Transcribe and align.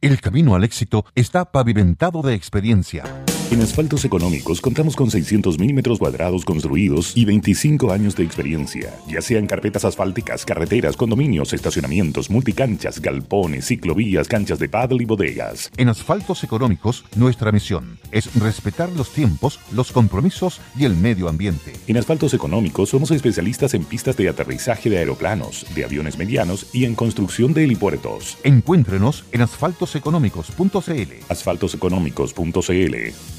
El 0.00 0.20
camino 0.20 0.54
al 0.54 0.64
éxito 0.64 1.06
está 1.14 1.50
pavimentado 1.52 2.22
de 2.22 2.34
experiencia. 2.34 3.04
En 3.48 3.62
Asfaltos 3.62 4.04
Económicos 4.04 4.60
contamos 4.60 4.96
con 4.96 5.08
600 5.08 5.60
milímetros 5.60 6.00
cuadrados 6.00 6.44
construidos 6.44 7.16
y 7.16 7.24
25 7.24 7.92
años 7.92 8.16
de 8.16 8.24
experiencia, 8.24 8.92
ya 9.06 9.22
sean 9.22 9.46
carpetas 9.46 9.84
asfálticas, 9.84 10.44
carreteras, 10.44 10.96
condominios, 10.96 11.52
estacionamientos, 11.52 12.28
multicanchas, 12.28 13.00
galpones, 13.00 13.66
ciclovías, 13.66 14.26
canchas 14.26 14.58
de 14.58 14.68
paddle 14.68 15.04
y 15.04 15.06
bodegas. 15.06 15.70
En 15.76 15.88
Asfaltos 15.88 16.42
Económicos, 16.42 17.04
nuestra 17.14 17.52
misión 17.52 18.00
es 18.10 18.34
respetar 18.34 18.90
los 18.90 19.12
tiempos, 19.12 19.60
los 19.72 19.92
compromisos 19.92 20.60
y 20.76 20.84
el 20.84 20.96
medio 20.96 21.28
ambiente. 21.28 21.72
En 21.86 21.98
Asfaltos 21.98 22.34
Económicos 22.34 22.88
somos 22.88 23.12
especialistas 23.12 23.74
en 23.74 23.84
pistas 23.84 24.16
de 24.16 24.28
aterrizaje 24.28 24.90
de 24.90 24.98
aeroplanos, 24.98 25.66
de 25.72 25.84
aviones 25.84 26.18
medianos 26.18 26.66
y 26.72 26.84
en 26.84 26.96
construcción 26.96 27.54
de 27.54 27.62
helipuertos. 27.62 28.38
Encuéntrenos 28.42 29.24
en 29.30 29.42
asfaltoseconómicos.cl. 29.42 31.12
Asfaltoseconómicos.cl 31.28 33.35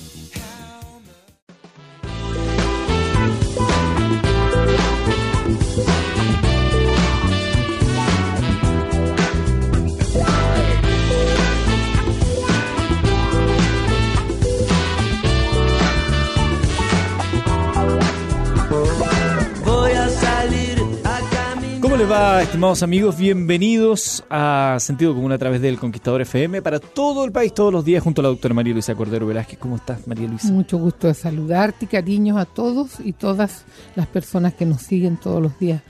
va, 22.17 22.41
estimados 22.41 22.81
amigos? 22.81 23.17
Bienvenidos 23.17 24.23
a 24.29 24.77
Sentido 24.79 25.13
Común 25.13 25.31
a 25.31 25.37
través 25.37 25.61
del 25.61 25.77
Conquistador 25.77 26.21
FM 26.21 26.63
para 26.63 26.79
todo 26.79 27.23
el 27.23 27.31
país, 27.31 27.53
todos 27.53 27.71
los 27.71 27.85
días, 27.85 28.03
junto 28.03 28.21
a 28.21 28.23
la 28.23 28.29
doctora 28.29 28.55
María 28.55 28.73
Luisa 28.73 28.95
Cordero 28.95 29.27
Velázquez. 29.27 29.59
¿Cómo 29.59 29.75
estás, 29.75 30.07
María 30.07 30.27
Luisa? 30.27 30.51
Mucho 30.51 30.79
gusto 30.79 31.07
de 31.07 31.13
saludarte 31.13 31.85
y 31.85 31.87
cariños 31.87 32.37
a 32.37 32.45
todos 32.45 32.99
y 33.03 33.13
todas 33.13 33.65
las 33.95 34.07
personas 34.07 34.55
que 34.55 34.65
nos 34.65 34.81
siguen 34.81 35.17
todos 35.17 35.41
los 35.41 35.59
días 35.59 35.83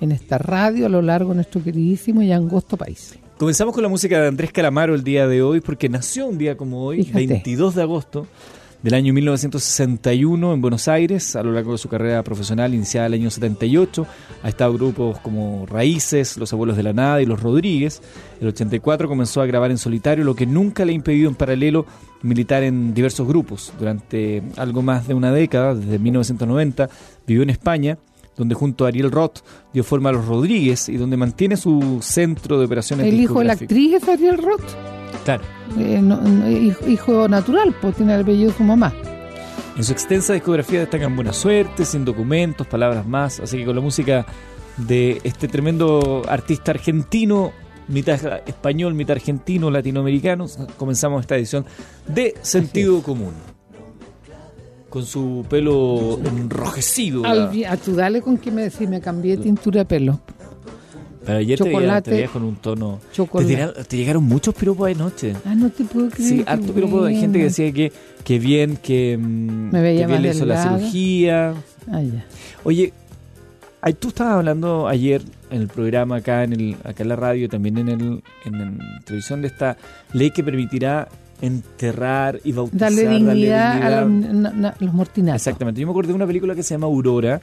en 0.00 0.12
esta 0.12 0.38
radio 0.38 0.86
a 0.86 0.88
lo 0.88 1.02
largo 1.02 1.30
de 1.30 1.36
nuestro 1.36 1.62
queridísimo 1.62 2.22
y 2.22 2.32
angosto 2.32 2.78
país. 2.78 3.18
Comenzamos 3.36 3.74
con 3.74 3.82
la 3.82 3.88
música 3.90 4.20
de 4.20 4.28
Andrés 4.28 4.52
Calamaro 4.52 4.94
el 4.94 5.04
día 5.04 5.26
de 5.26 5.42
hoy, 5.42 5.60
porque 5.60 5.90
nació 5.90 6.26
un 6.26 6.38
día 6.38 6.56
como 6.56 6.82
hoy, 6.84 7.02
Fíjate. 7.02 7.26
22 7.26 7.74
de 7.74 7.82
agosto 7.82 8.26
del 8.84 8.92
año 8.92 9.14
1961 9.14 10.52
en 10.52 10.60
Buenos 10.60 10.88
Aires, 10.88 11.36
a 11.36 11.42
lo 11.42 11.52
largo 11.52 11.72
de 11.72 11.78
su 11.78 11.88
carrera 11.88 12.22
profesional 12.22 12.74
iniciada 12.74 13.06
el 13.06 13.14
año 13.14 13.30
78. 13.30 14.06
Ha 14.42 14.48
estado 14.50 14.72
en 14.72 14.76
grupos 14.76 15.20
como 15.20 15.64
Raíces, 15.64 16.36
Los 16.36 16.52
Abuelos 16.52 16.76
de 16.76 16.82
la 16.82 16.92
Nada 16.92 17.22
y 17.22 17.24
Los 17.24 17.42
Rodríguez. 17.42 18.02
El 18.42 18.48
84 18.48 19.08
comenzó 19.08 19.40
a 19.40 19.46
grabar 19.46 19.70
en 19.70 19.78
solitario, 19.78 20.22
lo 20.22 20.34
que 20.34 20.44
nunca 20.44 20.84
le 20.84 20.92
ha 20.92 20.94
impedido 20.94 21.30
en 21.30 21.34
paralelo 21.34 21.86
militar 22.20 22.62
en 22.62 22.92
diversos 22.92 23.26
grupos. 23.26 23.72
Durante 23.78 24.42
algo 24.58 24.82
más 24.82 25.08
de 25.08 25.14
una 25.14 25.32
década, 25.32 25.74
desde 25.74 25.98
1990, 25.98 26.90
vivió 27.26 27.42
en 27.42 27.48
España, 27.48 27.96
donde 28.36 28.54
junto 28.54 28.84
a 28.84 28.88
Ariel 28.88 29.10
Roth 29.10 29.38
dio 29.72 29.82
forma 29.82 30.10
a 30.10 30.12
Los 30.12 30.26
Rodríguez 30.26 30.90
y 30.90 30.98
donde 30.98 31.16
mantiene 31.16 31.56
su 31.56 32.00
centro 32.02 32.58
de 32.58 32.66
operaciones 32.66 33.06
El 33.06 33.18
hijo 33.18 33.38
de 33.38 33.46
la 33.46 33.54
actriz 33.54 33.94
es 33.94 34.06
Ariel 34.06 34.36
Roth, 34.36 34.93
Claro. 35.24 35.42
eh, 35.78 36.00
no- 36.02 36.20
no, 36.20 36.50
hijo, 36.50 37.28
natural, 37.28 37.74
pues 37.80 37.96
tiene 37.96 38.14
el 38.14 38.20
apellido 38.22 38.50
de 38.50 38.56
su 38.56 38.62
mamá. 38.62 38.92
En 39.76 39.82
su 39.82 39.92
extensa 39.92 40.32
discografía 40.34 40.80
destacan 40.80 41.16
Buena 41.16 41.32
Suerte, 41.32 41.84
Sin 41.84 42.04
Documentos, 42.04 42.66
Palabras 42.66 43.06
Más, 43.06 43.40
así 43.40 43.56
que 43.58 43.64
con 43.64 43.74
la 43.74 43.82
música 43.82 44.24
de 44.76 45.20
este 45.24 45.48
tremendo 45.48 46.22
artista 46.28 46.70
argentino, 46.72 47.52
mitad 47.88 48.18
español, 48.46 48.94
mitad 48.94 49.16
argentino, 49.16 49.70
latinoamericano, 49.70 50.46
comenzamos 50.76 51.22
esta 51.22 51.36
edición 51.36 51.64
de 52.06 52.34
Sentido 52.42 53.02
Común. 53.02 53.32
Con 54.88 55.04
su 55.04 55.44
pelo 55.48 56.20
enrojecido. 56.24 57.24
Al 57.24 57.50
a 57.68 57.76
tu 57.76 57.96
dale 57.96 58.22
con 58.22 58.38
que 58.38 58.52
me 58.52 58.62
decís, 58.62 58.88
me 58.88 59.00
cambié 59.00 59.36
tintura 59.36 59.80
de 59.80 59.84
pelo. 59.86 60.20
Pero 61.24 61.38
ayer 61.38 61.58
te 61.58 61.64
chocolate, 61.64 62.10
te 62.10 62.16
veía 62.16 62.28
con 62.28 62.42
un 62.42 62.56
tono... 62.56 63.00
Te, 63.10 63.16
chocolate. 63.16 63.52
tiraron- 63.54 63.84
te 63.86 63.96
llegaron 63.96 64.24
muchos 64.24 64.54
piropos 64.54 64.90
anoche. 64.94 65.34
Ah, 65.44 65.54
no 65.54 65.70
te 65.70 65.84
puedo 65.84 66.10
creer. 66.10 66.28
Sí, 66.28 66.44
harto 66.46 66.72
piropo 66.72 67.04
de 67.04 67.14
gente 67.16 67.38
que 67.38 67.44
decía 67.44 67.72
que, 67.72 67.92
que 68.24 68.38
bien, 68.38 68.76
que, 68.76 69.16
mm, 69.18 69.70
Me 69.72 69.80
veía 69.80 70.02
que 70.02 70.06
bien 70.12 70.22
le 70.22 70.30
hizo 70.30 70.44
la 70.44 70.62
cirugía. 70.62 71.54
Ah, 71.90 72.02
ya. 72.02 72.24
Oye, 72.64 72.92
tú 73.98 74.08
estabas 74.08 74.34
hablando 74.34 74.86
ayer 74.88 75.22
en 75.50 75.60
el 75.62 75.68
programa 75.68 76.16
acá 76.16 76.42
en 76.44 76.52
el 76.54 76.76
acá 76.84 77.02
en 77.02 77.08
la 77.10 77.16
radio, 77.16 77.48
también 77.48 77.76
en 77.78 77.88
el 77.88 78.22
en, 78.46 78.54
en 78.54 78.78
televisión 79.04 79.42
de 79.42 79.48
esta 79.48 79.76
ley 80.14 80.30
que 80.30 80.42
permitirá 80.42 81.06
enterrar 81.42 82.40
y 82.44 82.52
bautizar, 82.52 82.80
Darle 82.90 83.08
dignidad, 83.08 83.74
dignidad. 83.74 83.98
a 83.98 84.00
los, 84.00 84.10
na- 84.10 84.50
na- 84.52 84.74
los 84.80 84.94
mortinatos. 84.94 85.42
Exactamente. 85.46 85.80
Yo 85.80 85.86
me 85.86 85.90
acordé 85.92 86.08
de 86.08 86.14
una 86.14 86.26
película 86.26 86.54
que 86.54 86.62
se 86.62 86.74
llama 86.74 86.86
Aurora, 86.86 87.40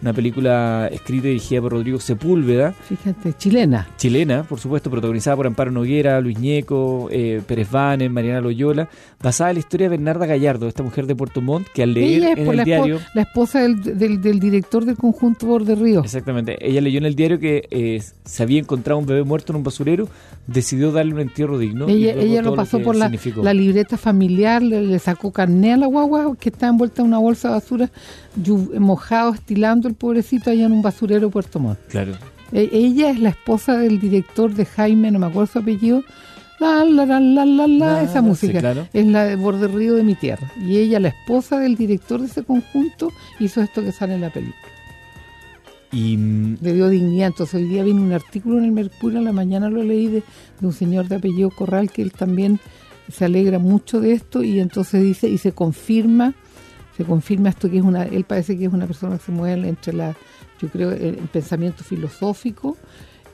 una 0.00 0.12
película 0.12 0.88
escrita 0.92 1.26
y 1.26 1.30
dirigida 1.30 1.60
por 1.60 1.72
Rodrigo 1.72 1.98
Sepúlveda, 1.98 2.72
Fíjate, 2.72 3.32
chilena. 3.36 3.88
chilena, 3.96 4.44
por 4.44 4.60
supuesto, 4.60 4.90
protagonizada 4.90 5.36
por 5.36 5.46
Amparo 5.46 5.70
Noguera, 5.72 6.20
Luis 6.20 6.38
Ñeco, 6.38 7.08
eh, 7.10 7.42
Pérez 7.46 7.70
Vanen, 7.70 8.12
Mariana 8.12 8.40
Loyola, 8.40 8.88
basada 9.22 9.50
en 9.50 9.56
la 9.56 9.60
historia 9.60 9.86
de 9.86 9.96
Bernarda 9.96 10.26
Gallardo, 10.26 10.68
esta 10.68 10.82
mujer 10.82 11.06
de 11.06 11.16
Puerto 11.16 11.40
Montt, 11.40 11.66
que 11.74 11.82
al 11.82 11.94
leer 11.94 12.22
Ella 12.22 12.32
es 12.32 12.38
en 12.38 12.48
el 12.48 12.56
la, 12.56 12.64
diario... 12.64 13.00
la 13.14 13.22
esposa 13.22 13.60
del, 13.62 13.98
del, 13.98 14.20
del 14.20 14.38
director 14.38 14.84
del 14.84 14.96
conjunto 14.96 15.46
Borde 15.46 15.74
Río. 15.74 16.00
Exactamente. 16.04 16.56
Ella 16.60 16.80
leyó 16.80 16.98
en 16.98 17.06
el 17.06 17.16
diario 17.16 17.38
que 17.40 17.66
eh, 17.70 18.00
se 18.24 18.42
había 18.42 18.60
encontrado 18.60 18.98
un 19.00 19.06
bebé 19.06 19.24
muerto 19.24 19.52
en 19.52 19.56
un 19.56 19.64
basurero, 19.64 20.08
decidió 20.46 20.92
darle 20.92 21.14
un 21.14 21.20
entierro 21.20 21.58
digno. 21.58 21.88
y 21.88 21.92
Ella, 22.04 22.14
luego 22.14 22.30
ella 22.30 22.42
lo 22.42 22.54
pasó 22.54 22.80
por 22.80 22.94
la, 22.94 23.08
libreta 23.52 23.96
familiar, 23.96 24.62
le, 24.62 24.82
le 24.82 24.98
sacó 25.00 25.32
carné 25.32 25.72
a 25.72 25.76
la 25.76 25.86
guagua 25.86 26.36
que 26.38 26.50
está 26.50 26.68
envuelta 26.68 27.02
en 27.02 27.08
una 27.08 27.18
bolsa 27.18 27.48
de 27.48 27.54
basura, 27.54 27.90
mojado, 28.78 29.34
estilando 29.34 29.87
el 29.88 29.94
pobrecito 29.94 30.50
allá 30.50 30.66
en 30.66 30.72
un 30.72 30.82
basurero 30.82 31.30
Puerto 31.30 31.58
Montt. 31.58 31.78
Claro. 31.88 32.12
E- 32.52 32.68
ella 32.72 33.10
es 33.10 33.18
la 33.18 33.30
esposa 33.30 33.76
del 33.78 33.98
director 33.98 34.52
de 34.54 34.64
Jaime, 34.64 35.10
no 35.10 35.18
me 35.18 35.26
acuerdo 35.26 35.52
su 35.52 35.58
apellido, 35.58 36.04
la, 36.60 36.84
la, 36.84 37.06
la, 37.06 37.20
la, 37.20 37.44
la, 37.44 37.66
la, 37.66 38.02
esa 38.02 38.20
música. 38.22 38.54
sí, 38.54 38.58
claro. 38.58 38.88
Es 38.92 39.06
la 39.06 39.24
de 39.24 39.36
Borde 39.36 39.68
Río 39.68 39.94
de 39.94 40.02
mi 40.02 40.14
tierra. 40.14 40.50
Y 40.60 40.78
ella, 40.78 40.98
la 40.98 41.08
esposa 41.08 41.58
del 41.58 41.76
director 41.76 42.20
de 42.20 42.26
ese 42.26 42.42
conjunto, 42.42 43.12
hizo 43.38 43.60
esto 43.60 43.82
que 43.82 43.92
sale 43.92 44.14
en 44.14 44.22
la 44.22 44.30
película. 44.30 44.56
Y 45.92 46.16
mm, 46.16 46.58
le 46.60 46.72
dio 46.74 46.88
dignidad. 46.88 47.28
Entonces 47.28 47.54
hoy 47.62 47.68
día 47.68 47.84
viene 47.84 48.00
un 48.00 48.12
artículo 48.12 48.58
en 48.58 48.64
el 48.64 48.72
Mercurio, 48.72 49.18
en 49.18 49.24
la 49.24 49.32
mañana 49.32 49.70
lo 49.70 49.82
leí 49.82 50.08
de, 50.08 50.22
de 50.60 50.66
un 50.66 50.72
señor 50.72 51.06
de 51.08 51.16
apellido 51.16 51.50
Corral 51.50 51.90
que 51.90 52.02
él 52.02 52.12
también 52.12 52.58
se 53.10 53.24
alegra 53.24 53.58
mucho 53.58 54.00
de 54.00 54.12
esto 54.12 54.42
y 54.42 54.60
entonces 54.60 55.02
dice 55.02 55.28
y 55.28 55.38
se 55.38 55.52
confirma, 55.52 56.34
se 56.98 57.04
confirma 57.04 57.48
esto 57.48 57.70
que 57.70 57.78
es 57.78 57.84
una, 57.84 58.02
él 58.02 58.24
parece 58.24 58.58
que 58.58 58.66
es 58.66 58.72
una 58.72 58.86
persona 58.86 59.16
que 59.16 59.24
se 59.24 59.32
mueve 59.32 59.68
entre 59.68 59.92
la, 59.92 60.14
yo 60.60 60.68
creo, 60.68 60.90
el, 60.90 61.16
pensamiento 61.32 61.82
filosófico, 61.84 62.76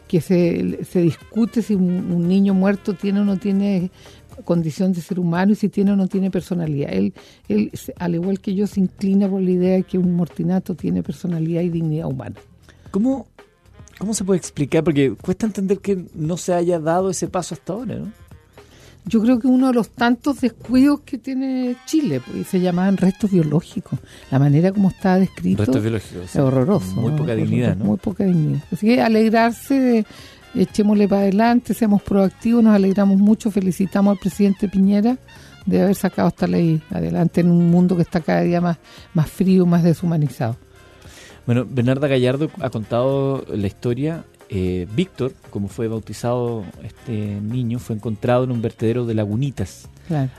que 0.07 0.21
se, 0.21 0.85
se 0.85 1.01
discute 1.01 1.63
si 1.63 1.75
un, 1.75 2.13
un 2.13 2.29
niño 2.29 2.55
muerto 2.55 2.95
tiene 2.95 3.21
o 3.21 3.25
no 3.25 3.39
tiene 3.39 3.91
condición 4.45 4.93
de 4.93 5.01
ser 5.01 5.19
humano 5.19 5.53
y 5.53 5.55
si 5.55 5.71
tiene 5.71 5.93
o 5.93 5.97
no 5.97 6.09
tiene 6.09 6.31
personalidad. 6.31 6.93
Él, 6.93 7.15
él, 7.49 7.73
al 7.99 8.15
igual 8.15 8.39
que 8.39 8.55
yo, 8.55 8.67
se 8.67 8.81
inclina 8.81 9.29
por 9.29 9.41
la 9.41 9.51
idea 9.51 9.77
de 9.77 9.83
que 9.85 9.97
un 9.97 10.15
mortinato 10.15 10.75
tiene 10.75 11.03
personalidad 11.03 11.63
y 11.63 11.71
dignidad 11.71 12.07
humana. 12.07 12.37
¿cómo, 12.91 13.27
¿cómo 13.99 14.15
se 14.15 14.25
puede 14.25 14.39
explicar? 14.39 14.85
Porque 14.85 15.15
cuesta 15.21 15.47
entender 15.47 15.79
que 15.79 16.05
no 16.15 16.37
se 16.37 16.55
haya 16.55 16.79
dado 16.79 17.11
ese 17.11 17.27
paso 17.27 17.55
hasta 17.55 17.73
ahora, 17.73 17.97
¿no? 17.97 18.13
Yo 19.07 19.21
creo 19.21 19.39
que 19.39 19.47
uno 19.47 19.67
de 19.69 19.75
los 19.75 19.91
tantos 19.91 20.41
descuidos 20.41 21.01
que 21.01 21.19
tiene 21.19 21.77
Chile, 21.85 22.23
pues, 22.25 22.39
y 22.39 22.45
se 22.45 22.61
llamaban 22.61 22.97
restos 22.97 23.31
biológicos. 23.31 23.99
La 24.31 24.39
manera 24.39 24.73
como 24.73 24.89
está 24.89 25.19
descrito 25.19 25.63
Restos 25.65 25.83
biológicos. 25.83 26.25
es 26.25 26.37
horroroso. 26.37 26.95
Muy 26.97 27.11
¿no? 27.13 27.17
poca 27.19 27.35
dignidad, 27.35 27.77
¿no? 27.77 27.85
Muy 27.85 27.97
poca 27.99 28.25
dignidad. 28.25 28.63
Así 28.73 28.87
que 28.87 29.03
alegrarse, 29.03 29.79
de- 29.79 30.07
echémosle 30.55 31.07
para 31.09 31.23
adelante, 31.23 31.75
seamos 31.75 32.01
proactivos, 32.03 32.63
nos 32.65 32.75
alegramos 32.75 33.19
mucho, 33.19 33.51
felicitamos 33.51 34.13
al 34.13 34.19
presidente 34.19 34.69
Piñera 34.69 35.19
de 35.67 35.83
haber 35.83 35.95
sacado 35.97 36.29
esta 36.29 36.47
ley 36.47 36.81
adelante 36.91 37.41
en 37.43 37.51
un 37.51 37.71
mundo 37.71 37.97
que 37.97 38.03
está 38.03 38.21
cada 38.21 38.41
día 38.43 38.61
más, 38.61 38.79
más 39.15 39.29
frío, 39.31 39.67
más 39.67 39.83
deshumanizado. 39.83 40.57
Bueno, 41.47 41.67
Bernarda 41.69 42.07
Gallardo 42.09 42.51
ha 42.61 42.71
contado 42.71 43.45
la 43.53 43.67
historia 43.67 44.25
eh, 44.49 44.87
Víctor, 44.95 45.33
como 45.51 45.69
fue 45.69 45.89
bautizado 45.89 46.65
este 46.83 47.41
niño, 47.41 47.79
fue 47.79 47.97
encontrado 47.97 48.45
en 48.45 48.53
un 48.53 48.63
vertedero 48.63 49.07
de 49.07 49.15
lagunitas. 49.15 49.89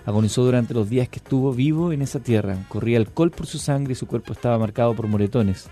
Agonizó 0.05 0.45
durante 0.45 0.73
los 0.73 0.89
días 0.89 1.09
que 1.09 1.17
estuvo 1.17 1.53
vivo 1.53 1.91
en 1.91 2.01
esa 2.01 2.19
tierra. 2.19 2.57
Corría 2.69 2.97
alcohol 2.97 3.31
por 3.31 3.47
su 3.47 3.57
sangre 3.57 3.93
y 3.93 3.95
su 3.95 4.07
cuerpo 4.07 4.33
estaba 4.33 4.59
marcado 4.59 4.93
por 4.95 5.07
moretones. 5.07 5.69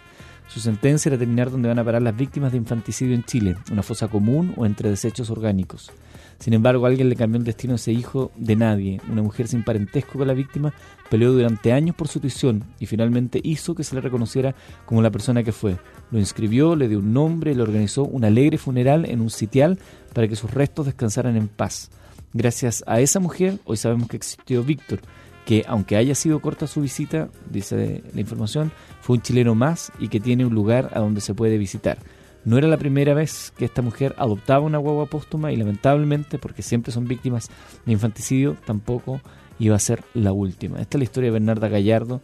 Su 0.47 0.59
sentencia 0.59 1.09
era 1.09 1.18
terminar 1.18 1.51
donde 1.51 1.69
van 1.69 1.80
a 1.80 1.83
parar 1.83 2.01
las 2.01 2.15
víctimas 2.15 2.51
de 2.51 2.57
infanticidio 2.57 3.15
en 3.15 3.24
Chile, 3.24 3.56
una 3.71 3.81
fosa 3.81 4.07
común 4.07 4.53
o 4.57 4.65
entre 4.65 4.89
desechos 4.89 5.30
orgánicos. 5.30 5.91
Sin 6.39 6.53
embargo, 6.53 6.85
alguien 6.85 7.09
le 7.09 7.15
cambió 7.15 7.39
el 7.39 7.45
destino 7.45 7.74
a 7.74 7.75
ese 7.77 7.94
hijo 7.94 8.31
de 8.35 8.56
nadie. 8.56 9.00
Una 9.09 9.21
mujer 9.21 9.47
sin 9.47 9.63
parentesco 9.63 10.18
con 10.18 10.27
la 10.27 10.33
víctima 10.33 10.74
peleó 11.13 11.31
durante 11.31 11.71
años 11.71 11.95
por 11.95 12.07
su 12.07 12.19
tuición 12.19 12.63
y 12.80 12.88
finalmente 12.88 13.39
hizo 13.44 13.75
que 13.75 13.83
se 13.83 13.94
le 13.94 14.01
reconociera 14.01 14.56
como 14.88 15.04
la 15.04 15.12
persona 15.12 15.44
que 15.44 15.51
fue. 15.51 15.77
Lo 16.10 16.18
inscribió, 16.18 16.75
le 16.75 16.88
dio 16.88 16.98
un 16.98 17.13
nombre 17.13 17.51
y 17.51 17.54
le 17.54 17.62
organizó 17.62 18.04
un 18.04 18.25
alegre 18.25 18.57
funeral 18.57 19.06
en 19.06 19.21
un 19.21 19.30
sitial 19.30 19.77
para 20.12 20.27
que 20.27 20.36
sus 20.36 20.50
restos 20.50 20.88
descansaran 20.88 21.38
en 21.38 21.50
paz. 21.50 21.92
Gracias 22.33 22.83
a 22.88 23.00
esa 23.00 23.19
mujer, 23.19 23.60
hoy 23.65 23.77
sabemos 23.77 24.07
que 24.07 24.18
existió 24.18 24.63
Víctor, 24.63 25.01
que 25.45 25.63
aunque 25.68 25.98
haya 25.98 26.15
sido 26.15 26.42
corta 26.42 26.65
su 26.65 26.81
visita, 26.81 27.30
dice 27.48 28.01
la 28.12 28.19
información, 28.19 28.71
fue 29.01 29.18
un 29.18 29.21
chileno 29.21 29.54
más 29.54 29.92
y 30.00 30.07
que 30.07 30.19
tiene 30.19 30.48
un 30.48 30.56
lugar 30.56 30.89
a 30.95 31.00
donde 31.00 31.21
se 31.21 31.36
puede 31.36 31.59
visitar. 31.59 32.00
No 32.44 32.57
era 32.57 32.68
la 32.68 32.77
primera 32.77 33.13
vez 33.13 33.54
que 33.56 33.66
esta 33.66 33.83
mujer 33.83 34.16
adoptaba 34.18 34.66
una 34.66 34.80
guagua 34.80 35.06
póstuma 35.06 35.51
y 35.51 35.57
lamentablemente, 35.57 36.39
porque 36.39 36.63
siempre 36.63 36.92
son 36.92 37.07
víctimas 37.07 37.51
de 37.86 37.92
infanticidio, 37.92 38.57
tampoco 38.66 39.21
iba 39.59 39.75
a 39.75 39.79
ser 39.79 40.03
la 40.13 40.31
última. 40.31 40.79
Esta 40.79 40.97
es 40.97 41.00
la 41.00 41.03
historia 41.03 41.27
de 41.27 41.33
Bernarda 41.33 41.67
Gallardo, 41.67 42.21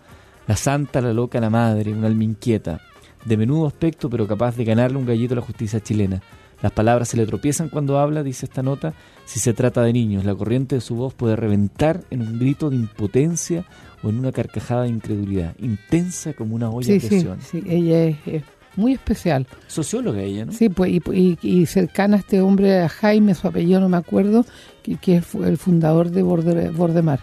la 0.48 0.56
santa, 0.56 1.02
la 1.02 1.14
loca, 1.14 1.40
la 1.40 1.50
madre, 1.50 1.94
una 1.94 2.08
alma 2.08 2.24
inquieta, 2.24 2.82
de 3.26 3.38
menudo 3.38 3.68
aspecto 3.68 4.10
pero 4.10 4.28
capaz 4.28 4.56
de 4.56 4.66
ganarle 4.66 4.98
un 4.98 5.06
gallito 5.06 5.34
a 5.34 5.38
la 5.38 5.42
justicia 5.42 5.80
chilena. 5.80 6.22
Las 6.62 6.72
palabras 6.74 7.08
se 7.08 7.18
le 7.18 7.26
tropiezan 7.26 7.70
cuando 7.70 8.00
habla, 8.00 8.22
dice 8.22 8.46
esta 8.46 8.62
nota, 8.62 8.94
si 9.26 9.40
se 9.40 9.54
trata 9.54 9.82
de 9.82 9.94
niños. 9.94 10.26
La 10.26 10.36
corriente 10.36 10.76
de 10.76 10.82
su 10.82 10.96
voz 10.96 11.14
puede 11.14 11.38
reventar 11.38 12.04
en 12.10 12.22
un 12.22 12.38
grito 12.38 12.70
de 12.70 12.76
impotencia 12.76 13.66
o 14.04 14.10
en 14.10 14.20
una 14.20 14.32
carcajada 14.32 14.84
de 14.84 14.90
incredulidad, 14.90 15.56
intensa 15.60 16.34
como 16.34 16.56
una 16.56 16.70
olla 16.70 16.92
de 16.92 17.00
presión. 17.00 17.40
Sí, 17.42 17.62
sí, 17.62 17.68
ella 17.70 18.04
es 18.04 18.44
muy 18.80 18.94
especial. 18.94 19.46
Socióloga 19.68 20.22
ella, 20.22 20.46
¿no? 20.46 20.52
Sí, 20.52 20.70
pues, 20.70 20.92
y, 21.42 21.66
cercana 21.66 22.18
a 22.18 22.20
este 22.20 22.42
hombre, 22.42 22.82
a 22.82 22.90
Jaime, 22.90 23.36
su 23.36 23.48
apellido 23.48 23.80
no 23.80 23.90
me 23.90 23.98
acuerdo, 23.98 24.46
que, 24.82 24.96
que 24.96 25.18
es 25.18 25.36
el 25.36 25.58
fundador 25.58 26.10
de 26.10 26.24
Bordemar, 26.24 27.20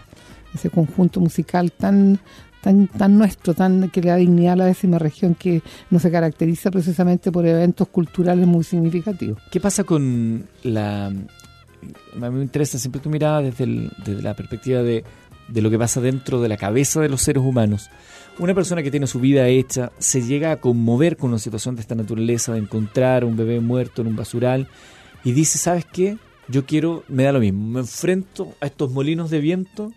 ese 0.53 0.69
conjunto 0.69 1.19
musical 1.19 1.71
tan 1.71 2.19
tan, 2.61 2.87
tan 2.87 3.17
nuestro, 3.17 3.53
tan 3.53 3.89
que 3.89 4.01
le 4.01 4.09
da 4.09 4.15
dignidad 4.15 4.53
a 4.53 4.55
la 4.57 4.65
décima 4.65 4.99
región, 4.99 5.35
que 5.35 5.61
no 5.89 5.99
se 5.99 6.11
caracteriza 6.11 6.71
precisamente 6.71 7.31
por 7.31 7.45
eventos 7.45 7.87
culturales 7.87 8.47
muy 8.47 8.63
significativos. 8.63 9.41
¿Qué 9.51 9.59
pasa 9.59 9.83
con 9.83 10.45
la... 10.63 11.05
A 11.07 11.11
mí 11.11 12.29
me 12.29 12.41
interesa 12.41 12.79
siempre 12.79 12.99
tu 12.99 13.09
mirada 13.09 13.41
desde, 13.41 13.65
desde 14.03 14.21
la 14.21 14.33
perspectiva 14.33 14.81
de, 14.81 15.03
de 15.47 15.61
lo 15.61 15.69
que 15.69 15.77
pasa 15.77 16.01
dentro 16.01 16.41
de 16.41 16.49
la 16.49 16.57
cabeza 16.57 16.99
de 16.99 17.09
los 17.09 17.21
seres 17.21 17.43
humanos. 17.43 17.89
Una 18.39 18.53
persona 18.53 18.83
que 18.83 18.91
tiene 18.91 19.07
su 19.07 19.19
vida 19.19 19.47
hecha 19.47 19.91
se 19.97 20.21
llega 20.21 20.51
a 20.51 20.57
conmover 20.57 21.17
con 21.17 21.31
una 21.31 21.39
situación 21.39 21.75
de 21.75 21.81
esta 21.81 21.95
naturaleza, 21.95 22.53
de 22.53 22.59
encontrar 22.59 23.25
un 23.25 23.35
bebé 23.35 23.59
muerto 23.59 24.01
en 24.01 24.09
un 24.09 24.15
basural 24.15 24.67
y 25.23 25.31
dice, 25.31 25.57
¿sabes 25.57 25.85
qué? 25.85 26.17
Yo 26.47 26.65
quiero, 26.65 27.03
me 27.07 27.23
da 27.23 27.31
lo 27.31 27.39
mismo, 27.39 27.67
me 27.67 27.79
enfrento 27.79 28.53
a 28.61 28.67
estos 28.67 28.91
molinos 28.91 29.31
de 29.31 29.39
viento, 29.39 29.91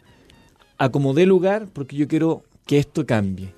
acomodé 0.79 1.27
lugar 1.27 1.69
porque 1.71 1.97
yo 1.97 2.09
quiero 2.09 2.43
que 2.67 2.79
esto 2.79 3.05
cambie. 3.05 3.53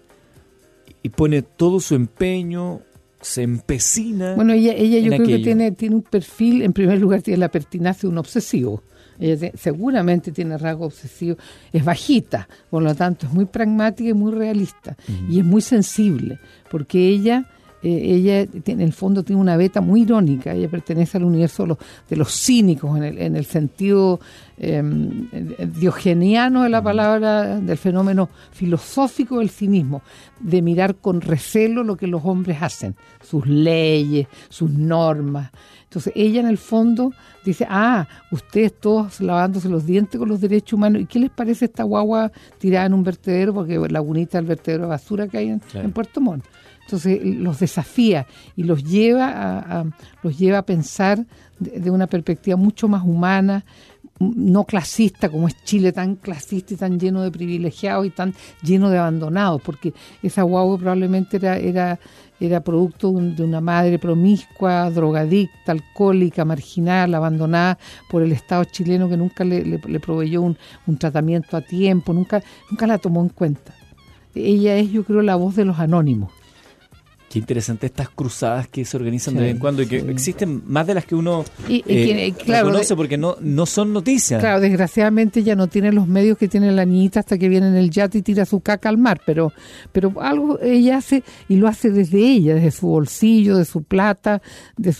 Y 1.04 1.10
pone 1.10 1.42
todo 1.42 1.78
su 1.78 1.94
empeño, 1.94 2.80
se 3.20 3.42
empecina. 3.42 4.34
Bueno, 4.34 4.52
ella, 4.52 4.72
ella 4.72 4.98
yo 4.98 5.12
creo 5.12 5.26
que 5.26 5.38
tiene, 5.38 5.70
tiene 5.72 5.94
un 5.94 6.02
perfil, 6.02 6.62
en 6.62 6.72
primer 6.72 7.00
lugar, 7.00 7.22
tiene 7.22 7.38
la 7.38 7.50
pertinacia 7.50 8.02
de 8.02 8.08
un 8.08 8.18
obsesivo. 8.18 8.82
Ella 9.22 9.52
seguramente 9.54 10.32
tiene 10.32 10.58
rasgo 10.58 10.86
obsesivo, 10.86 11.36
es 11.72 11.84
bajita, 11.84 12.48
por 12.70 12.82
lo 12.82 12.92
tanto 12.94 13.26
es 13.26 13.32
muy 13.32 13.44
pragmática 13.44 14.10
y 14.10 14.14
muy 14.14 14.32
realista. 14.32 14.96
Y 15.28 15.38
es 15.38 15.44
muy 15.44 15.62
sensible, 15.62 16.40
porque 16.70 17.08
ella 17.08 17.46
ella 17.82 18.46
en 18.66 18.80
el 18.80 18.92
fondo 18.92 19.22
tiene 19.24 19.40
una 19.40 19.56
beta 19.56 19.80
muy 19.80 20.02
irónica, 20.02 20.52
ella 20.54 20.68
pertenece 20.68 21.18
al 21.18 21.24
universo 21.24 21.78
de 22.08 22.16
los, 22.16 22.32
cínicos 22.32 22.96
en 22.96 23.02
el, 23.02 23.18
en 23.18 23.36
el 23.36 23.44
sentido 23.44 24.20
em, 24.56 25.28
diogeniano 25.80 26.62
de 26.62 26.68
la 26.68 26.82
palabra, 26.82 27.58
del 27.58 27.76
fenómeno 27.76 28.28
filosófico 28.52 29.40
del 29.40 29.50
cinismo, 29.50 30.02
de 30.38 30.62
mirar 30.62 30.96
con 30.96 31.20
recelo 31.20 31.82
lo 31.82 31.96
que 31.96 32.06
los 32.06 32.22
hombres 32.24 32.62
hacen, 32.62 32.94
sus 33.20 33.46
leyes, 33.46 34.28
sus 34.48 34.70
normas. 34.70 35.50
Entonces 35.84 36.12
ella 36.16 36.40
en 36.40 36.46
el 36.46 36.58
fondo 36.58 37.12
dice, 37.44 37.66
ah, 37.68 38.06
ustedes 38.30 38.78
todos 38.78 39.20
lavándose 39.20 39.68
los 39.68 39.84
dientes 39.84 40.18
con 40.18 40.28
los 40.28 40.40
derechos 40.40 40.74
humanos, 40.74 41.02
¿y 41.02 41.06
qué 41.06 41.18
les 41.18 41.30
parece 41.30 41.64
esta 41.64 41.82
guagua 41.82 42.32
tirada 42.58 42.86
en 42.86 42.94
un 42.94 43.02
vertedero? 43.02 43.52
Porque 43.52 43.78
la 43.78 44.00
unita 44.00 44.38
del 44.38 44.46
vertedero 44.46 44.84
de 44.84 44.88
basura 44.88 45.26
que 45.26 45.38
hay 45.38 45.48
en 45.48 45.92
Puerto 45.92 46.20
Montt. 46.20 46.44
Entonces 46.92 47.24
los 47.24 47.58
desafía 47.58 48.26
y 48.54 48.64
los 48.64 48.84
lleva 48.84 49.30
a, 49.60 49.84
los 50.22 50.38
lleva 50.38 50.58
a 50.58 50.66
pensar 50.66 51.24
de, 51.58 51.90
una 51.90 52.06
perspectiva 52.06 52.58
mucho 52.58 52.86
más 52.86 53.02
humana, 53.02 53.64
no 54.18 54.64
clasista 54.64 55.30
como 55.30 55.48
es 55.48 55.56
Chile, 55.64 55.92
tan 55.92 56.16
clasista 56.16 56.74
y 56.74 56.76
tan 56.76 57.00
lleno 57.00 57.22
de 57.22 57.30
privilegiados 57.30 58.04
y 58.04 58.10
tan 58.10 58.34
lleno 58.62 58.90
de 58.90 58.98
abandonados, 58.98 59.62
porque 59.62 59.94
esa 60.22 60.42
guagua 60.42 60.76
probablemente 60.76 61.38
era, 61.38 61.56
era, 61.56 61.98
era 62.38 62.60
producto 62.60 63.10
de 63.10 63.42
una 63.42 63.62
madre 63.62 63.98
promiscua, 63.98 64.90
drogadicta, 64.90 65.72
alcohólica, 65.72 66.44
marginal, 66.44 67.14
abandonada 67.14 67.78
por 68.10 68.22
el 68.22 68.32
Estado 68.32 68.64
chileno 68.64 69.08
que 69.08 69.16
nunca 69.16 69.44
le, 69.44 69.78
proveyó 69.98 70.42
un, 70.42 70.58
un, 70.86 70.98
tratamiento 70.98 71.56
a 71.56 71.62
tiempo, 71.62 72.12
nunca, 72.12 72.42
nunca 72.70 72.86
la 72.86 72.98
tomó 72.98 73.22
en 73.22 73.30
cuenta. 73.30 73.72
Ella 74.34 74.76
es, 74.76 74.90
yo 74.90 75.04
creo, 75.04 75.22
la 75.22 75.36
voz 75.36 75.56
de 75.56 75.64
los 75.64 75.78
anónimos. 75.78 76.41
Qué 77.32 77.38
interesante 77.38 77.86
estas 77.86 78.10
cruzadas 78.10 78.68
que 78.68 78.84
se 78.84 78.94
organizan 78.94 79.32
de 79.32 79.40
vez 79.40 79.50
en 79.52 79.58
cuando 79.58 79.80
y 79.80 79.86
que 79.86 80.00
existen 80.00 80.64
más 80.66 80.86
de 80.86 80.92
las 80.92 81.06
que 81.06 81.14
uno 81.14 81.46
eh, 81.66 82.34
conoce 82.62 82.94
porque 82.94 83.16
no, 83.16 83.38
no 83.40 83.64
son 83.64 83.94
noticias. 83.94 84.38
Claro, 84.38 84.60
desgraciadamente 84.60 85.42
ya 85.42 85.56
no 85.56 85.66
tiene 85.66 85.92
los 85.92 86.06
medios 86.06 86.36
que 86.36 86.46
tiene 86.46 86.70
la 86.72 86.84
niñita 86.84 87.20
hasta 87.20 87.38
que 87.38 87.48
viene 87.48 87.68
en 87.68 87.76
el 87.76 87.88
yate 87.88 88.18
y 88.18 88.22
tira 88.22 88.44
su 88.44 88.60
caca 88.60 88.90
al 88.90 88.98
mar, 88.98 89.22
pero, 89.24 89.50
pero 89.92 90.12
algo 90.20 90.60
ella 90.60 90.98
hace 90.98 91.24
y 91.48 91.56
lo 91.56 91.68
hace 91.68 91.88
desde 91.88 92.18
ella, 92.18 92.54
desde 92.54 92.70
su 92.70 92.88
bolsillo, 92.88 93.56
de 93.56 93.64
su 93.64 93.82
plata, 93.82 94.42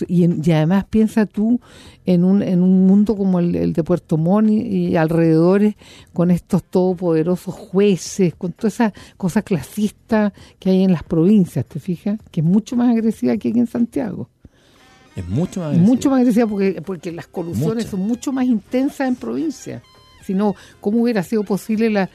y, 0.07 0.25
y 0.25 0.51
además 0.53 0.85
piensa 0.89 1.27
tú 1.27 1.61
en 2.05 2.23
un, 2.23 2.41
en 2.41 2.61
un 2.61 2.85
mundo 2.85 3.15
como 3.15 3.39
el, 3.39 3.73
de 3.73 3.83
Puerto 3.83 4.17
Montt 4.17 4.49
y, 4.49 4.95
alrededores, 4.95 5.75
con 6.13 6.31
estos 6.31 6.63
todopoderosos 6.63 7.53
jueces, 7.53 8.35
con 8.35 8.51
toda 8.51 8.67
esa 8.69 8.93
cosa 9.17 9.41
clasista 9.41 10.33
que 10.59 10.71
hay 10.71 10.83
en 10.83 10.91
las 10.91 11.03
provincias, 11.03 11.65
¿te 11.65 11.79
fijas? 11.79 12.19
Que 12.31 12.41
es 12.41 12.45
mucho 12.45 12.75
más 12.75 12.91
agresiva 12.91 13.37
que 13.37 13.49
aquí 13.49 13.59
en 13.59 13.67
Santiago. 13.67 14.29
Es 15.15 15.27
mucho 15.27 15.59
más 15.59 15.69
agresiva. 15.69 15.87
Mucho 15.87 16.09
más 16.09 16.19
agresiva 16.19 16.47
porque, 16.47 16.81
porque 16.81 17.11
las 17.11 17.27
colusiones 17.27 17.85
son 17.85 18.01
mucho 18.01 18.31
más 18.31 18.45
intensas 18.45 19.07
en 19.07 19.15
provincias 19.15 19.81
sino 20.23 20.55
cómo 20.81 21.01
hubiera 21.01 21.23
sido 21.23 21.43
posible 21.43 21.89
la, 21.89 22.09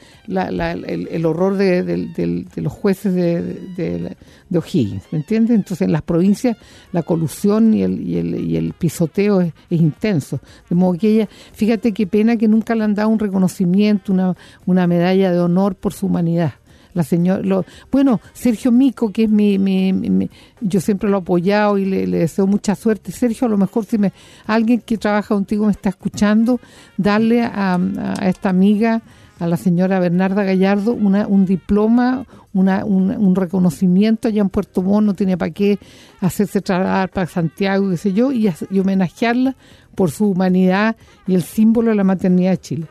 el, 0.71 1.25
horror 1.25 1.57
de, 1.57 2.43
los 2.55 2.73
jueces 2.73 3.13
de, 3.13 4.15
O'Higgins, 4.53 5.03
¿me 5.11 5.19
entiendes? 5.19 5.55
Entonces 5.55 5.85
en 5.85 5.91
las 5.91 6.01
provincias 6.01 6.57
la 6.91 7.03
colusión 7.03 7.73
y 7.73 7.83
el, 7.83 8.01
y 8.01 8.19
y 8.49 8.57
el 8.57 8.73
pisoteo 8.73 9.41
es, 9.41 9.53
intenso, 9.69 10.39
de 10.69 10.75
modo 10.75 10.97
que 10.97 11.09
ella, 11.09 11.29
fíjate 11.53 11.93
qué 11.93 12.07
pena 12.07 12.37
que 12.37 12.47
nunca 12.47 12.75
le 12.75 12.83
han 12.83 12.95
dado 12.95 13.09
un 13.09 13.19
reconocimiento, 13.19 14.11
una, 14.11 14.35
una 14.65 14.87
medalla 14.87 15.31
de 15.31 15.39
honor 15.39 15.75
por 15.75 15.93
su 15.93 16.07
humanidad 16.07 16.53
la 16.93 17.03
señora, 17.03 17.41
lo, 17.43 17.65
bueno, 17.91 18.19
Sergio 18.33 18.71
Mico, 18.71 19.11
que 19.11 19.23
es 19.23 19.29
mi, 19.29 19.57
mi, 19.59 20.29
yo 20.61 20.81
siempre 20.81 21.09
lo 21.09 21.17
he 21.17 21.21
apoyado 21.21 21.77
y 21.77 21.85
le, 21.85 22.07
deseo 22.07 22.47
mucha 22.47 22.75
suerte. 22.75 23.11
Sergio, 23.11 23.47
a 23.47 23.49
lo 23.49 23.57
mejor 23.57 23.85
si 23.85 23.97
me 23.97 24.11
alguien 24.47 24.81
que 24.81 24.97
trabaja 24.97 25.35
contigo 25.35 25.65
me 25.65 25.71
está 25.71 25.89
escuchando, 25.89 26.59
darle 26.97 27.43
a, 27.43 27.79
esta 28.23 28.49
amiga, 28.49 29.01
a 29.39 29.47
la 29.47 29.57
señora 29.57 29.99
Bernarda 29.99 30.43
Gallardo, 30.43 30.93
una, 30.93 31.27
un 31.27 31.45
diploma, 31.45 32.25
una, 32.53 32.83
un, 32.83 33.35
reconocimiento 33.35 34.27
allá 34.27 34.41
en 34.41 34.49
Puerto 34.49 34.81
Montt, 34.81 35.05
no 35.05 35.13
tiene 35.13 35.37
para 35.37 35.51
qué 35.51 35.79
hacerse 36.19 36.61
trasladar 36.61 37.09
para 37.09 37.27
Santiago, 37.27 37.89
qué 37.89 37.97
sé 37.97 38.13
yo, 38.13 38.31
y, 38.31 38.51
y 38.69 38.79
homenajearla 38.79 39.55
por 39.95 40.11
su 40.11 40.31
humanidad 40.31 40.95
y 41.27 41.35
el 41.35 41.43
símbolo 41.43 41.91
de 41.91 41.95
la 41.95 42.03
maternidad 42.03 42.51
de 42.51 42.57
Chile. 42.57 42.87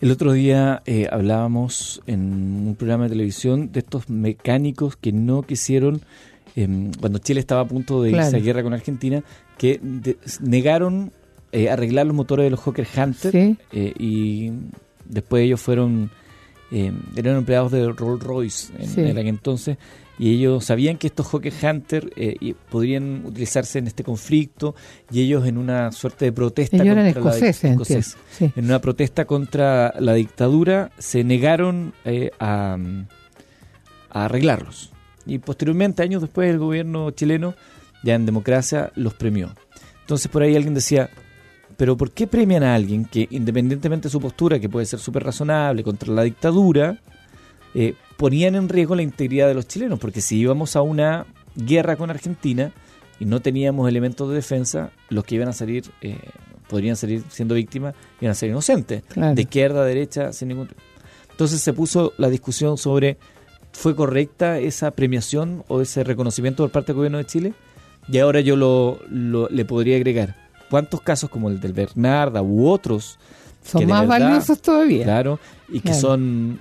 El 0.00 0.12
otro 0.12 0.32
día 0.32 0.82
eh, 0.86 1.08
hablábamos 1.10 2.02
en 2.06 2.20
un 2.68 2.76
programa 2.76 3.04
de 3.04 3.10
televisión 3.10 3.72
de 3.72 3.80
estos 3.80 4.08
mecánicos 4.08 4.96
que 4.96 5.10
no 5.12 5.42
quisieron, 5.42 6.02
em, 6.54 6.92
cuando 7.00 7.18
Chile 7.18 7.40
estaba 7.40 7.62
a 7.62 7.66
punto 7.66 8.02
de 8.02 8.10
irse 8.12 8.36
a 8.36 8.38
guerra 8.38 8.62
con 8.62 8.72
Argentina, 8.72 9.24
que 9.56 9.80
negaron 10.40 11.10
eh, 11.50 11.68
arreglar 11.68 12.06
los 12.06 12.14
motores 12.14 12.44
de 12.44 12.50
los 12.50 12.60
Hawker 12.60 12.86
Hunter 12.96 13.56
eh, 13.72 13.92
y 13.98 14.52
después 15.04 15.44
ellos 15.44 15.60
fueron 15.60 16.10
eh, 16.70 16.92
eran 17.16 17.36
empleados 17.36 17.72
de 17.72 17.88
Rolls 17.92 18.22
Royce 18.22 18.72
en, 18.78 18.88
Sí. 18.88 19.00
en 19.00 19.10
aquel 19.10 19.28
entonces 19.28 19.78
y 20.20 20.34
ellos 20.34 20.64
sabían 20.64 20.96
que 20.98 21.06
estos 21.06 21.28
Hawker 21.28 21.52
Hunter 21.62 22.10
eh, 22.16 22.54
podrían 22.70 23.22
utilizarse 23.24 23.78
en 23.78 23.86
este 23.86 24.02
conflicto 24.02 24.74
y 25.12 25.20
ellos 25.22 25.46
en 25.46 25.56
una 25.58 25.92
suerte 25.92 26.24
de 26.24 26.32
protesta 26.32 26.76
Ellos 26.76 26.88
contra 26.88 27.02
la 27.04 27.08
dic- 27.10 27.16
escoceses, 27.16 27.64
entiendo. 27.64 27.82
escoceses. 27.84 28.16
Sí. 28.36 28.52
en 28.56 28.64
una 28.64 28.80
protesta 28.80 29.24
contra 29.26 29.94
la 30.00 30.14
dictadura 30.14 30.90
se 30.98 31.22
negaron 31.22 31.94
eh, 32.04 32.32
a, 32.40 32.76
a 34.10 34.24
arreglarlos 34.24 34.90
y 35.26 35.38
posteriormente 35.38 36.02
años 36.02 36.22
después 36.22 36.50
el 36.50 36.58
gobierno 36.58 37.10
chileno 37.12 37.54
ya 38.02 38.14
en 38.14 38.26
democracia 38.26 38.90
los 38.96 39.14
premió 39.14 39.54
entonces 40.00 40.28
por 40.30 40.42
ahí 40.42 40.56
alguien 40.56 40.74
decía 40.74 41.10
pero 41.78 41.96
¿por 41.96 42.10
qué 42.10 42.26
premian 42.26 42.62
a 42.64 42.74
alguien 42.74 43.06
que 43.06 43.26
independientemente 43.30 44.08
de 44.08 44.12
su 44.12 44.20
postura 44.20 44.58
que 44.58 44.68
puede 44.68 44.84
ser 44.84 44.98
súper 44.98 45.24
razonable 45.24 45.82
contra 45.82 46.12
la 46.12 46.22
dictadura 46.24 46.98
eh, 47.74 47.94
ponían 48.18 48.54
en 48.56 48.68
riesgo 48.68 48.94
la 48.94 49.02
integridad 49.02 49.48
de 49.48 49.54
los 49.54 49.66
chilenos 49.66 49.98
porque 49.98 50.20
si 50.20 50.36
íbamos 50.38 50.76
a 50.76 50.82
una 50.82 51.24
guerra 51.56 51.96
con 51.96 52.10
Argentina 52.10 52.72
y 53.20 53.24
no 53.24 53.40
teníamos 53.40 53.88
elementos 53.88 54.28
de 54.28 54.34
defensa 54.34 54.90
los 55.08 55.24
que 55.24 55.36
iban 55.36 55.48
a 55.48 55.52
salir 55.52 55.84
eh, 56.02 56.18
podrían 56.68 56.96
salir 56.96 57.22
siendo 57.30 57.54
víctimas 57.54 57.94
iban 58.20 58.32
a 58.32 58.34
ser 58.34 58.50
inocentes 58.50 59.02
Claro. 59.08 59.34
de 59.34 59.42
izquierda 59.42 59.82
a 59.82 59.84
derecha 59.84 60.32
sin 60.32 60.48
ningún 60.48 60.68
entonces 61.30 61.60
se 61.60 61.72
puso 61.72 62.12
la 62.18 62.28
discusión 62.28 62.76
sobre 62.76 63.16
¿fue 63.72 63.94
correcta 63.94 64.58
esa 64.58 64.90
premiación 64.90 65.62
o 65.68 65.80
ese 65.80 66.02
reconocimiento 66.02 66.64
por 66.64 66.72
parte 66.72 66.88
del 66.88 66.96
gobierno 66.96 67.18
de 67.18 67.26
Chile? 67.26 67.52
Y 68.10 68.18
ahora 68.18 68.40
yo 68.40 68.56
lo, 68.56 68.98
lo- 69.10 69.48
le 69.50 69.64
podría 69.66 69.96
agregar, 69.96 70.34
¿cuántos 70.70 71.00
casos 71.00 71.30
como 71.30 71.48
el 71.48 71.60
del 71.60 71.72
Bernarda 71.72 72.42
u 72.42 72.66
otros, 72.68 73.18
Son 73.64 73.86
más 73.86 74.00
verdad- 74.08 74.20
valiosos 74.28 74.60
todavía. 74.62 75.04
claro, 75.04 75.38
y 75.68 75.74
que 75.80 75.90
Claro. 75.90 75.98
son 76.00 76.58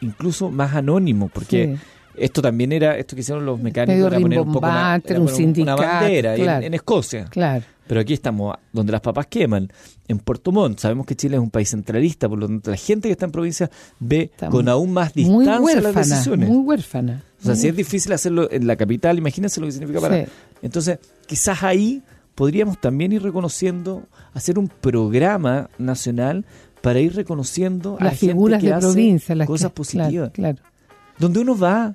incluso 0.00 0.50
más 0.50 0.74
anónimos? 0.74 1.30
Porque 1.32 1.76
Sí. 1.76 1.82
esto 2.16 2.42
también 2.42 2.72
era, 2.72 2.96
esto 2.96 3.14
que 3.16 3.20
hicieron 3.22 3.44
los 3.46 3.60
mecánicos 3.60 4.06
era 4.12 4.20
poner 4.20 4.40
un 4.40 4.46
poco 4.52 4.58
una, 4.66 4.68
rimbombante, 4.68 5.08
era 5.08 5.14
era 5.14 5.20
un 5.20 5.26
poner 5.26 5.40
una 5.44 5.54
sindicato, 5.54 5.82
bandera 5.82 6.34
en- 6.36 6.42
claro. 6.42 6.66
en 6.66 6.74
Escocia. 6.74 7.24
Claro. 7.30 7.64
Pero 7.86 8.00
aquí 8.00 8.14
estamos, 8.14 8.56
donde 8.72 8.92
las 8.92 9.00
papas 9.00 9.26
queman, 9.26 9.70
en 10.08 10.18
Puerto 10.18 10.50
Montt. 10.52 10.78
Sabemos 10.78 11.04
que 11.04 11.14
Chile 11.14 11.36
es 11.36 11.42
un 11.42 11.50
país 11.50 11.68
centralista, 11.68 12.28
por 12.28 12.38
lo 12.38 12.46
tanto 12.46 12.70
la 12.70 12.76
gente 12.76 13.08
que 13.08 13.12
está 13.12 13.26
en 13.26 13.32
provincia 13.32 13.70
ve 13.98 14.30
con 14.50 14.64
muy- 14.64 14.72
aún 14.72 14.92
más 14.92 15.14
Muy 15.16 15.24
distancia 15.24 15.52
las 15.52 15.60
huérfana, 15.84 16.06
decisiones. 16.06 16.48
muy 16.48 16.58
huérfana. 16.58 17.22
o 17.40 17.42
sea, 17.44 17.52
Muy 17.54 17.60
si 17.60 17.68
es 17.68 17.76
difícil 17.76 18.12
hacerlo 18.12 18.48
en 18.50 18.66
la 18.66 18.76
capital, 18.76 19.18
imagínense 19.18 19.60
lo 19.60 19.66
que 19.66 19.72
significa 19.72 20.00
para... 20.00 20.24
Sí. 20.24 20.30
Entonces, 20.62 20.98
quizás 21.26 21.62
ahí 21.64 22.00
podríamos 22.34 22.80
también 22.80 23.12
ir 23.12 23.22
reconociendo, 23.22 24.04
hacer 24.34 24.58
un 24.58 24.68
programa 24.68 25.68
nacional 25.78 26.44
para 26.80 27.00
ir 27.00 27.14
reconociendo 27.14 27.96
a 28.00 28.04
las 28.04 28.12
la 28.14 28.18
gente 28.18 28.32
figuras 28.34 28.60
que 28.60 28.66
de 28.68 28.72
hace 28.74 28.86
provincia, 28.86 29.34
las 29.34 29.46
cosas 29.46 29.70
que- 29.70 29.74
positivas. 29.76 30.30
Claro, 30.32 30.32
claro. 30.32 30.58
Donde 31.18 31.40
uno 31.40 31.56
va, 31.56 31.92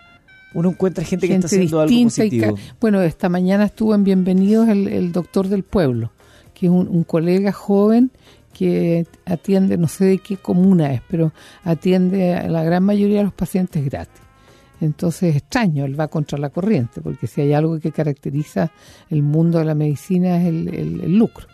uno 0.53 0.69
encuentra 0.69 1.03
gente, 1.03 1.27
que 1.27 1.35
está 1.35 1.47
haciendo 1.47 1.81
algo 1.81 2.03
positivo. 2.03 2.55
bueno, 2.79 3.01
esta 3.01 3.27
mañana 3.29 3.65
estuvo 3.65 3.93
en 3.95 4.03
Bienvenidos 4.03 4.69
el, 4.69 4.87
el 4.87 5.11
doctor 5.11 5.47
del 5.49 5.63
pueblo, 5.63 6.11
que 6.53 6.67
es 6.67 6.71
un, 6.71 6.87
un 6.87 7.03
colega 7.03 7.51
joven 7.51 8.11
que 8.53 9.05
atiende, 9.25 9.77
no 9.77 9.87
sé 9.87 10.05
de 10.05 10.17
qué 10.19 10.37
comuna 10.37 10.93
es, 10.93 11.01
pero 11.09 11.31
atiende 11.63 12.33
a 12.35 12.47
la 12.47 12.63
gran 12.63 12.83
mayoría 12.83 13.17
de 13.19 13.23
los 13.25 13.33
pacientes 13.33 13.83
gratis. 13.85 14.21
Entonces 14.81 15.31
es 15.31 15.35
extraño, 15.37 15.85
él 15.85 15.99
va 15.99 16.07
contra 16.07 16.37
la 16.37 16.49
corriente, 16.49 17.01
porque 17.01 17.27
si 17.27 17.41
hay 17.41 17.53
algo 17.53 17.79
que 17.79 17.91
caracteriza 17.91 18.71
el 19.09 19.23
mundo 19.23 19.57
de 19.59 19.65
la 19.65 19.75
medicina 19.75 20.39
es 20.41 20.47
el, 20.47 20.67
el- 20.73 21.01
el 21.01 21.17
lucro. 21.17 21.47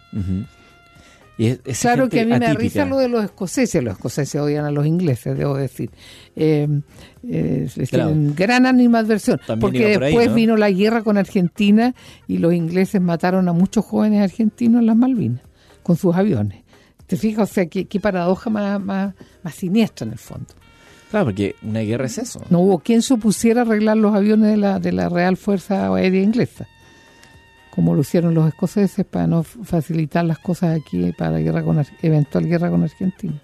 Y 1.35 1.47
es- 1.47 1.79
Claro 1.81 2.09
que 2.09 2.21
a 2.21 2.25
mí 2.25 2.37
me 2.37 2.53
risa 2.53 2.85
lo 2.85 2.97
de 2.97 3.07
los 3.09 3.23
escoceses. 3.23 3.83
Los 3.83 3.95
escoceses 3.95 4.39
odian 4.39 4.65
a 4.65 4.71
los 4.71 4.85
ingleses, 4.85 5.35
debo 5.35 5.57
decir. 5.57 5.89
Eh, 6.35 6.67
eh, 7.27 7.67
Claro. 7.89 8.11
tienen 8.11 8.35
gran 8.35 8.65
animadversión. 8.67 9.39
También 9.39 9.59
Porque 9.59 9.85
ahí, 9.85 9.97
después 9.99 10.27
¿no? 10.29 10.35
vino 10.35 10.57
la 10.57 10.69
guerra 10.69 11.01
con 11.01 11.17
Argentina 11.17 11.95
y 12.27 12.37
los 12.37 12.53
ingleses 12.53 13.01
mataron 13.01 13.49
a 13.49 13.53
muchos 13.53 13.83
jóvenes 13.83 14.21
argentinos 14.21 14.81
en 14.81 14.85
las 14.85 14.95
Malvinas 14.95 15.41
con 15.81 15.95
sus 15.97 16.15
aviones. 16.15 16.61
¿Te 17.07 17.17
fijas? 17.17 17.49
O 17.49 17.53
sea, 17.53 17.65
qué, 17.65 17.85
qué 17.85 17.99
paradoja 17.99 18.49
más, 18.51 18.79
más, 18.79 19.15
más 19.43 19.55
siniestra 19.55 20.05
en 20.05 20.13
el 20.13 20.19
fondo. 20.19 20.47
Claro, 21.13 21.27
porque 21.27 21.55
una 21.61 21.79
guerra 21.81 22.07
es 22.07 22.17
eso. 22.17 22.41
No 22.49 22.61
hubo 22.61 22.79
quien 22.79 23.03
se 23.03 23.13
opusiera 23.13 23.61
a 23.61 23.65
arreglar 23.65 23.97
los 23.97 24.15
aviones 24.15 24.49
de 24.49 24.57
la, 24.57 24.79
de 24.79 24.91
la 24.91 25.09
Real 25.09 25.37
Fuerza 25.37 25.93
Aérea 25.93 26.23
Inglesa, 26.23 26.67
como 27.69 27.93
lo 27.93 28.01
hicieron 28.01 28.33
los 28.33 28.47
escoceses 28.47 29.05
para 29.05 29.27
no 29.27 29.43
facilitar 29.43 30.25
las 30.25 30.39
cosas 30.39 30.81
aquí 30.81 31.11
para 31.15 31.33
la 31.33 31.41
guerra 31.41 31.61
con, 31.61 31.85
eventual 32.01 32.47
guerra 32.47 32.71
con 32.71 32.81
Argentina. 32.81 33.39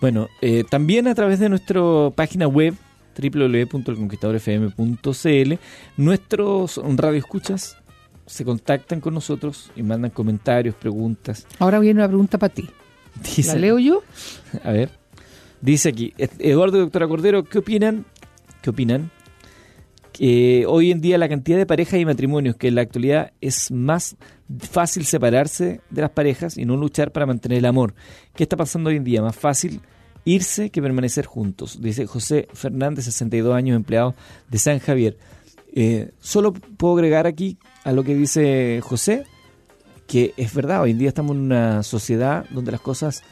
Bueno, 0.00 0.28
eh, 0.40 0.64
también 0.70 1.06
a 1.06 1.14
través 1.14 1.38
de 1.38 1.50
nuestra 1.50 1.82
página 2.14 2.48
web 2.48 2.72
www.elconquistadorfm.cl 3.14 5.54
nuestros 5.98 6.80
radioescuchas 6.82 7.76
se 8.24 8.44
contactan 8.46 9.02
con 9.02 9.12
nosotros 9.12 9.70
y 9.76 9.82
mandan 9.82 10.12
comentarios, 10.12 10.74
preguntas. 10.76 11.46
Ahora 11.58 11.78
viene 11.78 12.00
una 12.00 12.08
pregunta 12.08 12.38
para 12.38 12.54
ti. 12.54 12.70
Dice, 13.36 13.52
¿La 13.52 13.56
leo 13.56 13.78
yo? 13.78 14.02
A 14.64 14.72
ver, 14.72 14.88
dice 15.60 15.88
aquí 15.90 16.12
Ed- 16.18 16.30
Eduardo 16.38 16.76
y 16.78 16.80
doctora 16.80 17.08
Cordero, 17.08 17.44
¿qué 17.44 17.58
opinan? 17.58 18.04
¿Qué 18.62 18.70
opinan? 18.70 19.10
Que 20.12 20.64
hoy 20.66 20.90
en 20.92 21.00
día 21.02 21.18
la 21.18 21.28
cantidad 21.28 21.58
de 21.58 21.66
parejas 21.66 22.00
y 22.00 22.04
matrimonios 22.06 22.56
que 22.56 22.68
en 22.68 22.74
la 22.76 22.80
actualidad 22.82 23.32
es 23.40 23.70
más 23.70 24.16
fácil 24.70 25.04
separarse 25.04 25.80
de 25.90 26.00
las 26.00 26.10
parejas 26.10 26.56
y 26.56 26.64
no 26.64 26.76
luchar 26.76 27.12
para 27.12 27.26
mantener 27.26 27.58
el 27.58 27.66
amor. 27.66 27.94
¿Qué 28.34 28.44
está 28.44 28.56
pasando 28.56 28.88
hoy 28.88 28.96
en 28.96 29.04
día? 29.04 29.20
Más 29.20 29.36
fácil 29.36 29.82
irse 30.24 30.70
que 30.70 30.80
permanecer 30.80 31.26
juntos. 31.26 31.80
Dice 31.82 32.06
José 32.06 32.48
Fernández, 32.54 33.04
62 33.04 33.54
años, 33.54 33.76
empleado 33.76 34.14
de 34.48 34.58
San 34.58 34.78
Javier. 34.78 35.18
Eh, 35.74 36.12
solo 36.18 36.54
puedo 36.54 36.94
agregar 36.94 37.26
aquí 37.26 37.58
a 37.84 37.92
lo 37.92 38.02
que 38.02 38.14
dice 38.14 38.80
José, 38.82 39.24
que 40.06 40.32
es 40.38 40.54
verdad, 40.54 40.80
hoy 40.82 40.92
en 40.92 40.98
día 40.98 41.08
estamos 41.08 41.36
en 41.36 41.42
una 41.42 41.82
sociedad 41.82 42.46
donde 42.50 42.72
las 42.72 42.80
cosas 42.80 43.22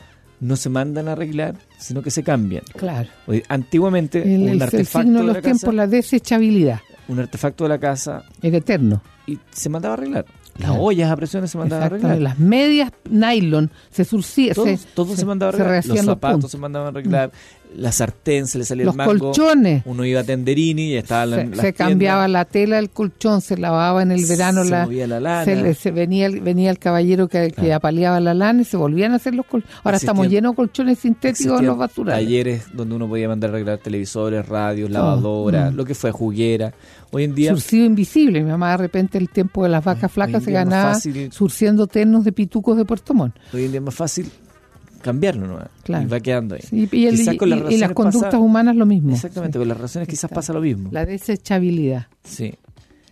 no 0.41 0.57
se 0.57 0.69
mandan 0.69 1.09
a 1.09 1.13
arreglar, 1.13 1.55
sino 1.79 2.03
que 2.03 2.11
se 2.11 2.23
cambian. 2.23 2.63
Claro. 2.77 3.09
Antiguamente, 3.49 4.23
El, 4.23 4.43
un 4.43 4.49
el- 4.49 4.55
el 4.57 4.63
artefacto 4.63 5.03
signo 5.07 5.21
de 5.21 5.27
los 5.27 5.37
la 5.37 5.43
tiempos, 5.43 5.61
casa, 5.63 5.73
la 5.73 5.87
desechabilidad, 5.87 6.81
un 7.09 7.19
artefacto 7.21 7.65
de 7.65 7.69
la 7.71 7.79
casa 7.79 8.25
el 8.43 8.55
eterno. 8.55 9.03
Y 9.27 9.39
se 9.51 9.69
mandaba 9.69 9.95
a 9.95 9.97
arreglar. 9.99 10.25
Las 10.57 10.69
Claro. 10.71 10.83
ollas 10.85 11.11
a 11.11 11.17
presiones 11.17 11.51
se 11.51 11.59
mandaban 11.59 11.83
a 11.83 11.87
arreglar. 11.87 12.19
Las 12.19 12.39
medias 12.39 12.93
nylon 13.11 13.71
se 13.91 14.05
surcían. 14.05 14.55
Todo, 14.55 14.67
todo 14.95 15.17
se, 15.17 15.25
mandaba 15.25 15.51
a 15.51 15.55
arreglar. 15.57 15.85
Los 15.87 16.05
zapatos 16.05 16.51
se 16.51 16.59
mandaban 16.59 16.87
a 16.87 16.91
arreglar. 16.91 17.33
La 17.77 17.91
sartén 17.91 18.47
se 18.47 18.59
le 18.59 18.65
salía 18.65 18.85
Los 18.85 18.95
el 18.95 18.99
mango. 18.99 19.19
colchones. 19.19 19.83
Uno 19.85 20.05
iba 20.05 20.21
a 20.21 20.23
Tenderini 20.25 20.93
y 20.93 20.97
estaba 20.97 21.27
la, 21.27 21.37
se, 21.39 21.47
las 21.47 21.59
se 21.59 21.73
cambiaba 21.73 22.29
la 22.29 22.45
tela 22.45 22.77
del 22.77 22.91
colchón, 22.91 23.41
se 23.41 23.57
lavaba 23.57 24.01
en 24.05 24.13
el 24.13 24.25
verano 24.27 24.63
Se 24.63 24.71
la, 24.71 24.85
movía 24.85 25.09
la 25.09 25.19
lana. 25.19 25.45
se, 25.45 25.75
se 25.75 25.91
venía, 25.91 26.27
el- 26.27 26.41
venía 26.41 26.71
el 26.71 26.79
caballero 26.79 27.27
que, 27.27 27.53
apaleaba 27.75 28.21
la 28.21 28.33
lana 28.33 28.63
y 28.63 28.65
se 28.65 28.77
volvían 28.77 29.11
a 29.11 29.17
hacer 29.17 29.35
los 29.35 29.45
colchones. 29.47 29.75
Ahora 29.83 29.97
Existían- 29.97 30.15
estamos 30.15 30.29
llenos 30.29 30.53
de 30.53 30.57
colchones 30.57 30.99
sintéticos 31.01 31.59
en 31.59 31.67
los 31.67 31.77
basurales. 31.77 32.25
Talleres 32.25 32.67
donde 32.73 32.95
uno 32.95 33.09
podía 33.09 33.27
mandar 33.27 33.51
a 33.51 33.55
arreglar 33.55 33.79
televisores, 33.79 34.47
radios, 34.49 34.89
lavadoras, 34.89 35.73
mm. 35.73 35.77
lo 35.77 35.85
que 35.85 35.97
fue 35.97 36.13
juguera. 36.13 36.73
Hoy 37.15 37.25
en 37.25 37.35
día 37.35 37.51
Surcido 37.53 37.85
invisible. 37.87 38.43
Mi 38.43 38.51
mamá 38.51 38.73
de 38.73 38.77
repente 38.79 39.19
el 39.19 39.29
tiempo 39.29 39.63
de 39.63 39.69
las 39.69 39.85
vacas 39.85 40.11
flacas 40.11 40.43
se 40.43 40.51
ganaba 40.53 40.95
fácil. 40.95 41.31
surciendo 41.33 41.87
ternos 41.87 42.25
de 42.25 42.33
pitucos 42.33 42.77
de 42.77 42.85
Puerto 42.85 43.15
Montt. 43.15 43.37
Hoy 43.53 43.65
en 43.67 43.71
día 43.71 43.79
es 43.79 43.85
más 43.85 43.95
fácil 43.95 44.29
cambiarlo, 45.01 45.47
¿no? 45.47 45.59
Claro. 45.83 46.05
Y 46.05 46.07
va 46.09 46.19
quedando 46.21 46.55
ahí. 46.55 46.63
Sí, 46.63 46.89
y, 46.91 47.07
el- 47.07 47.17
Quizás 47.17 47.37
con 47.37 47.49
y- 47.49 47.51
las 47.51 47.59
y 47.59 47.63
las 47.63 47.69
relaciones 47.71 47.95
conductas 47.95 48.31
pasa- 48.33 48.39
humanas 48.39 48.77
lo 48.77 48.87
mismo. 48.87 49.13
Exactamente, 49.15 49.57
Sí. 49.57 49.61
con 49.61 49.69
las 49.69 49.77
relaciones 49.77 50.09
quizás 50.09 50.19
Exacto. 50.25 50.35
pasa 50.35 50.53
lo 50.55 50.61
mismo. 50.61 50.89
La 50.93 51.05
desechabilidad. 51.07 52.07
Sí. 52.25 52.55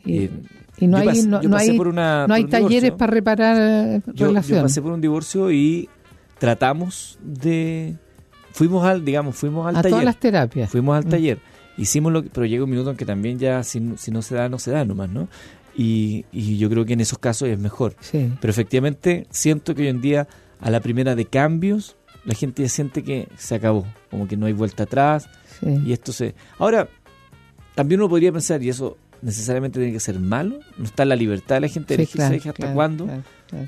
Y, 0.05 0.31
y 0.79 0.87
no 0.89 1.03
yo 1.03 1.11
hay, 1.11 1.23
no, 1.23 1.43
yo 1.43 1.57
hay, 1.57 1.79
una- 1.79 2.27
no 2.27 2.35
talleres 2.49 2.71
divorcio. 2.83 2.97
para 2.97 3.13
reparar 3.13 3.57
eh, 3.61 4.03
Yo, 4.07 4.13
yo 4.15 4.27
relaciones. 4.29 4.63
pasé 4.65 4.83
por 4.83 4.93
un 4.93 5.01
divorcio 5.01 5.53
y 5.53 5.89
tratamos 6.39 7.19
de... 7.23 7.97
Fuimos 8.53 8.85
al, 8.85 9.05
digamos, 9.05 9.37
fuimos 9.37 9.67
al 9.67 9.77
a 9.77 9.83
taller. 9.83 9.91
todas 9.93 10.05
las 10.05 10.19
terapias. 10.19 10.71
Fuimos 10.71 10.97
al 10.97 11.07
Mm. 11.07 11.09
taller. 11.11 11.39
Hicimos 11.79 12.13
lo 12.13 12.23
que, 12.23 12.31
pero 12.31 12.47
llega 12.47 12.65
un 12.65 12.71
minuto 12.71 12.91
en 12.91 12.97
que 12.97 13.05
también 13.07 13.39
ya 13.39 13.63
si, 13.63 13.81
no- 13.81 13.97
si 13.97 14.11
no 14.11 14.23
se 14.23 14.35
da, 14.35 14.49
no 14.49 14.59
se 14.59 14.71
da 14.71 14.85
nomás, 14.85 15.09
¿no? 15.11 15.29
Y, 15.77 16.27
y 16.33 16.59
yo 16.59 16.69
creo 16.69 16.85
que 16.85 16.93
en 16.93 17.01
esos 17.01 17.19
casos 17.19 17.49
es 17.49 17.59
mejor. 17.59 17.97
Sí. 18.01 18.31
Pero 18.41 18.51
efectivamente 18.51 19.27
siento 19.31 19.75
que 19.75 19.83
hoy 19.83 19.89
en 19.89 20.01
día 20.03 20.29
a 20.61 20.71
la 20.71 20.81
primera 20.81 21.15
de 21.15 21.25
cambios 21.25 21.97
la 22.25 22.35
gente 22.35 22.63
ya 22.63 22.69
siente 22.69 23.03
que 23.03 23.29
se 23.37 23.55
acabó, 23.55 23.85
como 24.11 24.29
que 24.29 24.37
no 24.37 24.47
hay 24.47 24.53
vuelta 24.53 24.85
atrás 24.85 25.29
sí. 25.61 25.67
y 25.87 25.93
esto 25.93 26.13
se... 26.13 26.35
Ahora, 26.59 26.89
también 27.75 28.01
uno 28.01 28.09
podría 28.09 28.31
pensar, 28.31 28.63
y 28.63 28.69
eso 28.69 28.97
necesariamente 29.23 29.79
tiene 29.81 29.93
que 29.93 29.99
ser 30.01 30.21
malo, 30.21 30.59
no 30.79 30.85
está 30.85 31.05
la 31.05 31.17
libertad 31.17 31.57
de 31.57 31.61
la 31.63 31.69
gente 31.69 31.97
de 31.97 32.07
Sí, 32.07 32.13
elegir 32.19 32.27
claro, 32.29 32.37
hasta 32.37 32.53
claro, 32.53 32.75
cuándo, 32.75 33.07
claro, 33.07 33.23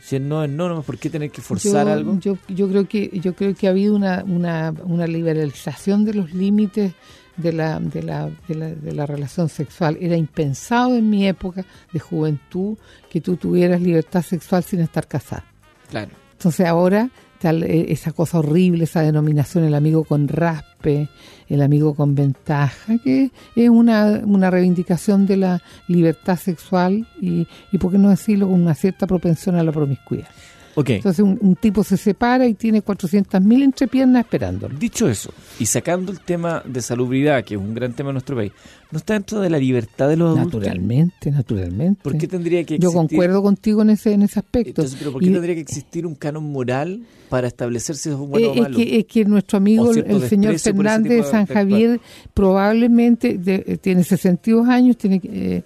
si 0.05 0.17
es 0.17 0.23
no 0.23 0.45
es 0.45 0.51
no, 0.51 0.69
nomás, 0.69 0.85
¿por 0.85 0.99
qué 0.99 1.11
tener 1.11 1.31
que 1.31 1.41
forzar 1.41 1.87
yo, 1.87 1.93
algo? 1.93 2.19
Yo, 2.21 2.37
yo 2.49 2.69
creo 2.69 2.87
que 2.87 3.11
yo 3.21 3.35
creo 3.35 3.55
que 3.55 3.67
ha 3.67 3.71
habido 3.71 3.97
una, 3.97 4.23
una, 4.25 4.73
una 4.85 5.07
liberalización 5.09 6.05
de 6.05 6.15
los 6.15 6.33
límites 6.33 6.93
de 7.37 7.53
la, 7.53 7.81
de, 7.81 8.03
la, 8.03 8.31
de, 8.49 8.55
la, 8.55 8.69
de 8.69 8.93
la 8.93 9.07
relación 9.07 9.49
sexual. 9.49 9.97
Era 10.01 10.17
impensado 10.17 10.97
en 10.97 11.09
mi 11.11 11.27
época 11.27 11.65
de 11.93 11.99
juventud 11.99 12.77
que 13.11 13.21
tú 13.21 13.37
tuvieras 13.37 13.81
libertad 13.81 14.23
sexual 14.23 14.63
sin 14.65 14.81
estar 14.81 15.07
casada. 15.07 15.45
Claro. 15.91 16.11
Entonces 16.33 16.67
ahora 16.67 17.11
está 17.35 17.53
eh, 17.53 17.87
esa 17.91 18.13
cosa 18.13 18.39
horrible, 18.39 18.85
esa 18.85 19.03
denominación, 19.03 19.65
el 19.65 19.75
amigo 19.75 20.05
con 20.05 20.29
raspe, 20.29 21.09
el 21.49 21.63
amigo 21.63 21.95
con 21.95 22.15
ventaja, 22.15 22.99
que 23.03 23.31
es 23.55 23.69
una, 23.69 24.23
una 24.25 24.51
reivindicación 24.51 25.27
de 25.27 25.37
la 25.37 25.63
libertad 25.89 26.39
sexual 26.39 27.07
y, 27.21 27.47
y, 27.73 27.79
por 27.79 27.93
qué 27.93 27.99
no 27.99 28.11
decirlo, 28.11 28.49
con 28.49 28.61
una 28.61 28.75
cierta 28.75 29.07
propensión 29.07 29.57
a 29.57 29.63
la 29.63 29.73
promiscuidad. 29.73 30.29
Entonces 30.77 31.21
un, 31.21 31.57
tipo 31.57 31.85
se 31.85 31.97
separa 31.97 32.47
y 32.47 32.55
tiene 32.55 32.83
400.000 32.83 33.63
entrepiernas 33.63 34.25
esperándolo. 34.25 34.77
Dicho 34.77 35.09
eso, 35.09 35.33
y 35.59 35.67
sacando 35.67 36.11
el 36.11 36.21
tema 36.21 36.63
de 36.65 36.83
salubridad, 36.83 37.45
que 37.45 37.55
es 37.55 37.61
un 37.61 37.75
gran 37.75 37.93
tema 37.93 38.11
en 38.11 38.15
nuestro 38.15 38.37
país, 38.37 38.53
¿no 38.91 38.99
está 38.99 39.15
dentro 39.15 39.41
de 39.41 39.51
la 39.51 39.59
libertad 39.59 40.09
de 40.09 40.17
los 40.17 40.37
adultos? 40.37 40.61
Naturalmente, 40.61 41.31
naturalmente. 41.31 42.01
¿Por 42.03 42.19
qué 42.19 42.27
tendría 42.27 42.65
que 42.65 42.75
existir? 42.75 42.81
Yo 42.81 42.93
concuerdo 42.93 43.43
contigo 43.43 43.83
en 43.83 43.91
ese, 43.91 44.13
en 44.13 44.23
ese 44.23 44.41
aspecto. 44.41 44.71
Entonces, 44.71 44.97
¿pero 44.99 45.13
por 45.13 45.23
qué 45.23 45.31
tendría 45.31 45.55
que 45.55 45.61
existir 45.61 46.07
un 46.07 46.15
canon 46.17 46.45
moral 46.51 47.03
para 47.29 47.47
establecer 47.47 47.97
si 47.97 48.11
es 48.11 48.17
bueno 48.17 48.51
o 48.51 48.55
malo? 48.55 48.79
Es 48.79 48.85
que, 48.85 48.99
es 48.99 49.05
que 49.07 49.25
nuestro 49.25 49.59
amigo, 49.59 49.93
el 49.93 50.29
señor 50.29 50.59
Fernández 50.59 51.25
de 51.25 51.31
San 51.31 51.47
Javier, 51.47 52.01
probablemente 52.33 53.39
tiene 53.81 54.03
62 54.03 54.69
años, 54.69 54.97
tiene... 54.97 55.21
Eh, 55.25 55.63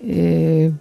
eh, 0.00 0.72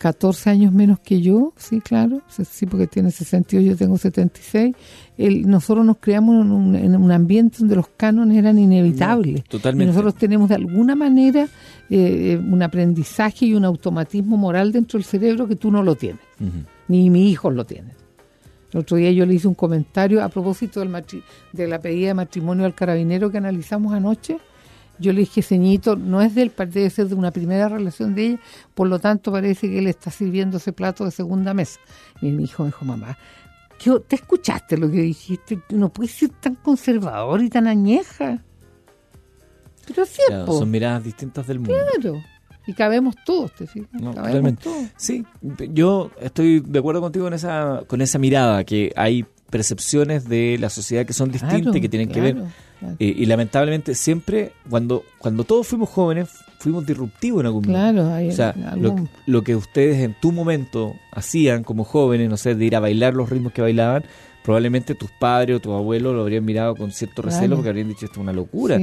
14 0.00 0.48
años 0.48 0.72
menos 0.72 0.98
que 0.98 1.20
yo, 1.20 1.52
sí, 1.58 1.82
claro, 1.82 2.22
sí, 2.26 2.64
porque 2.64 2.86
tiene 2.86 3.10
68, 3.10 3.72
yo 3.72 3.76
tengo 3.76 3.98
76. 3.98 4.74
El, 5.18 5.46
nosotros 5.46 5.84
nos 5.84 5.98
creamos 5.98 6.42
en 6.42 6.96
un, 6.96 7.12
ambiente 7.12 7.58
donde 7.58 7.76
los 7.76 7.88
cánones 7.98 8.38
eran 8.38 8.58
inevitables. 8.58 9.44
totalmente. 9.44 9.84
Y 9.84 9.86
nosotros 9.88 10.14
tenemos 10.14 10.48
de 10.48 10.54
alguna 10.54 10.94
manera 10.94 11.46
eh, 11.90 12.40
un 12.42 12.62
aprendizaje 12.62 13.44
y 13.44 13.52
un 13.52 13.66
automatismo 13.66 14.38
moral 14.38 14.72
dentro 14.72 14.96
del 14.96 15.04
cerebro 15.04 15.46
que 15.46 15.56
tú 15.56 15.70
no 15.70 15.82
lo 15.82 15.94
tienes, 15.96 16.22
ni 16.88 17.10
mi 17.10 17.30
hijo 17.30 17.50
lo 17.50 17.66
tiene. 17.66 17.90
El 18.72 18.80
otro 18.80 18.96
día 18.96 19.12
yo 19.12 19.26
le 19.26 19.34
hice 19.34 19.48
un 19.48 19.54
comentario 19.54 20.24
a 20.24 20.30
propósito 20.30 20.80
del 20.80 20.90
de 21.52 21.68
la 21.68 21.78
pedida 21.78 22.08
de 22.08 22.14
matrimonio 22.14 22.64
al 22.64 22.74
carabinero 22.74 23.30
que 23.30 23.36
analizamos 23.36 23.92
anoche 23.92 24.38
yo 25.00 25.12
le 25.12 25.20
dije, 25.20 25.42
ceñito, 25.42 25.96
no 25.96 26.20
es 26.20 26.34
del 26.34 26.52
debe 26.56 26.90
ser 26.90 27.08
de 27.08 27.14
una 27.14 27.30
primera 27.30 27.68
relación 27.68 28.14
de 28.14 28.26
ella, 28.26 28.40
por 28.74 28.88
lo 28.88 28.98
tanto 28.98 29.32
parece 29.32 29.68
que 29.68 29.78
él 29.78 29.86
está 29.86 30.10
sirviendo 30.10 30.58
ese 30.58 30.72
plato 30.72 31.04
de 31.04 31.10
segunda 31.10 31.54
mesa. 31.54 31.80
Y 32.20 32.30
mi 32.30 32.44
hijo 32.44 32.62
me 32.62 32.68
dijo, 32.68 32.84
mamá, 32.84 33.16
¿te 34.06 34.16
escuchaste 34.16 34.76
lo 34.76 34.90
que 34.90 35.00
dijiste? 35.00 35.60
No 35.70 35.90
puedes 35.90 36.12
ser 36.12 36.28
tan 36.28 36.54
conservador 36.56 37.42
y 37.42 37.48
tan 37.48 37.66
añeja. 37.66 38.42
Pero 39.86 40.02
es 40.02 40.10
cierto. 40.10 40.58
son 40.58 40.70
miradas 40.70 41.02
distintas 41.02 41.46
del 41.46 41.60
mundo. 41.60 41.74
Claro. 41.98 42.22
Y 42.66 42.74
cabemos 42.74 43.16
todos, 43.24 43.52
¿te 43.54 43.66
fijas? 43.66 43.88
cabemos 44.14 44.58
todos. 44.58 44.88
Sí, 44.96 45.24
yo 45.70 46.10
estoy 46.20 46.60
de 46.60 46.78
acuerdo 46.78 47.00
contigo 47.00 47.24
con 47.24 47.34
esa, 47.34 47.82
con 47.86 48.00
esa 48.02 48.18
mirada, 48.18 48.62
que 48.64 48.92
hay 48.94 49.24
percepciones 49.50 50.28
de 50.28 50.56
la 50.58 50.70
sociedad 50.70 51.04
que 51.04 51.12
son 51.12 51.30
distintas 51.30 51.74
y 51.74 51.80
que 51.80 51.88
tienen 51.88 52.08
que 52.08 52.20
ver 52.20 52.36
y 52.98 53.26
lamentablemente 53.26 53.94
siempre, 53.94 54.52
cuando, 54.68 55.04
cuando 55.18 55.44
todos 55.44 55.66
fuimos 55.66 55.90
jóvenes, 55.90 56.28
fuimos 56.58 56.86
disruptivos 56.86 57.40
en 57.40 57.46
algún 57.46 57.66
momento. 57.66 58.28
o 58.28 58.32
sea, 58.32 58.54
lo, 59.26 59.42
que 59.42 59.54
ustedes 59.54 60.02
en 60.02 60.14
tu 60.14 60.32
momento 60.32 60.94
hacían 61.12 61.62
como 61.62 61.84
jóvenes, 61.84 62.30
no 62.30 62.36
sé, 62.36 62.54
de 62.54 62.64
ir 62.64 62.76
a 62.76 62.80
bailar 62.80 63.14
los 63.14 63.28
ritmos 63.28 63.52
que 63.52 63.62
bailaban, 63.62 64.04
probablemente 64.42 64.94
tus 64.94 65.10
padres 65.10 65.56
o 65.56 65.60
tus 65.60 65.72
abuelos 65.72 66.14
lo 66.14 66.22
habrían 66.22 66.44
mirado 66.44 66.74
con 66.74 66.92
cierto 66.92 67.22
recelo 67.22 67.56
porque 67.56 67.68
habrían 67.68 67.88
dicho 67.88 68.06
esto 68.06 68.20
es 68.20 68.22
una 68.22 68.32
locura. 68.32 68.78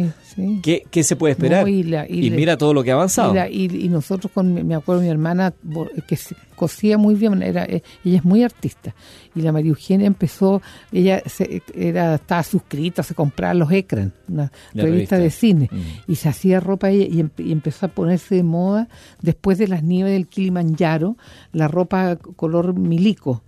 ¿Qué, 0.61 1.03
se 1.03 1.15
puede 1.15 1.33
esperar? 1.33 1.67
y, 1.67 2.31
mira 2.31 2.57
todo 2.57 2.73
lo 2.73 2.83
que 2.83 2.91
ha 2.91 2.95
avanzado. 2.95 3.33
Y, 3.49 3.89
nosotros 3.89 4.31
con, 4.31 4.67
me 4.67 4.75
acuerdo, 4.75 5.01
mi 5.01 5.09
hermana, 5.09 5.53
que 6.07 6.17
cosía 6.55 6.97
muy 6.97 7.15
bien, 7.15 7.41
era, 7.41 7.65
eh, 7.65 7.83
ella 8.03 8.17
es 8.17 8.25
muy 8.25 8.43
artista. 8.43 8.93
Y 9.35 9.41
la 9.41 9.51
María 9.51 9.69
Eugenia 9.69 10.07
empezó, 10.07 10.61
ella 10.91 11.21
se, 11.25 11.61
era, 11.75 12.15
estaba 12.15 12.43
suscrita, 12.43 13.03
se 13.03 13.13
compraba 13.13 13.53
los 13.53 13.71
Ecran, 13.71 14.13
una 14.27 14.51
revista, 14.73 15.17
de 15.17 15.29
cine, 15.29 15.69
mm. 15.71 16.11
y 16.11 16.15
se 16.15 16.29
hacía 16.29 16.59
ropa 16.59 16.89
ella 16.89 17.05
y, 17.05 17.43
y, 17.43 17.51
empezó 17.51 17.85
a 17.85 17.89
ponerse 17.89 18.35
de 18.35 18.43
moda 18.43 18.89
después 19.21 19.57
de 19.57 19.67
las 19.67 19.83
nieves 19.83 20.13
del 20.13 20.27
Kilimanjaro, 20.27 21.17
la 21.51 21.67
ropa 21.67 22.15
color 22.15 22.73
milico 22.73 23.43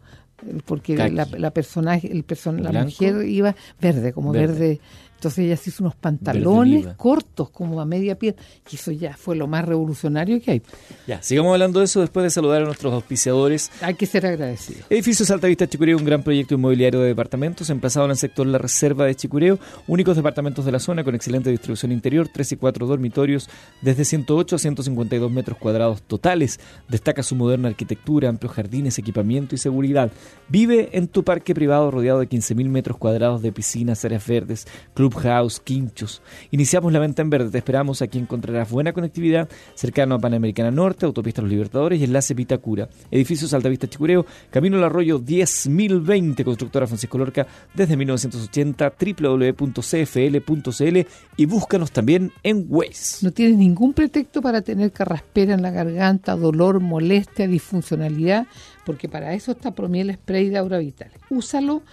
porque 0.66 0.96
la, 0.96 1.26
la, 1.26 1.52
personaje, 1.52 2.12
el 2.12 2.24
person, 2.24 2.62
la 2.64 2.84
mujer 2.84 3.28
iba 3.28 3.56
verde, 3.80 4.14
como 4.14 4.32
verde 4.32 4.80
entonces 5.20 5.40
ella 5.40 5.58
se 5.58 5.70
hizo 5.70 5.84
unos 5.84 5.96
pantalones 5.96 6.88
cortos, 6.96 7.50
como 7.50 7.82
a 7.82 7.86
media 7.86 8.18
piel, 8.18 8.38
y 8.72 8.76
eso 8.76 8.90
ya 8.94 9.18
fue 9.18 9.36
lo 9.36 9.48
más 9.48 9.66
revolucionario 9.66 10.42
que 10.42 10.52
hay. 10.52 10.62
Ya, 11.08 11.22
sigamos 11.22 11.52
hablando 11.52 11.80
de 11.80 11.86
eso 11.86 12.00
después 12.00 12.24
de 12.24 12.30
saludar 12.30 12.62
a 12.62 12.66
nuestros 12.66 12.94
auspiciadores. 12.94 13.70
Hay 13.82 13.96
que 13.96 14.06
ser 14.06 14.26
agradecido. 14.26 14.86
Edificios 14.90 15.30
Alta 15.30 15.48
Vista 15.48 15.68
Chicureo, 15.68 15.98
un 15.98 16.06
gran 16.06 16.24
proyecto 16.24 16.56
inmobiliario 16.56 17.02
de 17.02 17.08
departamentos, 17.08 17.70
emplazado 17.70 18.06
en 18.06 18.12
el 18.12 18.18
sector 18.18 18.48
La 18.48 18.60
Reserva 18.60 19.04
de 19.04 19.14
Chicureo, 19.14 19.60
únicos 19.88 20.16
departamentos 20.16 20.64
de 20.64 20.72
la 20.72 20.80
zona 20.80 21.04
con 21.04 21.16
excelente 21.16 21.50
distribución 21.50 21.92
interior, 21.92 22.30
3 22.32 22.54
y 22.54 22.56
4 22.56 22.88
dormitorios, 22.88 23.50
desde 23.82 24.06
108 24.06 24.56
a 24.56 24.60
152 24.60 25.30
metros 25.30 25.58
cuadrados 25.58 26.02
totales. 26.02 26.62
Destaca 26.88 27.24
su 27.24 27.36
moderna 27.36 27.68
arquitectura, 27.68 28.30
amplios 28.30 28.54
jardines, 28.54 28.98
equipamiento 28.98 29.54
y 29.54 29.58
seguridad. 29.58 30.14
Vive 30.48 30.92
en 30.94 31.10
tu 31.10 31.26
parque 31.26 31.54
privado 31.54 31.92
rodeado 31.92 32.22
de 32.22 32.30
15.000 32.30 32.70
metros 32.70 32.98
cuadrados 32.98 33.42
de 33.42 33.52
piscinas, 33.52 34.06
áreas 34.06 34.26
verdes, 34.26 34.66
club 34.94 35.09
House, 35.16 35.60
Quinchos. 35.60 36.22
Iniciamos 36.52 36.92
la 36.94 37.00
venta 37.00 37.22
en 37.22 37.30
verde. 37.30 37.52
Te 37.52 37.58
esperamos. 37.58 38.02
Aquí 38.02 38.18
encontrarás 38.20 38.70
buena 38.70 38.94
conectividad 38.94 39.50
cercano 39.76 40.16
a 40.16 40.20
Panamericana 40.20 40.72
Norte, 40.72 41.06
Autopista 41.06 41.42
Los 41.42 41.52
Libertadores 41.52 42.00
y 42.00 42.04
Enlace 42.04 42.34
Vitacura. 42.34 42.90
Edificios 43.12 43.54
Altavista 43.54 43.88
Chicureo, 43.88 44.26
Camino 44.50 44.78
al 44.78 44.84
Arroyo 44.84 45.20
10020, 45.20 46.44
Constructora 46.44 46.88
Francisco 46.88 47.18
Lorca, 47.18 47.48
desde 47.74 47.98
1980, 47.98 48.94
www.cfl.cl 49.22 50.98
y 51.38 51.46
búscanos 51.46 51.92
también 51.92 52.32
en 52.44 52.66
Waze. 52.68 53.26
No 53.26 53.32
tienes 53.32 53.58
ningún 53.58 53.94
pretexto 53.94 54.42
para 54.42 54.62
tener 54.62 54.92
carraspera 54.92 55.54
en 55.54 55.62
la 55.62 55.72
garganta, 55.72 56.36
dolor, 56.36 56.80
molestia, 56.80 57.48
disfuncionalidad, 57.48 58.48
porque 58.86 59.10
para 59.10 59.34
eso 59.34 59.52
está 59.52 59.74
Promiel 59.74 60.14
Spray 60.14 60.50
de 60.50 60.58
Aura 60.58 60.78
Vital. 60.80 61.12
Úsalo 61.30 61.84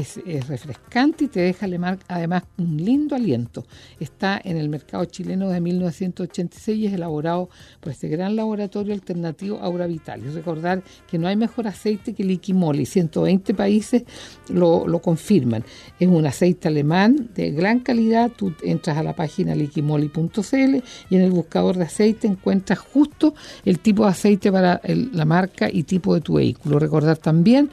es, 0.00 0.48
refrescante 0.48 1.24
y 1.24 1.28
te 1.28 1.40
deja 1.40 1.66
además 2.08 2.44
un 2.58 2.76
lindo 2.76 3.14
aliento. 3.14 3.64
Está 4.00 4.40
en 4.42 4.56
el 4.56 4.68
mercado 4.68 5.04
chileno 5.04 5.48
de 5.50 5.60
1986 5.60 6.78
y 6.78 6.86
es 6.86 6.92
elaborado 6.92 7.48
por 7.80 7.92
este 7.92 8.08
gran 8.08 8.34
laboratorio 8.36 8.92
alternativo 8.92 9.58
Aura 9.60 9.86
Vital. 9.86 10.22
Y 10.24 10.30
recordar 10.30 10.82
que 11.08 11.18
no 11.18 11.28
hay 11.28 11.36
mejor 11.36 11.68
aceite 11.68 12.12
que 12.12 12.24
Liquimoli, 12.24 12.86
120 12.86 13.54
países 13.54 14.04
lo, 14.48 14.86
lo 14.88 15.00
confirman. 15.00 15.64
Es 16.00 16.08
un 16.08 16.26
aceite 16.26 16.68
alemán 16.68 17.30
de 17.34 17.52
gran 17.52 17.80
calidad, 17.80 18.30
tú 18.30 18.52
entras 18.62 18.96
a 18.96 19.02
la 19.02 19.14
página 19.14 19.54
liquimoli.cl 19.54 20.82
y 21.10 21.16
en 21.16 21.20
el 21.20 21.30
buscador 21.30 21.76
de 21.76 21.84
aceite 21.84 22.26
encuentras 22.26 22.78
justo 22.78 23.34
el 23.64 23.78
tipo 23.78 24.04
de 24.04 24.10
aceite 24.10 24.50
para 24.50 24.80
la 24.84 25.24
marca 25.24 25.68
y 25.70 25.84
tipo 25.84 26.14
de 26.14 26.20
tu 26.20 26.38
Recordar 26.64 27.18
también 27.18 27.70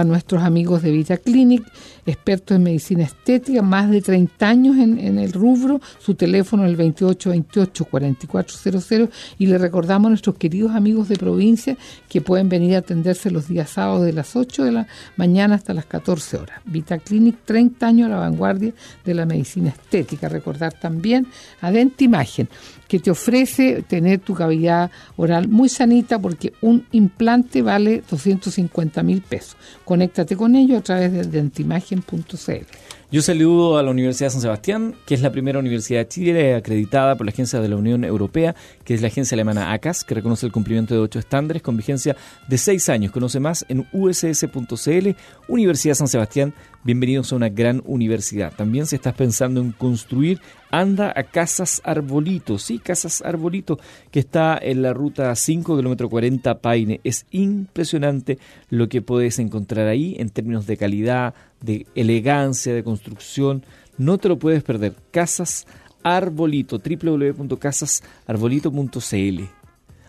a 0.00 0.04
nuestros 0.04 0.42
amigos 0.42 0.82
de 0.82 0.92
Vita 0.92 1.16
Clinic, 1.16 1.64
expertos 2.04 2.56
en 2.56 2.64
medicina 2.64 3.04
estética, 3.04 3.62
más 3.62 3.90
de 3.90 4.02
30 4.02 4.48
años 4.48 4.76
en, 4.76 5.18
el 5.18 5.32
rubro, 5.32 5.80
su 5.98 6.14
teléfono 6.14 6.66
es 6.66 6.78
el 6.78 6.94
2828-4400 6.94 9.08
y 9.38 9.46
le 9.46 9.56
recordamos 9.58 10.06
a 10.06 10.10
nuestros 10.10 10.36
queridos 10.36 10.74
amigos 10.74 11.08
de 11.08 11.16
provincia 11.16 11.78
que 12.08 12.20
pueden 12.20 12.50
venir 12.50 12.76
a 12.76 12.78
atenderse 12.78 13.30
los 13.30 13.48
días 13.48 13.70
sábados 13.70 14.04
de 14.04 14.12
las 14.12 14.36
8 14.36 14.64
de 14.64 14.72
la 14.72 14.86
mañana 15.16 15.54
hasta 15.54 15.72
las 15.72 15.86
14 15.86 16.36
horas. 16.36 16.60
Vita 16.66 16.98
Clinic, 16.98 17.38
30 17.44 17.86
años 17.86 18.06
a 18.06 18.10
la 18.10 18.18
vanguardia 18.18 18.74
de 19.04 19.14
la 19.14 19.24
medicina 19.24 19.70
estética. 19.70 20.28
Recordar 20.28 20.74
también 20.74 21.28
a 21.60 21.70
Dentimagen 21.70 22.48
que 22.88 22.98
te 22.98 23.10
ofrece 23.10 23.82
tener 23.82 24.20
tu 24.20 24.34
cavidad 24.34 24.90
oral 25.16 25.48
muy 25.48 25.68
sanita 25.68 26.18
porque 26.18 26.52
un 26.60 26.86
implante 26.92 27.62
vale 27.62 28.02
250 28.08 29.02
mil 29.02 29.22
pesos. 29.22 29.56
Conéctate 29.84 30.36
con 30.36 30.54
ellos 30.54 30.78
a 30.78 30.82
través 30.82 31.12
de 31.12 31.24
dentimagen.cl. 31.24 32.66
Yo 33.08 33.22
saludo 33.22 33.78
a 33.78 33.84
la 33.84 33.92
Universidad 33.92 34.30
San 34.30 34.40
Sebastián, 34.40 34.96
que 35.06 35.14
es 35.14 35.22
la 35.22 35.30
primera 35.30 35.60
universidad 35.60 36.00
de 36.00 36.08
Chile 36.08 36.54
acreditada 36.56 37.14
por 37.14 37.24
la 37.24 37.30
Agencia 37.30 37.60
de 37.60 37.68
la 37.68 37.76
Unión 37.76 38.02
Europea, 38.02 38.56
que 38.82 38.94
es 38.94 39.00
la 39.00 39.06
agencia 39.06 39.36
alemana 39.36 39.72
ACAS, 39.72 40.02
que 40.02 40.16
reconoce 40.16 40.44
el 40.44 40.50
cumplimiento 40.50 40.92
de 40.92 40.98
ocho 40.98 41.20
estándares 41.20 41.62
con 41.62 41.76
vigencia 41.76 42.16
de 42.48 42.58
seis 42.58 42.88
años. 42.88 43.12
Conoce 43.12 43.38
más 43.38 43.64
en 43.68 43.86
uss.cl, 43.92 45.10
Universidad 45.46 45.94
San 45.94 46.08
Sebastián. 46.08 46.52
Bienvenidos 46.82 47.32
a 47.32 47.36
una 47.36 47.48
gran 47.48 47.80
universidad. 47.86 48.52
También 48.52 48.86
si 48.86 48.96
estás 48.96 49.14
pensando 49.14 49.60
en 49.60 49.70
construir, 49.70 50.40
anda 50.70 51.12
a 51.14 51.22
Casas 51.22 51.80
Arbolito, 51.84 52.58
sí, 52.58 52.78
Casas 52.78 53.22
Arbolito, 53.22 53.78
que 54.10 54.20
está 54.20 54.58
en 54.60 54.82
la 54.82 54.92
ruta 54.92 55.34
5, 55.34 55.76
kilómetro 55.76 56.08
40 56.08 56.58
Paine. 56.58 57.00
Es 57.02 57.26
impresionante 57.30 58.38
lo 58.68 58.88
que 58.88 59.02
puedes 59.02 59.38
encontrar 59.38 59.86
ahí 59.88 60.16
en 60.18 60.30
términos 60.30 60.66
de 60.66 60.76
calidad, 60.76 61.34
de 61.66 61.86
elegancia, 61.94 62.72
de 62.72 62.82
construcción. 62.82 63.66
No 63.98 64.16
te 64.16 64.28
lo 64.28 64.38
puedes 64.38 64.62
perder. 64.62 64.94
Casas 65.10 65.66
Arbolito, 66.02 66.78
www.casasarbolito.cl. 66.78 69.44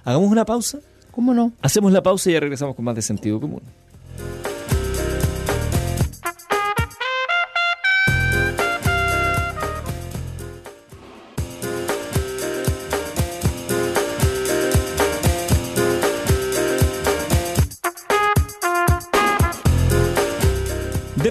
¿Hagamos 0.06 0.32
una 0.32 0.46
pausa? 0.46 0.80
¿Cómo 1.12 1.34
no? 1.34 1.52
Hacemos 1.62 1.92
la 1.92 2.02
pausa 2.04 2.30
y 2.30 2.34
ya 2.34 2.40
regresamos 2.40 2.76
con 2.76 2.86
más 2.86 2.96
de 2.96 3.02
sentido 3.02 3.42
común. 3.42 3.64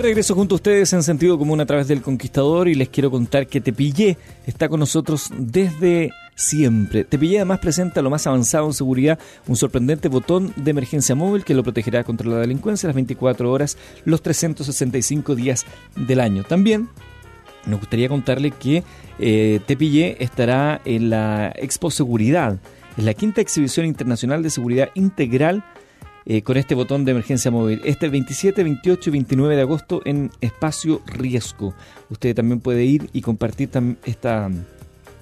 Regreso 0.07 0.37
junto 0.37 0.55
a 0.55 0.57
ustedes 0.57 0.93
en 0.93 1.03
sentido 1.03 1.37
común 1.37 1.61
a 1.61 1.67
través 1.67 1.89
del 1.89 2.01
Conquistador 2.01 2.69
y 2.69 2.77
les 2.77 2.91
quiero 2.91 3.11
contar 3.11 3.49
que 3.49 3.61
Tepillé 3.61 4.17
está 4.47 4.69
con 4.69 4.79
nosotros 4.79 5.33
desde 5.37 6.13
siempre. 6.37 7.03
Tepillé 7.03 7.39
además 7.39 7.59
presenta 7.59 8.03
lo 8.03 8.11
más 8.11 8.25
avanzado 8.29 8.67
en 8.67 8.73
seguridad, 8.73 9.19
un 9.49 9.57
sorprendente 9.57 10.07
botón 10.07 10.53
de 10.55 10.71
emergencia 10.71 11.17
móvil 11.17 11.45
que 11.45 11.55
lo 11.55 11.65
protegerá 11.65 12.05
contra 12.05 12.29
la 12.29 12.37
delincuencia 12.37 12.87
las 12.87 12.95
24 12.95 13.51
horas, 13.51 13.77
los 14.05 14.23
365 14.23 15.35
días 15.35 15.67
del 15.97 16.21
año. 16.21 16.45
También 16.45 16.89
nos 17.67 17.81
gustaría 17.81 18.09
contarle 18.09 18.53
que 18.53 18.85
eh, 19.19 19.59
Tepillé 19.67 20.23
estará 20.23 20.81
en 20.85 21.11
la 21.11 21.53
Expo 21.57 21.91
Seguridad, 21.91 22.61
en 22.97 23.07
la 23.07 23.15
quinta 23.15 23.41
exhibición 23.41 23.87
internacional 23.87 24.45
de 24.45 24.51
seguridad 24.51 24.91
integral 24.95 25.65
eh, 26.27 26.43
con 26.43 26.57
este 26.57 26.75
botón 26.75 27.05
de 27.05 27.13
emergencia 27.13 27.51
móvil. 27.51 27.81
Este 27.85 28.09
27, 28.09 28.65
28 28.65 29.11
y 29.11 29.13
29 29.13 29.57
de 29.57 29.63
agosto 29.63 30.03
en 30.05 30.31
Espacio 30.41 31.01
Riesgo. 31.07 31.73
Usted 32.11 32.35
también 32.35 32.61
puede 32.61 32.85
ir 32.85 33.09
y 33.13 33.23
compartir 33.23 33.71
esta 34.05 34.51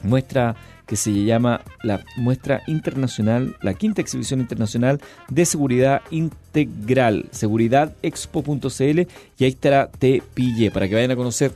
muestra 0.02 0.56
que 0.86 0.96
se 0.96 1.12
llama 1.24 1.62
la 1.82 2.02
muestra 2.16 2.62
internacional, 2.66 3.56
la 3.62 3.74
quinta 3.74 4.00
exhibición 4.00 4.40
internacional 4.40 5.00
de 5.28 5.46
seguridad 5.46 6.02
integral, 6.10 7.26
seguridadexpo.cl 7.30 9.00
y 9.38 9.44
ahí 9.44 9.50
estará 9.50 9.90
Tepille 9.90 10.70
para 10.70 10.88
que 10.88 10.94
vayan 10.94 11.10
a 11.10 11.16
conocer 11.16 11.52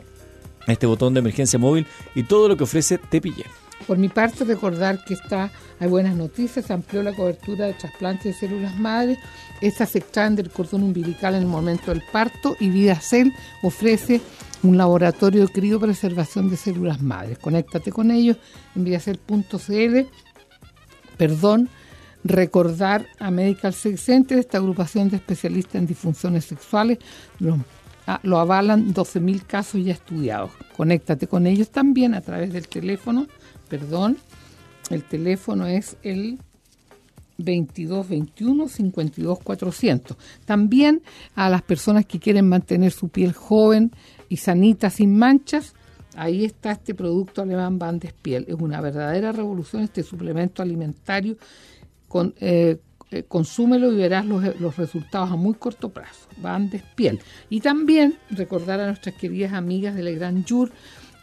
este 0.67 0.87
botón 0.87 1.15
de 1.15 1.21
emergencia 1.21 1.59
móvil 1.59 1.87
y 2.15 2.23
todo 2.23 2.49
lo 2.49 2.57
que 2.57 2.65
ofrece 2.65 2.99
Tepille. 2.99 3.45
Por 3.87 3.99
mi 3.99 4.09
parte, 4.09 4.45
recordar 4.45 5.05
que 5.05 5.15
está, 5.15 5.51
hay 5.81 5.89
buenas 5.89 6.17
noticias, 6.17 6.71
amplió 6.71 7.03
la 7.03 7.15
cobertura 7.15 7.67
de 7.67 7.75
trasplantes 7.75 8.25
de 8.25 8.33
células 8.35 8.77
madres, 8.79 9.19
estas 9.61 9.91
se 9.91 9.99
extraen 9.99 10.37
del 10.37 10.51
cordón 10.51 10.83
umbilical 10.83 11.35
en 11.35 11.43
el 11.43 11.49
momento 11.49 11.93
del 11.93 12.03
parto 12.13 12.57
y 12.61 12.71
VidaCell 12.71 13.33
ofrece 13.63 14.21
un 14.63 14.77
laboratorio 14.77 15.47
de 15.47 15.53
criopreservación 15.53 16.51
de 16.51 16.57
células 16.57 17.01
madres. 17.01 17.39
Conéctate 17.39 17.91
con 17.93 18.11
ellos 18.11 18.37
en 18.75 18.85
vidacell.cl. 18.85 20.07
Perdón, 21.17 21.69
recordar 22.25 23.07
a 23.19 23.31
Medical 23.31 23.73
Sex 23.73 24.01
Center, 24.01 24.39
esta 24.39 24.59
agrupación 24.59 25.09
de 25.09 25.17
especialistas 25.17 25.77
en 25.77 25.87
disfunciones 25.87 26.45
sexuales, 26.45 26.99
lo, 27.39 27.59
ah, 28.07 28.21
lo 28.23 28.39
avalan 28.39 28.95
12.000 28.95 29.43
casos 29.45 29.85
ya 29.85 29.93
estudiados. 29.93 30.51
Conéctate 30.77 31.27
con 31.27 31.47
ellos 31.47 31.71
también 31.71 32.15
a 32.15 32.21
través 32.21 32.53
del 32.53 32.69
teléfono 32.69 33.27
perdón, 33.69 34.19
el 34.91 35.03
teléfono 35.05 35.67
es 35.67 35.97
el 36.03 36.39
2221 37.39 38.69
52400. 38.69 40.17
También 40.45 41.03
a 41.35 41.49
las 41.49 41.63
personas 41.63 42.05
que 42.05 42.19
quieren 42.19 42.49
mantener 42.49 42.93
su 42.93 43.09
piel 43.09 43.33
joven 43.33 43.93
y 44.29 44.39
sanita 44.39 44.91
sin 44.91 45.17
manchas, 45.17 45.75
ahí 46.17 46.45
está 46.45 46.73
este 46.73 46.95
producto 46.95 47.43
alemán 47.43 47.79
Bandes 47.79 48.13
Piel. 48.13 48.45
Es 48.49 48.57
una 48.59 48.81
verdadera 48.81 49.33
revolución 49.33 49.83
este 49.83 50.03
suplemento 50.03 50.63
alimentario. 50.63 51.37
Con, 52.09 52.35
eh, 52.41 52.79
eh, 53.11 53.23
consúmelo 53.27 53.93
y 53.93 53.97
verás 53.97 54.27
los, 54.27 54.61
los, 54.61 54.77
resultados 54.77 55.31
a 55.31 55.37
muy 55.37 55.55
corto 55.55 55.91
plazo. 55.91 56.29
Bandes 56.39 56.83
Piel. 56.95 57.21
Y 57.49 57.61
también 57.61 58.19
recordar 58.31 58.81
a 58.81 58.87
nuestras 58.87 59.15
queridas 59.15 59.53
amigas 59.53 59.95
de 59.95 60.03
Le 60.03 60.15
Grand 60.15 60.45
Jour 60.47 60.73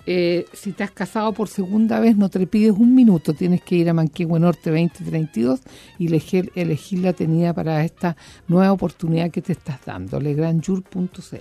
eh, 0.05 0.45
si 0.53 0.71
te 0.71 0.83
has 0.83 0.91
casado 0.91 1.33
por 1.33 1.47
segunda 1.47 1.99
vez, 1.99 2.15
no 2.15 2.29
te 2.29 2.45
pides 2.47 2.73
un 2.77 2.93
minuto, 2.93 3.33
tienes 3.33 3.61
que 3.61 3.75
ir 3.75 3.89
a 3.89 3.93
Manquehue 3.93 4.39
Norte 4.39 4.69
2032 4.69 5.61
y 5.97 6.07
elegir, 6.07 6.51
elegir 6.55 6.99
la 6.99 7.13
tenida 7.13 7.53
para 7.53 7.83
esta 7.83 8.15
nueva 8.47 8.71
oportunidad 8.71 9.31
que 9.31 9.41
te 9.41 9.53
estás 9.53 9.79
dando, 9.85 10.19
legrandjour.cl. 10.19 11.37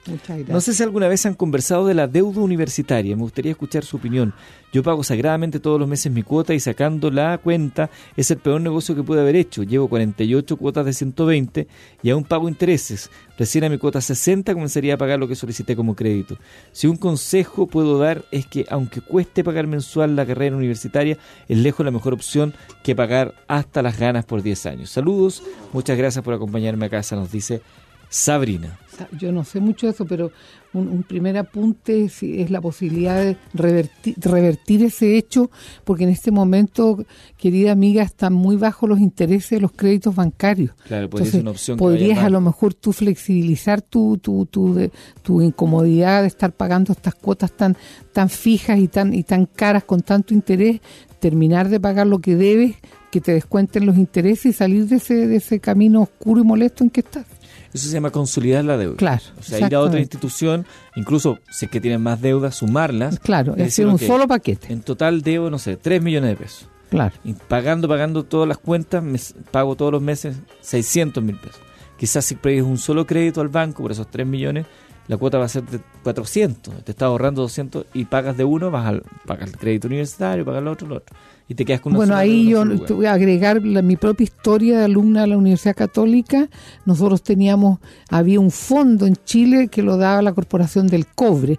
No 0.48 0.60
sé 0.60 0.74
si 0.74 0.82
alguna 0.82 1.08
vez 1.08 1.28
han 1.28 1.36
conversado 1.36 1.86
de 1.86 1.94
la 1.94 2.08
deuda 2.08 2.42
universitaria, 2.42 3.16
me 3.16 3.22
gustaría 3.22 3.52
escuchar 3.52 3.86
su 3.86 3.98
opinión. 3.98 4.34
Yo 4.74 4.82
pago 4.82 5.04
sagradamente 5.04 5.60
todos 5.60 5.80
los 5.80 5.88
meses 5.88 6.12
mi 6.12 6.24
cuota 6.24 6.56
y 6.56 6.60
sacando 6.60 7.12
la 7.12 7.38
cuenta 7.38 7.92
es 8.16 8.32
el 8.32 8.40
peor 8.40 8.60
negocio 8.62 8.96
que 8.96 9.04
pude 9.04 9.22
haber 9.22 9.36
hecho. 9.36 9.62
Llevo 9.62 9.88
48 9.88 10.58
cuotas 10.58 10.86
de 10.86 10.94
120 10.94 11.68
y 12.02 12.10
aún 12.10 12.24
pago 12.24 12.50
intereses. 12.50 13.12
Recién 13.38 13.66
a 13.66 13.70
mi 13.70 13.78
cuota 13.78 14.02
60 14.02 14.52
comenzaría 14.52 14.96
a 14.96 14.98
pagar 14.98 15.20
lo 15.20 15.28
que 15.28 15.36
solicité 15.36 15.76
como 15.76 15.96
crédito. 15.96 16.40
Si 16.72 16.88
un 16.88 16.98
consejo 16.98 17.68
puedo 17.68 18.00
dar 18.00 18.26
es 18.32 18.48
que 18.48 18.66
aunque 18.70 19.00
cueste 19.00 19.44
pagar 19.44 19.68
mensual 19.68 20.16
la 20.16 20.26
carrera 20.26 20.56
universitaria, 20.56 21.20
es 21.48 21.58
lejos 21.60 21.86
la 21.86 21.92
mejor 21.92 22.14
opción 22.14 22.56
que 22.84 22.96
pagar 22.96 23.36
hasta 23.48 23.84
las 23.84 24.00
ganas 24.00 24.26
por 24.26 24.42
10 24.42 24.66
años. 24.66 24.90
Saludos, 24.90 25.44
muchas 25.72 26.00
gracias 26.00 26.26
por 26.26 26.34
acompañarme 26.34 26.88
a 26.88 26.90
casa, 26.90 27.16
nos 27.16 27.32
dice 27.32 27.62
Sabrina. 28.10 28.78
Yo 29.18 29.32
no 29.32 29.44
sé 29.44 29.60
mucho 29.60 29.86
de 29.86 29.94
eso, 29.94 30.06
pero 30.06 30.32
un, 30.74 31.04
primer 31.04 31.38
apunte 31.38 32.06
es, 32.06 32.52
la 32.52 32.62
posibilidad 32.62 33.16
de 33.16 33.38
revertir, 33.54 34.84
ese 34.84 35.18
hecho, 35.18 35.50
porque 35.84 36.04
en 36.04 36.10
este 36.10 36.32
momento, 36.32 37.06
querida 37.38 37.72
amiga, 37.72 38.04
están 38.04 38.34
muy 38.34 38.56
bajos 38.56 38.90
los 38.90 39.00
intereses 39.00 39.52
de 39.52 39.62
los 39.62 39.72
créditos 39.72 40.16
bancarios. 40.16 40.72
Claro, 40.88 41.10
podría 41.10 41.32
ser 41.32 41.42
una 41.42 41.52
opción. 41.52 41.78
Podrías 41.78 42.20
a 42.20 42.30
lo 42.30 42.42
mejor 42.42 42.74
tú 42.74 42.94
flexibilizar 42.94 43.82
tu, 43.82 44.18
tu, 44.18 44.46
tu, 44.46 44.90
tu 45.22 45.42
incomodidad 45.42 46.22
de 46.22 46.28
estar 46.28 46.52
pagando 46.52 46.94
estas 46.94 47.16
cuotas 47.16 47.52
tan, 47.52 47.78
tan 48.14 48.30
fijas 48.30 48.80
y 48.80 48.88
tan, 48.88 49.14
y 49.14 49.24
tan 49.24 49.46
caras 49.46 49.84
con 49.84 50.02
tanto 50.02 50.34
interés, 50.34 50.82
terminar 51.20 51.70
de 51.70 51.80
pagar 51.80 52.08
lo 52.08 52.20
que 52.20 52.36
debes, 52.36 52.76
que 53.12 53.22
te 53.22 53.34
descuenten 53.34 53.86
los 53.86 53.98
intereses 53.98 54.46
y 54.46 54.54
salir 54.54 54.88
de 54.88 54.98
ese, 54.98 55.28
de 55.28 55.38
ese 55.38 55.60
camino 55.60 56.02
oscuro 56.02 56.42
y 56.42 56.44
molesto 56.44 56.84
en 56.84 56.90
que 56.90 57.00
estás. 57.02 57.26
Eso 57.74 57.88
se 57.88 57.94
llama 57.94 58.12
consolidar 58.12 58.66
la 58.66 58.78
deuda. 58.78 58.98
Claro. 58.98 59.24
O 59.40 59.44
sea, 59.44 59.66
ir 59.66 59.76
a 59.76 59.80
otra 59.80 60.00
institución, 60.00 60.66
incluso 60.96 61.40
si 61.50 61.66
es 61.66 61.72
que 61.72 61.82
tienen 61.82 62.02
más 62.02 62.22
deudas, 62.22 62.56
sumarlas. 62.56 63.20
Claro, 63.20 63.54
es 63.54 63.66
decir, 63.66 63.88
un 63.88 64.00
solo 64.00 64.28
paquete. 64.28 64.72
En 64.72 64.82
total 64.82 65.22
debo, 65.22 65.50
no 65.50 65.60
sé, 65.60 65.78
3 65.78 66.02
millones 66.02 66.32
de 66.32 66.36
pesos. 66.36 66.70
Claro. 66.90 67.16
Y 67.24 67.34
pagando, 67.34 67.88
pagando 67.88 68.24
todas 68.24 68.48
las 68.48 68.58
cuentas, 68.58 69.04
me 69.04 69.20
pago 69.52 69.76
todos 69.76 69.92
los 69.92 70.02
meses 70.02 70.38
600 70.62 71.24
mil 71.24 71.36
pesos. 71.36 71.62
Quizás 71.98 72.26
si 72.26 72.36
pides 72.36 72.64
un 72.64 72.78
solo 72.78 73.06
crédito 73.06 73.42
al 73.42 73.50
banco 73.50 73.82
por 73.82 73.92
esos 73.92 74.10
3 74.10 74.26
millones, 74.26 74.66
la 75.08 75.18
cuota 75.18 75.38
va 75.38 75.46
a 75.46 75.50
ser 75.50 75.64
de 75.64 75.80
400. 76.04 76.84
Te 76.84 76.92
estás 76.92 77.08
ahorrando 77.08 77.42
200 77.42 77.86
y 77.94 78.06
pagas 78.06 78.38
de 78.38 78.44
uno, 78.44 78.72
vas 78.72 78.86
al, 78.88 79.04
pagas 79.26 79.50
el 79.50 79.58
crédito 79.58 79.88
universitario, 79.88 80.46
pagas 80.46 80.62
el 80.62 80.68
otro, 80.68 80.88
el 80.88 80.94
otro 80.94 81.16
y 81.50 81.56
te 81.56 81.66
quedas 81.66 81.82
con 81.82 81.94
Bueno, 81.94 82.16
ahí 82.16 82.50
yo 82.50 82.66
te 82.82 82.94
voy 82.94 83.06
a 83.06 83.14
agregar 83.14 83.62
mi 83.62 83.96
propia 83.96 84.26
historia 84.26 84.80
de 84.80 84.86
alumna 84.86 85.22
de 85.22 85.28
la 85.28 85.38
Universidad 85.38 85.76
Católica. 85.76 86.50
Nosotros 86.86 87.24
teníamos, 87.24 87.80
había 88.10 88.40
un 88.40 88.52
fondo 88.52 89.06
en 89.06 89.16
Chile 89.16 89.70
que 89.70 89.82
lo 89.82 89.98
daba 89.98 90.22
la 90.22 90.34
Corporación 90.34 90.88
del 90.88 91.08
Cobre. 91.08 91.58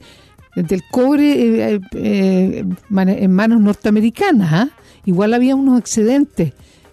Del 0.55 0.83
cobre 0.91 1.33
eh, 1.33 1.75
eh, 1.75 1.81
eh, 1.95 2.65
en 2.91 3.33
manos 3.33 3.61
norteamericanas. 3.61 4.53
¿ah? 4.53 4.69
Igual 5.07 5.33
había 5.33 5.55
unos 5.55 5.79
excedentes 5.79 6.53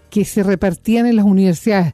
que 0.10 0.24
se 0.24 0.44
repartían 0.44 1.08
en 1.08 1.18
las 1.18 1.26
universidades 1.26 1.94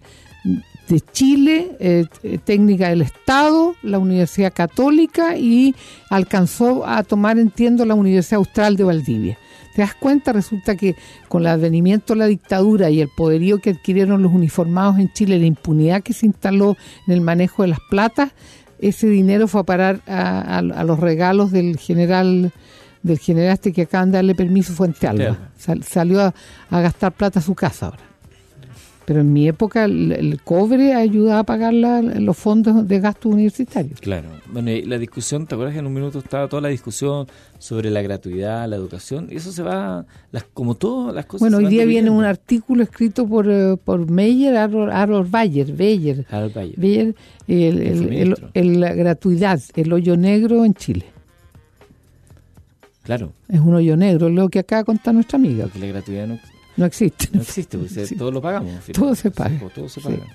de 0.92 1.00
Chile, 1.00 1.72
eh, 1.80 2.06
eh, 2.22 2.38
técnica 2.44 2.90
del 2.90 3.02
Estado, 3.02 3.76
la 3.82 3.98
Universidad 3.98 4.52
Católica 4.54 5.38
y 5.38 5.74
alcanzó 6.10 6.86
a 6.86 7.04
tomar, 7.04 7.40
entiendo, 7.40 7.86
la 7.86 7.96
Universidad 7.96 8.40
Austral 8.40 8.76
de 8.76 8.84
Valdivia. 8.84 9.38
¿Te 9.74 9.84
das 9.84 9.96
cuenta? 9.96 10.34
Resulta 10.34 10.76
que 10.76 10.98
con 11.30 11.44
el 11.44 11.48
advenimiento 11.48 12.14
de 12.14 12.20
la 12.20 12.26
dictadura 12.26 12.90
y 12.90 13.00
el 13.00 13.08
poderío 13.08 13.60
que 13.60 13.70
adquirieron 13.70 14.22
los 14.22 14.34
uniformados 14.34 15.00
en 15.00 15.12
Chile, 15.14 15.40
la 15.40 15.46
impunidad 15.46 16.04
que 16.04 16.12
se 16.12 16.26
instaló 16.26 16.76
en 17.08 17.14
el 17.14 17.22
manejo 17.22 17.62
de 17.62 17.70
las 17.70 17.80
platas, 17.90 18.32
ese 18.80 19.08
dinero 19.08 19.48
fue 19.48 19.62
a 19.62 19.64
parar 19.64 20.02
a, 20.08 20.62
los 20.62 21.00
regalos 21.00 21.52
del 21.52 21.78
general 21.78 22.52
del 23.02 23.18
general 23.18 23.54
este 23.54 23.72
que 23.72 23.84
acaban 23.84 24.12
de 24.12 24.18
darle 24.18 24.36
permiso 24.36 24.74
Fuente 24.74 25.08
Alba. 25.08 25.38
salió 25.58 26.22
a, 26.22 26.34
a 26.70 26.82
gastar 26.82 27.14
plata 27.14 27.40
a 27.40 27.42
su 27.42 27.56
casa 27.56 27.88
ahora 27.88 28.11
pero 29.12 29.20
en 29.20 29.34
mi 29.34 29.46
época 29.46 29.84
el, 29.84 30.40
cobre 30.42 30.94
ayudaba 30.94 31.40
a 31.40 31.44
pagar 31.44 31.74
los 31.74 32.38
fondos 32.38 32.88
de 32.88 33.02
gastos 33.02 33.34
universitarios. 33.34 34.00
Claro. 34.00 34.30
Bueno, 34.46 34.72
y 34.72 34.84
la 34.84 34.98
discusión, 34.98 35.48
¿te 35.48 35.56
acuerdas 35.56 35.74
que 35.74 35.82
en 35.82 35.88
un 35.88 35.94
minuto 35.94 36.20
estaba 36.20 36.48
toda 36.48 36.62
la 36.62 36.70
discusión 36.70 37.28
sobre 37.60 37.90
la 37.90 38.02
gratuidad, 38.02 38.70
la 38.70 38.78
educación? 38.78 39.28
Y 39.30 39.36
eso 39.36 39.52
se 39.52 39.64
va, 39.64 40.06
las, 40.32 40.46
como 40.54 40.76
todas 40.76 41.14
las 41.14 41.26
cosas. 41.26 41.42
Bueno, 41.42 41.58
hoy 41.58 41.66
día 41.66 41.84
viene 41.84 42.10
un 42.10 42.24
artículo 42.24 42.84
escrito 42.84 43.28
por, 43.28 43.52
eh, 43.52 43.76
por 43.84 44.10
Meyer, 44.10 44.56
Harold, 44.56 45.30
Bayer, 45.30 45.74
Bayer, 45.74 46.26
Bayer. 46.56 47.14
el, 47.50 48.80
la 48.80 48.94
gratuidad, 48.94 49.60
el 49.76 49.92
hoyo 49.92 50.16
negro 50.16 50.64
en 50.64 50.74
Chile. 50.74 51.04
Claro. 53.04 53.34
Es 53.50 53.60
un 53.60 53.74
hoyo 53.74 53.98
negro, 53.98 54.30
lo 54.30 54.48
que 54.48 54.60
acaba 54.60 54.84
de 54.84 54.86
contar 54.86 55.14
nuestra 55.14 55.38
amiga. 55.38 55.64
Porque 55.66 55.80
la 55.80 55.88
gratuidad 55.88 56.28
no 56.28 56.40
no 56.82 56.88
existe. 56.88 57.30
No 57.32 57.42
existe, 57.42 57.78
porque 57.78 58.16
todos 58.16 58.34
lo 58.34 58.42
pagamos. 58.42 58.74
Todo 58.92 59.16
se 59.16 59.32
paga. 59.32 59.60
todo 59.74 59.88
se 59.88 60.02
paga. 60.02 60.26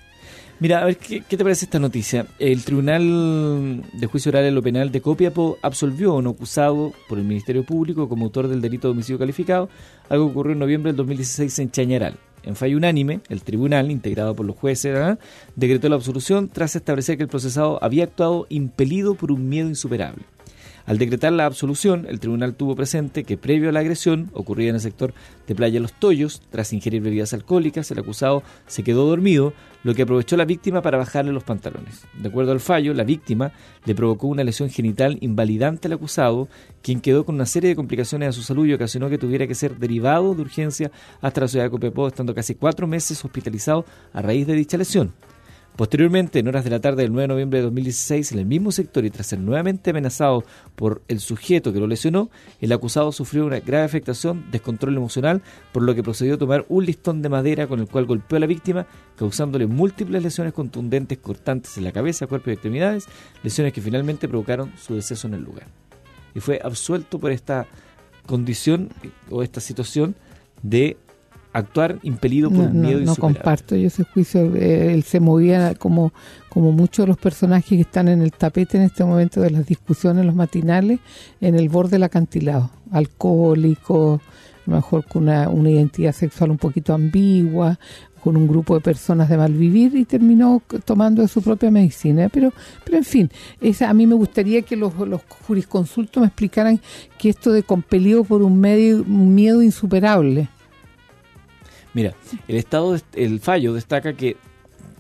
Mira, 0.59 0.81
a 0.81 0.87
ver, 0.87 0.97
¿qué, 0.97 1.21
te 1.21 1.37
parece 1.37 1.67
esta 1.67 1.79
noticia? 1.79 2.27
El 2.39 2.65
Tribunal 2.65 3.83
de 3.93 4.07
Juicio 4.07 4.31
Oral 4.31 4.45
en 4.45 4.55
lo 4.55 4.63
Penal 4.63 4.91
de 4.91 5.03
Copiapó 5.03 5.59
absolvió 5.61 6.13
a 6.13 6.15
un 6.15 6.29
acusado 6.29 6.95
por 7.09 7.19
el 7.19 7.25
Ministerio 7.25 7.63
Público 7.63 8.09
como 8.09 8.25
autor 8.25 8.49
del 8.49 8.63
delito 8.63 8.89
de 8.89 8.93
homicidio 8.93 9.19
calificado, 9.19 9.69
algo 10.09 10.27
que 10.27 10.31
ocurrió 10.31 10.53
en 10.53 10.61
noviembre 10.61 10.93
del 10.93 10.97
2016 10.97 11.59
en 11.59 11.71
Chañaral. 11.71 12.19
En 12.43 12.57
fallo 12.57 12.77
unánime, 12.77 13.21
el 13.29 13.43
tribunal, 13.43 13.91
integrado 13.91 14.35
por 14.35 14.47
los 14.47 14.57
jueces, 14.57 14.97
¿ah? 14.97 15.19
decretó 15.57 15.89
la 15.89 15.97
absolución 15.97 16.49
tras 16.49 16.77
establecer 16.77 17.17
que 17.17 17.25
el 17.25 17.29
procesado 17.29 17.79
había 17.83 18.05
actuado 18.05 18.47
impelido 18.49 19.15
por 19.15 19.33
un 19.33 19.49
miedo 19.49 19.69
insuperable. 19.69 20.23
Al 20.87 20.99
decretar 20.99 21.33
la 21.33 21.47
absolución, 21.47 22.07
el 22.09 22.21
tribunal 22.21 22.55
tuvo 22.55 22.77
presente 22.77 23.25
que 23.25 23.37
previo 23.37 23.71
a 23.71 23.73
la 23.73 23.81
agresión, 23.81 24.31
ocurrida 24.35 24.69
en 24.69 24.77
el 24.77 24.81
sector 24.81 25.15
de 25.49 25.55
Playa 25.57 25.81
Los 25.81 25.93
Toyos, 25.93 26.43
tras 26.51 26.73
ingerir 26.73 27.03
bebidas 27.03 27.35
alcohólicas, 27.35 27.91
el 27.91 27.99
acusado 27.99 28.45
se 28.69 28.85
quedó 28.85 29.05
dormido, 29.05 29.53
lo 29.83 29.95
que 29.95 30.03
aprovechó 30.03 30.37
la 30.37 30.45
víctima 30.45 30.83
para 30.83 30.97
bajarle 30.97 31.33
los 31.33 31.43
pantalones. 31.43 32.05
De 32.15 32.29
acuerdo 32.29 32.53
al 32.53 32.61
fallo, 32.61 32.95
la 32.95 33.03
víctima 33.03 33.51
le 33.85 33.97
provocó 33.97 34.29
una 34.29 34.45
lesión 34.45 34.71
genital 34.71 35.19
invalidante 35.21 35.89
al 35.89 35.95
acusado, 35.95 36.49
quien 36.83 37.01
quedó 37.01 37.25
con 37.25 37.35
una 37.35 37.47
serie 37.47 37.71
de 37.71 37.77
complicaciones 37.77 38.29
a 38.29 38.33
su 38.33 38.43
salud 38.43 38.67
y 38.67 38.73
ocasionó 38.73 39.11
que 39.11 39.19
tuviera 39.19 39.49
que 39.49 39.57
ser 39.57 39.79
derivado 39.79 40.37
de 40.37 40.43
urgencia 40.43 40.93
hasta 41.21 41.41
la 41.41 41.49
ciudad 41.49 41.65
de 41.65 41.71
Copiapó, 41.71 42.07
estando 42.07 42.33
casi 42.33 42.55
cuatro 42.55 42.87
meses 42.87 43.25
hospitalizado 43.25 43.85
a 44.13 44.23
raíz 44.23 44.47
de 44.47 44.55
dicha 44.55 44.77
lesión. 44.77 45.13
Posteriormente, 45.77 46.39
en 46.39 46.49
horas 46.49 46.65
de 46.65 46.71
la 46.71 46.81
tarde 46.81 47.03
del 47.03 47.13
9 47.13 47.25
de 47.25 47.29
noviembre 47.29 47.59
de 47.59 47.65
2016, 47.65 48.33
en 48.33 48.39
el 48.39 48.47
mismo 48.47 48.73
sector 48.73 49.05
y 49.05 49.11
tras 49.11 49.27
ser 49.27 49.41
nuevamente 49.41 49.91
amenazado 49.91 50.43
por 50.75 51.03
el 51.07 51.21
sujeto 51.21 51.71
que 51.71 51.81
lo 51.81 51.87
lesionó, 51.87 52.31
el 52.63 52.73
acusado 52.73 53.13
sufrió 53.13 53.45
una 53.45 53.61
grave 53.61 53.85
afectación, 53.85 54.47
descontrol 54.51 54.97
emocional, 54.97 55.43
por 55.73 55.83
lo 55.83 55.95
que 55.95 56.03
procedió 56.03 56.35
a 56.35 56.39
tomar 56.39 56.65
un 56.71 56.87
listón 56.87 57.21
de 57.21 57.29
madera 57.29 57.67
con 57.67 57.81
el 57.81 57.89
cual 57.89 58.07
golpeó 58.07 58.39
a 58.39 58.41
la 58.41 58.47
víctima, 58.47 58.87
causándole 59.17 59.67
múltiples 59.67 60.23
lesiones 60.23 60.55
contundentes 60.55 61.19
cortantes 61.19 61.77
en 61.77 61.85
la 61.85 61.93
cabeza, 61.93 62.27
cuerpo 62.27 62.49
y 62.49 62.55
extremidades, 62.55 63.07
lesiones 63.43 63.75
que 63.75 63.83
finalmente 63.83 64.29
provocaron 64.29 64.73
su 64.79 64.95
deceso 64.95 65.29
en 65.29 65.35
el 65.35 65.43
lugar. 65.43 65.67
Y 66.35 66.41
fue 66.41 66.59
absuelto 66.65 67.19
por 67.19 67.33
esta 67.33 67.67
condición 68.25 68.89
o 69.31 69.43
esta 69.43 69.61
situación 69.61 70.17
de 70.63 70.97
actuar 71.57 71.99
impelido 72.03 72.51
por 72.51 72.67
un 72.67 72.81
miedo 72.81 73.01
no, 73.01 73.07
no 73.07 73.17
comparto 73.17 73.77
yo 73.77 73.87
ese 73.89 74.05
juicio. 74.05 74.55
Eh, 74.57 74.93
él 74.93 75.03
se 75.03 75.21
movía 75.21 75.75
como 75.75 76.13
como 76.49 76.73
muchos 76.73 77.05
de 77.05 77.09
los 77.09 77.19
personajes 77.19 77.69
que 77.69 77.83
están 77.83 78.09
en 78.09 78.23
el 78.23 78.33
tapete 78.33 78.79
en 78.79 78.85
este 78.85 79.05
momento 79.05 79.43
de 79.43 79.51
las 79.51 79.67
discusiones 79.67 80.25
los 80.25 80.35
matinales 80.35 81.01
en 81.43 81.55
el 81.55 81.69
borde 81.69 81.93
del 81.93 82.05
acantilado. 82.05 82.71
Alcohólico 82.91 84.23
a 84.67 84.71
lo 84.71 84.77
mejor 84.77 85.05
con 85.05 85.25
una, 85.25 85.49
una 85.51 85.71
identidad 85.71 86.13
sexual 86.13 86.51
un 86.51 86.57
poquito 86.57 86.95
ambigua 86.95 87.79
con 88.27 88.37
un 88.37 88.49
grupo 88.49 88.75
de 88.75 88.81
personas 88.81 89.29
de 89.29 89.37
malvivir 89.37 89.95
y 89.95 90.05
terminó 90.05 90.61
tomando 90.85 91.23
de 91.23 91.29
su 91.29 91.43
propia 91.43 91.71
medicina. 91.71 92.29
Pero, 92.29 92.53
pero 92.85 92.97
en 92.97 93.05
fin, 93.05 93.31
esa, 93.61 93.89
a 93.89 93.95
mí 93.95 94.05
me 94.05 94.17
gustaría 94.17 94.63
que 94.63 94.75
los, 94.75 94.99
los 94.99 95.21
jurisconsultos 95.47 96.23
me 96.23 96.27
explicaran 96.27 96.81
que 97.19 97.29
esto 97.29 97.53
de 97.53 97.63
compelido 97.63 98.25
por 98.25 98.43
un, 98.43 98.59
medio, 98.59 99.03
un 99.03 99.33
miedo 99.33 99.63
insuperable, 99.63 100.49
Mira, 101.97 102.15
el 102.47 102.57
estado, 102.57 102.95
el 103.15 103.41
fallo 103.41 103.73
destaca 103.73 104.13
que 104.13 104.37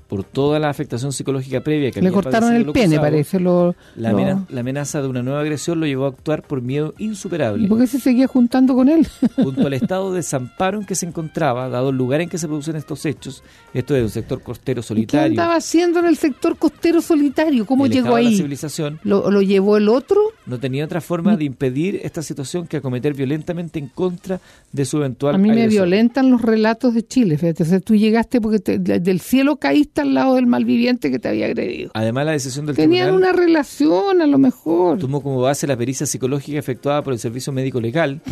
por 0.08 0.22
toda 0.22 0.58
la 0.58 0.70
afectación 0.70 1.12
psicológica 1.12 1.60
previa 1.60 1.90
que 1.90 2.00
le 2.00 2.12
cortaron 2.12 2.54
el 2.54 2.70
pene, 2.70 2.98
parece. 2.98 3.40
Lo, 3.40 3.74
la, 3.96 4.10
Amenaza, 4.56 5.02
de 5.02 5.08
una 5.08 5.22
nueva 5.22 5.40
agresión 5.40 5.80
lo 5.80 5.86
llevó 5.86 6.04
a 6.04 6.08
actuar 6.08 6.42
por 6.42 6.62
miedo 6.62 6.94
insuperable. 6.98 7.64
¿Y 7.64 7.68
por 7.68 7.78
qué 7.78 7.86
se 7.86 7.98
seguía 7.98 8.26
juntando 8.26 8.74
con 8.74 8.88
él? 8.88 9.06
Junto 9.36 9.66
al 9.66 9.72
estado 9.72 10.12
de 10.12 10.18
desamparo 10.18 10.80
en 10.80 10.86
que 10.86 10.94
se 10.94 11.06
encontraba, 11.06 11.68
dado 11.68 11.90
el 11.90 11.96
lugar 11.96 12.20
en 12.20 12.28
que 12.28 12.38
se 12.38 12.46
producen 12.46 12.76
estos 12.76 13.04
hechos, 13.04 13.42
esto 13.74 13.96
es 13.96 14.02
un 14.02 14.10
sector 14.10 14.42
costero 14.42 14.82
solitario. 14.82 15.34
¿Qué 15.34 15.40
andaba 15.40 15.56
haciendo 15.56 15.98
en 15.98 16.06
el 16.06 16.16
sector 16.16 16.56
costero 16.56 17.00
solitario? 17.00 17.66
¿Cómo 17.66 17.86
llegó 17.86 18.14
ahí? 18.14 18.30
La 18.30 18.36
civilización. 18.36 19.00
¿Lo, 19.02 19.30
¿Lo, 19.30 19.42
llevó 19.42 19.76
el 19.76 19.88
otro? 19.88 20.20
No 20.46 20.58
tenía 20.58 20.84
otra 20.84 21.00
forma 21.00 21.36
de 21.36 21.44
impedir 21.44 22.00
esta 22.04 22.22
situación 22.22 22.66
que 22.66 22.76
acometer 22.76 23.14
violentamente 23.14 23.78
en 23.78 23.88
contra 23.88 24.40
de 24.72 24.84
su 24.84 24.98
eventual 24.98 25.34
A 25.34 25.38
mí 25.38 25.50
me 25.50 25.66
violentan 25.66 26.30
los 26.30 26.42
relatos 26.42 26.94
de 26.94 27.04
Chile, 27.04 27.38
fíjate. 27.38 27.64
O 27.64 27.66
sea, 27.66 27.80
tú 27.80 27.96
llegaste 27.96 28.40
porque 28.40 28.78
del 28.78 29.20
cielo 29.20 29.56
caíste 29.56 29.95
al 30.02 30.14
lado 30.14 30.34
del 30.34 30.46
malviviente 30.46 31.10
que 31.10 31.18
te 31.18 31.28
había 31.28 31.46
agredido. 31.46 31.90
Además, 31.94 32.26
la 32.26 32.32
decisión 32.32 32.66
del 32.66 32.76
Tenían 32.76 33.14
una 33.14 33.32
relación, 33.32 34.22
a 34.22 34.26
lo 34.26 34.38
mejor. 34.38 34.98
Tomó 34.98 35.22
como 35.22 35.40
base 35.40 35.66
la 35.66 35.76
pericia 35.76 36.06
psicológica 36.06 36.58
efectuada 36.58 37.02
por 37.02 37.12
el 37.12 37.18
Servicio 37.18 37.52
Médico 37.52 37.80
Legal 37.80 38.22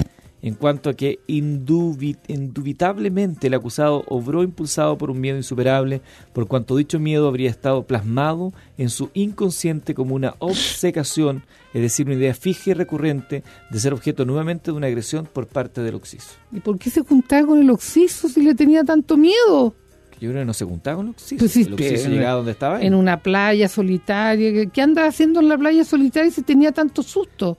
en 0.45 0.55
cuanto 0.55 0.91
a 0.91 0.95
que 0.95 1.21
indubitablemente 1.27 3.47
el 3.47 3.55
acusado 3.55 4.05
obró 4.09 4.43
impulsado 4.43 4.99
por 4.99 5.11
un 5.11 5.19
miedo 5.19 5.39
insuperable, 5.39 6.03
por 6.35 6.47
cuanto 6.47 6.77
dicho 6.77 7.01
miedo 7.01 7.27
habría 7.27 7.49
estado 7.49 7.87
plasmado 7.87 8.53
en 8.77 8.91
su 8.91 9.09
inconsciente 9.15 9.95
como 9.95 10.15
una 10.15 10.35
obsecación, 10.41 11.45
es 11.73 11.81
decir, 11.81 12.05
una 12.05 12.17
idea 12.17 12.35
fija 12.35 12.73
y 12.73 12.75
recurrente 12.75 13.43
de 13.71 13.81
ser 13.81 13.95
objeto 13.95 14.27
nuevamente 14.27 14.71
de 14.71 14.77
una 14.77 14.89
agresión 14.89 15.27
por 15.33 15.47
parte 15.47 15.81
del 15.81 15.95
oxiso. 15.95 16.33
¿Y 16.53 16.61
por 16.61 16.79
qué 16.79 16.91
se 16.91 17.01
juntaba 17.01 17.47
con 17.47 17.63
el 17.63 17.71
oxiso 17.71 18.29
si 18.29 18.43
le 18.43 18.55
tenía 18.55 18.85
tanto 18.85 19.17
miedo? 19.17 19.75
Yo 20.21 20.31
creo 20.31 20.43
que 20.43 20.47
no 20.47 20.55
se 20.55 20.65
juntaba 20.65 20.97
con 20.99 21.09
Oxiso. 21.09 21.39
Pues 21.39 21.57
Oxiso 21.57 22.09
llegaba 22.09 22.37
donde 22.37 22.53
estaba. 22.53 22.81
En 22.81 22.95
una 22.95 23.21
playa 23.21 23.69
solitaria. 23.69 24.67
¿Qué 24.67 24.83
anda 24.83 25.07
haciendo 25.07 25.41
en 25.41 25.49
la 25.49 25.59
playa 25.59 25.85
solitaria 25.85 26.31
si 26.31 26.43
tenía 26.43 26.73
tanto 26.73 27.03
susto? 27.03 27.59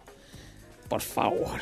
Por 0.87 1.01
favor. 1.01 1.61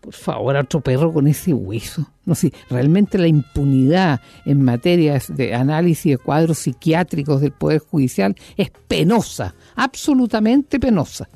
Por 0.00 0.12
favor, 0.12 0.54
otro 0.56 0.82
perro 0.82 1.12
con 1.12 1.26
ese 1.26 1.54
hueso. 1.54 2.06
No 2.26 2.34
sé, 2.34 2.52
realmente 2.68 3.16
la 3.16 3.26
impunidad 3.26 4.20
en 4.44 4.62
materia 4.62 5.18
de 5.28 5.54
análisis 5.54 6.12
de 6.12 6.18
cuadros 6.18 6.58
psiquiátricos 6.58 7.40
del 7.40 7.52
Poder 7.52 7.78
Judicial 7.80 8.36
es 8.58 8.70
penosa, 8.86 9.54
absolutamente 9.74 10.78
penosa. 10.78 11.26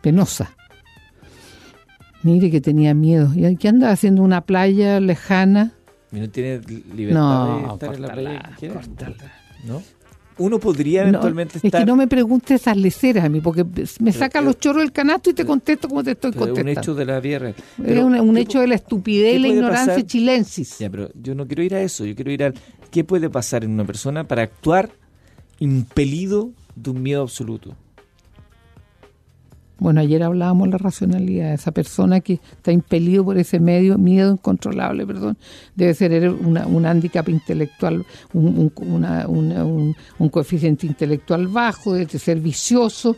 Penosa. 0.00 0.50
Mire 2.24 2.50
que 2.50 2.60
tenía 2.60 2.92
miedo. 2.92 3.30
¿Y 3.36 3.56
qué 3.56 3.68
anda 3.68 3.92
haciendo 3.92 4.22
una 4.22 4.40
playa 4.40 4.98
lejana? 4.98 5.75
Y 6.16 6.20
no 6.20 6.30
tiene 6.30 6.60
libertad 6.94 7.58
de 7.58 7.74
estar 7.74 7.94
en 7.94 8.02
la 8.02 8.12
playa 8.12 8.56
¿No? 9.64 9.82
Uno 10.38 10.58
podría 10.58 11.02
eventualmente 11.02 11.58
estar... 11.58 11.80
Es 11.80 11.84
que 11.84 11.86
no 11.86 11.96
me 11.96 12.06
preguntes 12.06 12.60
esas 12.60 12.76
leceras 12.76 13.24
a 13.24 13.28
mí, 13.28 13.40
porque 13.40 13.64
me 14.00 14.12
saca 14.12 14.40
los 14.40 14.58
chorros 14.58 14.82
del 14.82 14.92
canasto 14.92 15.30
y 15.30 15.34
te 15.34 15.46
contesto 15.46 15.88
como 15.88 16.04
te 16.04 16.12
estoy 16.12 16.32
contestando. 16.32 16.70
Es 16.70 16.76
un 16.76 16.82
hecho 16.82 16.94
de 16.94 17.04
la 17.06 17.20
tierra. 17.22 17.50
Es 17.50 17.98
un, 18.02 18.36
hecho 18.36 18.60
de 18.60 18.66
la 18.66 18.74
estupidez 18.74 19.36
y 19.36 19.38
la 19.38 19.48
ignorancia 19.48 20.06
chilensis. 20.06 20.78
Ya, 20.78 20.90
pero 20.90 21.10
yo 21.14 21.34
no 21.34 21.46
quiero 21.46 21.62
ir 21.62 21.74
a 21.74 21.80
eso. 21.80 22.04
Yo 22.04 22.14
quiero 22.14 22.30
ir 22.30 22.44
a 22.44 22.52
qué 22.90 23.02
puede 23.02 23.30
pasar 23.30 23.64
en 23.64 23.70
una 23.70 23.84
persona 23.84 24.24
para 24.24 24.42
actuar 24.42 24.90
impelido 25.58 26.50
de 26.74 26.90
un 26.90 27.02
miedo 27.02 27.22
absoluto. 27.22 27.74
Bueno, 29.78 30.00
ayer 30.00 30.22
hablábamos 30.22 30.68
de 30.68 30.72
la 30.72 30.78
racionalidad. 30.78 31.52
Esa 31.52 31.70
persona 31.70 32.20
que 32.20 32.34
está 32.34 32.72
impelido 32.72 33.24
por 33.24 33.36
ese 33.36 33.60
medio, 33.60 33.98
miedo 33.98 34.32
incontrolable, 34.32 35.06
perdón, 35.06 35.36
debe 35.74 35.92
ser 35.92 36.30
una, 36.30 36.66
un 36.66 36.84
hándicap 36.84 37.28
intelectual, 37.28 38.06
un, 38.32 38.72
un, 40.18 40.28
coeficiente 40.30 40.86
intelectual 40.86 41.48
bajo, 41.48 41.92
debe 41.92 42.18
ser 42.18 42.40
vicioso, 42.40 43.16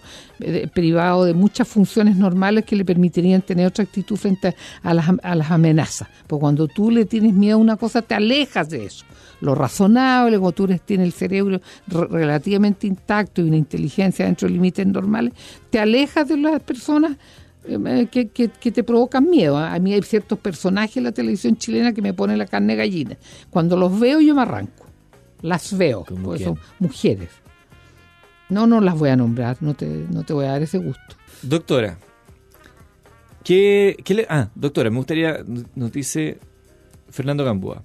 privado 0.75 1.25
de 1.25 1.35
muchas 1.35 1.69
funciones 1.69 2.17
normales 2.17 2.65
que 2.65 2.75
le 2.75 2.85
permitirían 2.85 3.43
tener 3.43 3.69
otra 3.69 3.85
actitud 3.85 4.17
frente 4.17 4.57
a 4.83 4.95
las, 4.95 5.07
a 5.23 5.35
las 5.37 5.51
amenazas. 5.53 6.09
Porque 6.27 6.41
cuando 6.41 6.67
tú 6.67 6.91
le 6.91 7.05
tienes 7.05 7.35
miedo 7.35 7.57
a 7.57 7.61
una 7.61 7.77
cosa, 7.77 8.03
te 8.03 8.17
alejas 8.17 8.69
de 8.69 8.87
eso 8.87 9.05
lo 9.41 9.55
razonable, 9.55 10.39
cuando 10.39 10.53
tú 10.53 10.67
tienes 10.85 11.07
el 11.07 11.13
cerebro 11.13 11.61
relativamente 11.87 12.87
intacto 12.87 13.41
y 13.41 13.49
una 13.49 13.57
inteligencia 13.57 14.25
dentro 14.25 14.49
de 14.49 14.55
límites 14.55 14.87
normales, 14.87 15.33
te 15.71 15.79
alejas 15.79 16.29
de 16.29 16.37
las 16.37 16.63
personas 16.63 17.17
eh, 17.65 18.07
que, 18.11 18.49
te 18.49 18.83
provocan 18.83 19.29
miedo. 19.29 19.57
A 19.57 19.79
mí 19.79 19.93
hay 19.93 20.03
ciertos 20.03 20.39
personajes 20.39 20.97
en 20.97 21.05
la 21.05 21.13
televisión 21.13 21.57
chilena 21.57 21.93
que 21.93 22.03
me 22.03 22.15
ponen 22.15 22.39
la 22.39 22.47
carne 22.47 22.77
gallina. 22.77 23.17
Cuando 23.51 23.77
los 23.77 23.99
veo 23.99 24.21
yo 24.21 24.35
me 24.35 24.43
arranco. 24.43 24.85
Las 25.43 25.77
veo, 25.77 26.05
porque 26.05 26.45
son 26.45 26.59
mujeres. 26.81 27.31
No, 28.49 28.67
no 28.67 28.81
las 28.81 28.99
voy 28.99 29.11
a 29.11 29.17
nombrar, 29.17 29.59
no 29.61 29.75
te, 29.75 29.87
no 29.87 30.25
te 30.25 30.33
voy 30.33 30.47
a 30.47 30.53
dar 30.53 30.63
ese 30.63 30.79
gusto. 30.79 31.17
Doctora, 31.43 31.99
¿qué, 33.45 33.97
qué 34.05 34.15
le, 34.15 34.27
ah, 34.29 34.49
doctora, 34.55 34.91
me 34.91 34.97
gustaría, 34.97 35.45
nos 35.77 35.93
dice 35.93 36.39
Fernando 37.11 37.45
Gamboa, 37.45 37.85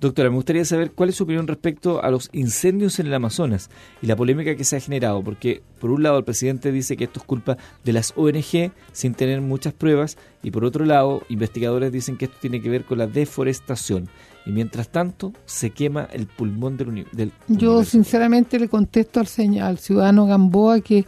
Doctora, 0.00 0.30
me 0.30 0.36
gustaría 0.36 0.64
saber 0.64 0.92
cuál 0.92 1.08
es 1.08 1.16
su 1.16 1.24
opinión 1.24 1.48
respecto 1.48 2.02
a 2.04 2.10
los 2.10 2.30
incendios 2.32 3.00
en 3.00 3.08
el 3.08 3.14
Amazonas 3.14 3.68
y 4.00 4.06
la 4.06 4.14
polémica 4.14 4.54
que 4.54 4.62
se 4.62 4.76
ha 4.76 4.80
generado, 4.80 5.24
porque 5.24 5.60
por 5.80 5.90
un 5.90 6.04
lado 6.04 6.18
el 6.18 6.24
presidente 6.24 6.70
dice 6.70 6.96
que 6.96 7.04
esto 7.04 7.18
es 7.18 7.26
culpa 7.26 7.56
de 7.84 7.92
las 7.92 8.12
ONG 8.14 8.70
sin 8.92 9.14
tener 9.14 9.40
muchas 9.40 9.72
pruebas 9.72 10.16
y 10.40 10.52
por 10.52 10.64
otro 10.64 10.84
lado 10.84 11.22
investigadores 11.28 11.90
dicen 11.90 12.16
que 12.16 12.26
esto 12.26 12.36
tiene 12.40 12.62
que 12.62 12.70
ver 12.70 12.84
con 12.84 12.98
la 12.98 13.08
deforestación 13.08 14.08
y 14.46 14.52
mientras 14.52 14.88
tanto 14.88 15.32
se 15.46 15.70
quema 15.70 16.08
el 16.12 16.28
pulmón 16.28 16.76
del, 16.76 17.06
del 17.10 17.32
Yo 17.48 17.82
sinceramente 17.82 18.60
le 18.60 18.68
contesto 18.68 19.18
al, 19.18 19.26
señor, 19.26 19.64
al 19.64 19.78
ciudadano 19.78 20.26
Gamboa 20.26 20.80
que 20.80 21.06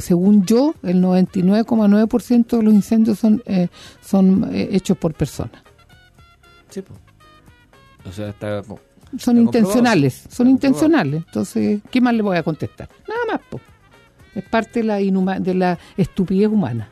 según 0.00 0.44
yo, 0.44 0.74
el 0.82 1.02
99,9% 1.02 2.58
de 2.58 2.62
los 2.62 2.74
incendios 2.74 3.18
son, 3.18 3.42
eh, 3.46 3.68
son 4.02 4.54
eh, 4.54 4.68
hechos 4.72 4.98
por 4.98 5.14
personas. 5.14 5.62
Sí, 6.68 6.82
pues. 6.82 7.07
O 8.08 8.12
sea, 8.12 8.28
está, 8.28 8.62
son 9.16 9.38
intencionales, 9.38 10.24
son 10.28 10.48
intencionales. 10.48 11.22
Entonces, 11.26 11.80
¿qué 11.90 12.00
más 12.00 12.14
le 12.14 12.22
voy 12.22 12.36
a 12.36 12.42
contestar? 12.42 12.88
Nada 13.08 13.20
más, 13.32 13.40
po. 13.48 13.60
Es 14.34 14.44
parte 14.44 14.80
de 14.80 14.84
la, 14.84 14.98
de 15.40 15.54
la 15.54 15.78
estupidez 15.96 16.48
humana. 16.48 16.88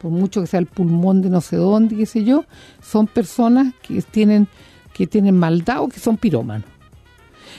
Por 0.00 0.10
mucho 0.10 0.40
que 0.40 0.46
sea 0.46 0.60
el 0.60 0.66
pulmón 0.66 1.20
de 1.20 1.28
no 1.28 1.40
sé 1.40 1.56
dónde, 1.56 1.96
qué 1.96 2.06
sé 2.06 2.24
yo, 2.24 2.44
son 2.82 3.06
personas 3.06 3.74
que 3.82 4.00
tienen 4.02 4.48
que 4.94 5.06
tienen 5.06 5.38
maldad 5.38 5.82
o 5.82 5.88
que 5.88 6.00
son 6.00 6.16
pirómanos. 6.16 6.68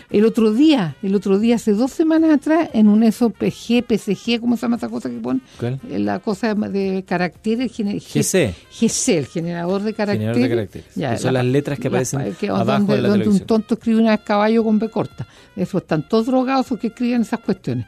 El 0.09 0.25
otro 0.25 0.53
día, 0.53 0.95
el 1.03 1.15
otro 1.15 1.39
día, 1.39 1.55
hace 1.55 1.73
dos 1.73 1.91
semanas 1.91 2.31
atrás, 2.31 2.69
en 2.73 2.87
un 2.87 3.09
SOPG, 3.09 3.83
PCG, 3.87 4.39
¿cómo 4.39 4.57
se 4.57 4.63
llama 4.63 4.77
esa 4.77 4.89
cosa 4.89 5.09
que 5.09 5.17
pone? 5.17 5.41
¿Cuál? 5.59 5.79
Eh, 5.89 5.99
la 5.99 6.19
cosa 6.19 6.53
de 6.53 7.03
caracteres. 7.07 7.71
GC. 7.71 8.53
GC, 8.71 9.17
el 9.17 9.27
generador 9.27 9.81
de 9.83 9.93
caracteres. 9.93 10.35
Generador 10.35 10.67
de 10.67 10.69
caracteres. 10.89 11.21
son 11.21 11.33
las 11.33 11.45
letras 11.45 11.79
que 11.79 11.87
aparecen 11.87 12.21
abajo 12.49 12.79
donde, 12.79 12.95
de 12.95 13.01
la 13.01 13.09
donde 13.09 13.29
un 13.29 13.39
tonto 13.41 13.75
escribe 13.75 13.99
una 13.99 14.11
vez 14.11 14.21
caballo 14.25 14.63
con 14.63 14.79
B 14.79 14.89
corta. 14.89 15.27
Eso, 15.55 15.77
están 15.77 16.07
todos 16.07 16.25
drogados 16.25 16.67
que 16.79 16.87
escriben 16.87 17.21
esas 17.21 17.39
cuestiones. 17.39 17.85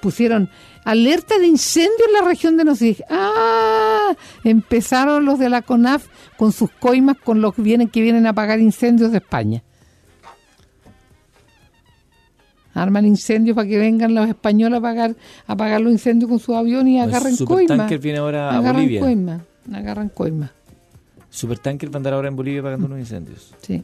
Pusieron 0.00 0.48
alerta 0.84 1.38
de 1.38 1.46
incendio 1.46 2.06
en 2.06 2.12
la 2.12 2.28
región 2.28 2.56
de 2.56 2.64
Nosig. 2.64 3.02
¡Ah! 3.10 4.14
Empezaron 4.44 5.24
los 5.24 5.38
de 5.38 5.48
la 5.48 5.62
CONAF 5.62 6.06
con 6.36 6.52
sus 6.52 6.70
coimas 6.70 7.16
con 7.22 7.40
los 7.40 7.54
que 7.54 7.62
vienen, 7.62 7.88
que 7.88 8.00
vienen 8.00 8.26
a 8.26 8.30
apagar 8.30 8.60
incendios 8.60 9.10
de 9.10 9.18
España 9.18 9.62
arman 12.74 13.06
incendios 13.06 13.54
para 13.54 13.68
que 13.68 13.78
vengan 13.78 14.14
los 14.14 14.28
españoles 14.28 14.76
a 14.76 14.78
apagar, 14.78 15.16
a 15.46 15.52
apagar 15.52 15.80
los 15.80 15.92
incendios 15.92 16.28
con 16.28 16.38
sus 16.38 16.54
aviones 16.54 16.94
y 16.94 16.98
agarren 16.98 17.36
coima. 17.36 17.86
Viene 17.86 18.18
ahora 18.18 18.50
a 18.50 18.58
agarran 18.58 18.74
Bolivia. 18.74 19.00
Coima, 19.00 19.40
agarran 19.72 20.08
coima. 20.08 20.52
Supertanker 21.30 21.88
va 21.88 21.94
a 21.94 21.96
andar 21.98 22.14
ahora 22.14 22.28
en 22.28 22.36
Bolivia 22.36 22.60
apagando 22.60 22.86
unos 22.86 22.98
incendios. 22.98 23.54
Sí. 23.62 23.82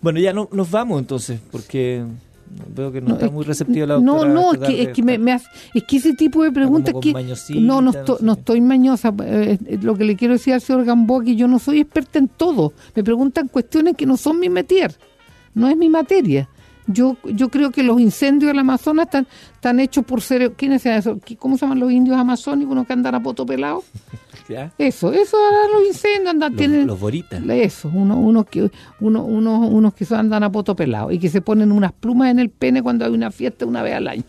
Bueno, 0.00 0.18
ya 0.18 0.32
no, 0.32 0.48
nos 0.52 0.70
vamos 0.70 0.98
entonces, 0.98 1.40
porque 1.50 2.04
veo 2.74 2.90
que 2.92 3.00
no, 3.00 3.14
está 3.14 3.30
muy 3.30 3.44
receptiva 3.44 3.86
la 3.86 3.94
doctora. 3.94 4.28
No, 4.28 4.52
no, 4.52 4.52
es 4.54 4.58
que, 4.60 4.82
es 4.82 4.88
que, 4.88 5.02
me, 5.02 5.14
es 5.74 5.84
que 5.84 5.96
ese 5.96 6.14
tipo 6.14 6.42
de 6.42 6.52
preguntas 6.52 6.94
que... 7.00 7.12
No, 7.60 7.80
no, 7.80 7.92
no, 8.20 8.32
estoy 8.32 8.60
mañosa. 8.60 9.14
Eh, 9.22 9.58
eh, 9.66 9.78
lo 9.82 9.96
que 9.96 10.04
le 10.04 10.16
quiero 10.16 10.34
decir 10.34 10.54
al 10.54 10.60
señor 10.60 10.84
Gamboa 10.84 11.24
que 11.24 11.36
yo 11.36 11.48
no 11.48 11.58
soy 11.58 11.80
experta 11.80 12.18
en 12.18 12.28
todo. 12.28 12.72
Me 12.94 13.04
preguntan 13.04 13.48
cuestiones 13.48 13.96
que 13.96 14.06
no 14.06 14.16
son 14.16 14.40
mi 14.40 14.48
metier. 14.48 14.94
No 15.54 15.68
es 15.68 15.76
mi 15.76 15.88
materia. 15.88 16.48
Yo, 16.86 17.16
yo 17.24 17.48
creo 17.48 17.70
que 17.70 17.82
los 17.82 18.00
incendios 18.00 18.50
del 18.50 18.58
Amazonas 18.60 19.06
están, 19.06 19.26
están 19.54 19.80
hechos 19.80 20.04
por 20.04 20.20
seres. 20.20 20.52
¿Quiénes 20.56 20.82
son 20.82 20.92
eso? 20.92 21.18
¿Cómo 21.38 21.56
se 21.56 21.62
llaman 21.62 21.80
los 21.80 21.90
indios 21.90 22.16
amazónicos 22.16 22.72
unos 22.72 22.86
que 22.86 22.92
andan 22.92 23.14
a 23.14 23.22
poto 23.22 23.44
pelado? 23.44 23.82
Eso, 24.78 25.12
eso 25.12 25.36
los 25.72 25.88
incendios 25.88 26.30
andan, 26.30 26.52
los, 26.52 26.58
tienen. 26.58 26.86
Los 26.86 27.00
boritas. 27.00 27.42
Eso, 27.48 27.90
unos 27.92 28.16
uno 28.20 28.44
que, 28.44 28.70
uno, 29.00 29.24
unos, 29.24 29.68
unos 29.68 29.92
que 29.92 30.06
andan 30.14 30.44
a 30.44 30.52
poto 30.52 30.76
pelado 30.76 31.10
y 31.10 31.18
que 31.18 31.28
se 31.28 31.40
ponen 31.40 31.72
unas 31.72 31.92
plumas 31.92 32.30
en 32.30 32.38
el 32.38 32.50
pene 32.50 32.80
cuando 32.80 33.04
hay 33.04 33.10
una 33.10 33.32
fiesta 33.32 33.66
una 33.66 33.82
vez 33.82 33.94
al 33.94 34.06
año. 34.06 34.22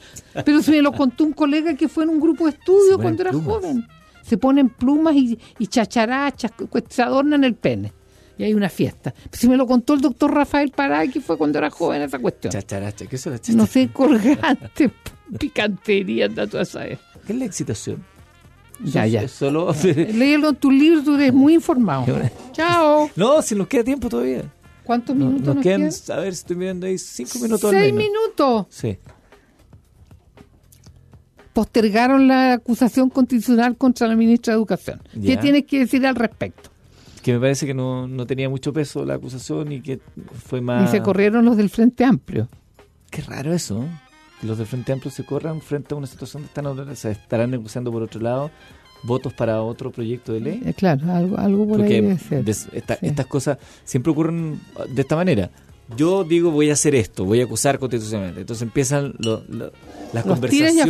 Pero 0.43 0.63
se 0.63 0.71
me 0.71 0.81
lo 0.81 0.91
contó 0.91 1.23
un 1.23 1.33
colega 1.33 1.75
que 1.75 1.87
fue 1.87 2.03
en 2.05 2.09
un 2.09 2.19
grupo 2.19 2.45
de 2.45 2.51
estudio 2.51 2.97
cuando 2.97 3.21
era 3.21 3.33
joven. 3.33 3.87
Se 4.23 4.39
ponen 4.39 4.69
plumas 4.69 5.15
y, 5.15 5.37
y 5.59 5.67
chacharachas, 5.67 6.51
se 6.89 7.03
adornan 7.03 7.43
el 7.43 7.53
pene 7.53 7.93
y 8.37 8.43
hay 8.43 8.53
una 8.53 8.69
fiesta. 8.69 9.13
Si 9.31 9.47
me 9.47 9.57
lo 9.57 9.65
contó 9.65 9.93
el 9.93 10.01
doctor 10.01 10.33
Rafael 10.33 10.71
Pará, 10.71 11.07
que 11.07 11.21
fue 11.21 11.37
cuando 11.37 11.57
era 11.57 11.69
joven 11.69 12.01
esa 12.01 12.19
cuestión. 12.19 12.51
Chacharacha, 12.51 13.05
¿qué 13.07 13.15
es 13.15 13.25
la 13.25 13.39
No 13.55 13.65
sé, 13.65 13.89
colgante, 13.89 14.91
picantería, 15.39 16.29
toda 16.29 16.61
esa. 16.63 16.85
¿Qué 16.85 16.97
es 17.27 17.35
la 17.35 17.45
excitación? 17.45 18.03
Ya, 18.83 19.07
ya. 19.07 19.27
Solo... 19.27 19.73
Léelo 19.83 20.49
en 20.49 20.55
tu 20.55 20.69
libro, 20.69 21.03
tú 21.03 21.15
eres 21.15 21.33
muy 21.33 21.55
informado. 21.55 22.05
Chao. 22.51 23.09
No, 23.15 23.41
si 23.41 23.55
nos 23.55 23.67
queda 23.67 23.83
tiempo 23.83 24.07
todavía. 24.07 24.43
¿Cuántos 24.83 25.15
minutos 25.15 25.41
nos, 25.41 25.55
nos 25.55 25.63
quedan? 25.63 25.89
quedan? 25.89 26.17
A 26.17 26.21
ver, 26.21 26.29
estoy 26.29 26.55
mirando 26.55 26.85
ahí 26.85 26.97
cinco 26.97 27.39
minutos 27.39 27.71
Seis 27.71 27.93
minutos. 27.93 28.67
Sí. 28.69 28.97
Postergaron 31.53 32.27
la 32.27 32.53
acusación 32.53 33.09
constitucional 33.09 33.75
contra 33.75 34.07
la 34.07 34.15
ministra 34.15 34.53
de 34.53 34.57
Educación. 34.57 35.01
¿Qué 35.11 35.37
tienes 35.37 35.65
que 35.65 35.79
decir 35.79 36.05
al 36.05 36.15
respecto? 36.15 36.69
Que 37.27 37.33
me 37.33 37.41
parece 37.41 37.65
que 37.65 37.73
no, 37.73 38.07
no 38.07 38.25
tenía 38.25 38.47
mucho 38.47 38.71
peso 38.71 39.03
la 39.03 39.15
acusación 39.15 39.69
y 39.73 39.81
que 39.81 39.99
fue 40.45 40.61
más... 40.61 40.87
Y 40.87 40.91
se 40.95 41.01
corrieron 41.01 41.43
los 41.43 41.57
del 41.57 41.69
Frente 41.69 42.05
Amplio. 42.05 42.47
Qué 43.11 43.21
raro 43.21 43.51
eso, 43.53 43.83
que 44.39 44.47
los 44.47 44.57
del 44.57 44.65
Frente 44.65 44.93
Amplio 44.93 45.11
se 45.11 45.25
corran 45.25 45.59
frente 45.59 45.93
a 45.93 45.97
una 45.97 46.07
situación 46.07 46.43
de 46.43 46.47
están, 46.47 46.95
se 46.95 47.11
estarán 47.11 47.51
negociando 47.51 47.91
por 47.91 48.01
otro 48.01 48.21
lado 48.21 48.49
votos 49.03 49.33
para 49.33 49.61
otro 49.61 49.91
proyecto 49.91 50.31
de 50.31 50.39
ley. 50.39 50.61
Eh, 50.65 50.73
claro, 50.73 51.11
algo, 51.11 51.37
algo 51.37 51.67
por 51.67 51.81
ahí 51.81 51.99
debe 51.99 52.17
ser. 52.17 52.47
Estas 52.47 53.25
cosas 53.25 53.57
siempre 53.83 54.13
ocurren 54.13 54.61
de 54.87 55.01
esta 55.01 55.17
manera 55.17 55.49
yo 55.95 56.23
digo 56.23 56.51
voy 56.51 56.69
a 56.69 56.73
hacer 56.73 56.95
esto, 56.95 57.23
voy 57.23 57.41
a 57.41 57.45
acusar 57.45 57.79
constitucionalmente. 57.79 58.41
Entonces 58.41 58.63
empiezan 58.63 59.13
las 60.13 60.25
conversaciones 60.25 60.85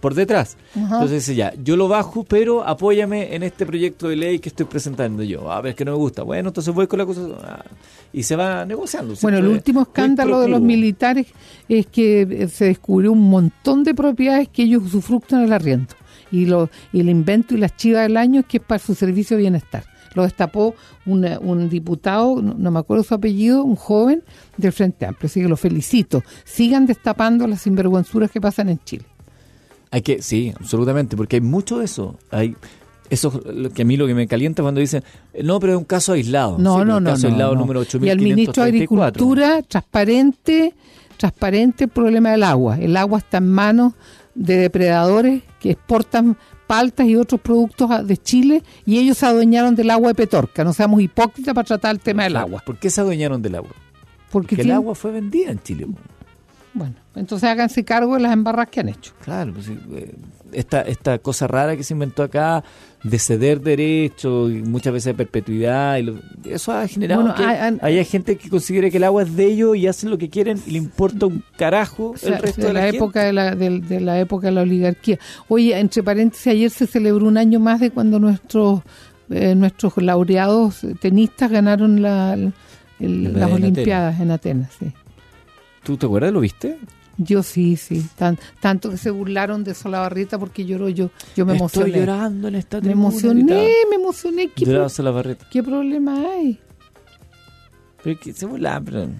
por 0.00 0.14
detrás. 0.14 0.56
Entonces 0.74 1.10
dice 1.26 1.34
ya, 1.34 1.54
yo 1.62 1.76
lo 1.76 1.88
bajo, 1.88 2.24
pero 2.24 2.66
apóyame 2.66 3.34
en 3.34 3.42
este 3.42 3.64
proyecto 3.64 4.08
de 4.08 4.16
ley 4.16 4.38
que 4.38 4.50
estoy 4.50 4.66
presentando 4.66 5.22
yo. 5.22 5.50
A 5.50 5.60
ver, 5.60 5.74
que 5.74 5.84
no 5.84 5.92
me 5.92 5.98
gusta. 5.98 6.22
Bueno, 6.22 6.48
entonces 6.48 6.74
voy 6.74 6.86
con 6.86 6.98
la 6.98 7.04
acusación. 7.04 7.38
Ah, 7.42 7.64
y 8.12 8.22
se 8.22 8.36
va 8.36 8.64
negociando. 8.66 9.14
Bueno, 9.22 9.38
el 9.38 9.46
último 9.46 9.82
escándalo 9.82 10.40
de 10.40 10.48
los 10.48 10.60
militares 10.60 11.26
es 11.68 11.86
que 11.86 12.48
se 12.52 12.66
descubrió 12.66 13.12
un 13.12 13.30
montón 13.30 13.84
de 13.84 13.94
propiedades 13.94 14.48
que 14.48 14.64
ellos 14.64 14.82
usufructan 14.84 15.42
el 15.42 15.52
arriendo. 15.52 15.94
Y, 16.32 16.46
lo, 16.46 16.70
y 16.92 17.00
el 17.00 17.08
invento 17.08 17.54
y 17.54 17.58
la 17.58 17.74
chiva 17.74 18.02
del 18.02 18.16
año 18.16 18.40
es 18.40 18.46
que 18.46 18.58
es 18.58 18.62
para 18.62 18.78
su 18.78 18.94
servicio 18.94 19.36
de 19.36 19.42
bienestar 19.42 19.84
lo 20.14 20.22
destapó 20.22 20.74
un 21.06 21.68
diputado, 21.68 22.40
no, 22.42 22.70
me 22.70 22.78
acuerdo 22.78 23.02
su 23.04 23.14
apellido, 23.14 23.64
un 23.64 23.76
joven 23.76 24.22
del 24.56 24.72
Frente 24.72 25.06
Amplio. 25.06 25.26
Así 25.26 25.40
que 25.40 25.48
lo 25.48 25.56
felicito. 25.56 26.22
Sigan 26.44 26.86
destapando 26.86 27.46
las 27.46 27.62
sinvergüenzuras 27.62 28.30
que 28.30 28.40
pasan 28.40 28.68
en 28.68 28.80
Chile. 28.84 29.04
Hay 29.90 30.02
que, 30.02 30.22
sí, 30.22 30.52
absolutamente, 30.58 31.16
porque 31.16 31.36
hay 31.36 31.42
mucho 31.42 31.78
de 31.78 31.86
eso. 31.86 32.16
Hay 32.30 32.56
eso 33.10 33.42
lo 33.44 33.70
que 33.70 33.82
a 33.82 33.84
mí 33.84 33.96
lo 33.96 34.06
que 34.06 34.14
me 34.14 34.28
calienta 34.28 34.62
cuando 34.62 34.80
dicen, 34.80 35.02
no, 35.42 35.58
pero 35.58 35.72
es 35.72 35.78
un 35.78 35.84
caso 35.84 36.12
aislado. 36.12 36.58
No, 36.58 36.84
no, 36.84 37.00
no. 37.00 37.10
Caso 37.10 37.26
aislado 37.26 37.56
número 37.56 37.82
Y 38.00 38.08
el 38.08 38.20
ministro 38.20 38.62
de 38.62 38.68
Agricultura, 38.68 39.62
transparente, 39.62 40.74
transparente 41.16 41.84
el 41.84 41.90
problema 41.90 42.30
del 42.30 42.44
agua. 42.44 42.78
El 42.78 42.96
agua 42.96 43.18
está 43.18 43.38
en 43.38 43.48
manos 43.48 43.94
de 44.36 44.56
depredadores 44.56 45.42
que 45.58 45.72
exportan 45.72 46.38
paltas 46.70 47.04
y 47.08 47.16
otros 47.16 47.40
productos 47.40 48.06
de 48.06 48.16
Chile 48.16 48.62
y 48.86 49.00
ellos 49.00 49.18
se 49.18 49.26
adueñaron 49.26 49.74
del 49.74 49.90
agua 49.90 50.10
de 50.10 50.14
Petorca. 50.14 50.62
No 50.62 50.72
seamos 50.72 51.00
hipócritas 51.02 51.52
para 51.52 51.66
tratar 51.66 51.96
el 51.96 52.00
tema 52.00 52.22
del 52.22 52.36
agua. 52.36 52.62
¿Por 52.64 52.78
qué 52.78 52.90
se 52.90 53.00
adueñaron 53.00 53.42
del 53.42 53.56
agua? 53.56 53.72
Porque, 54.30 54.54
el 54.54 54.70
agua 54.70 54.94
fue 54.94 55.10
vendida 55.10 55.50
en 55.50 55.60
Chile. 55.60 55.88
Bueno, 56.72 56.94
entonces 57.14 57.48
háganse 57.48 57.84
cargo 57.84 58.14
de 58.14 58.20
las 58.20 58.32
embarras 58.32 58.68
que 58.68 58.80
han 58.80 58.88
hecho. 58.88 59.12
Claro, 59.24 59.52
pues, 59.54 59.68
eh, 59.68 60.14
esta, 60.52 60.82
esta 60.82 61.18
cosa 61.18 61.46
rara 61.46 61.76
que 61.76 61.82
se 61.82 61.94
inventó 61.94 62.22
acá 62.22 62.62
de 63.02 63.18
ceder 63.18 63.60
derechos 63.60 64.50
y 64.50 64.62
muchas 64.62 64.92
veces 64.92 65.06
de 65.06 65.14
perpetuidad, 65.14 65.98
y 65.98 66.50
eso 66.50 66.72
ha 66.72 66.86
generado 66.86 67.34
que 67.34 67.44
haya 67.44 68.04
gente 68.04 68.36
que 68.36 68.50
considere 68.50 68.90
que 68.90 68.98
el 68.98 69.04
agua 69.04 69.22
es 69.22 69.34
de 69.34 69.46
ellos 69.46 69.76
y 69.76 69.86
hacen 69.86 70.10
lo 70.10 70.18
que 70.18 70.28
quieren 70.28 70.60
y 70.66 70.72
le 70.72 70.78
importa 70.78 71.26
un 71.26 71.42
carajo 71.56 72.14
el 72.22 72.38
resto 72.38 72.66
de, 72.66 72.72
la, 72.74 72.88
época 72.88 73.24
de 73.24 73.32
la, 73.32 73.54
de, 73.54 74.00
la 74.00 74.20
época 74.20 74.48
de 74.48 74.52
la 74.52 74.62
oligarquía. 74.62 75.18
Oye, 75.48 75.78
entre 75.78 76.02
paréntesis, 76.02 76.46
ayer 76.48 76.70
se 76.70 76.86
celebró 76.86 77.26
un 77.26 77.38
año 77.38 77.58
más 77.58 77.80
de 77.80 77.90
cuando 77.90 78.18
nuestros 78.18 78.82
eh, 79.30 79.54
nuestros 79.54 79.96
laureados 79.96 80.80
tenistas 81.00 81.50
ganaron 81.50 82.02
la, 82.02 82.36
las 82.98 83.52
Olimpiadas 83.52 84.20
en 84.20 84.30
Atenas. 84.30 84.72
sí. 84.78 84.92
¿Tú 85.82 85.96
te 85.96 86.06
acuerdas? 86.06 86.32
¿Lo 86.32 86.40
viste? 86.40 86.78
Yo 87.22 87.42
sí, 87.42 87.76
sí. 87.76 88.06
Tan, 88.16 88.38
tanto 88.60 88.90
que 88.90 88.96
se 88.96 89.10
burlaron 89.10 89.62
de 89.62 89.74
Solabarrieta 89.74 90.38
porque 90.38 90.64
lloró 90.64 90.88
yo. 90.88 91.10
Yo 91.36 91.44
me 91.44 91.52
Estoy 91.52 91.58
emocioné. 91.58 91.92
llorando 91.98 92.48
en 92.48 92.54
esta 92.54 92.80
Me 92.80 92.92
emocioné, 92.92 93.68
me 93.90 93.96
emocioné. 93.96 94.48
¿Qué, 94.48 94.64
pro 94.64 94.86
¿Qué 95.50 95.62
problema 95.62 96.14
hay? 96.32 96.58
Pero 98.02 98.18
que 98.18 98.32
se 98.32 98.46
burlaban, 98.46 98.84
pero 98.84 99.02
en 99.02 99.16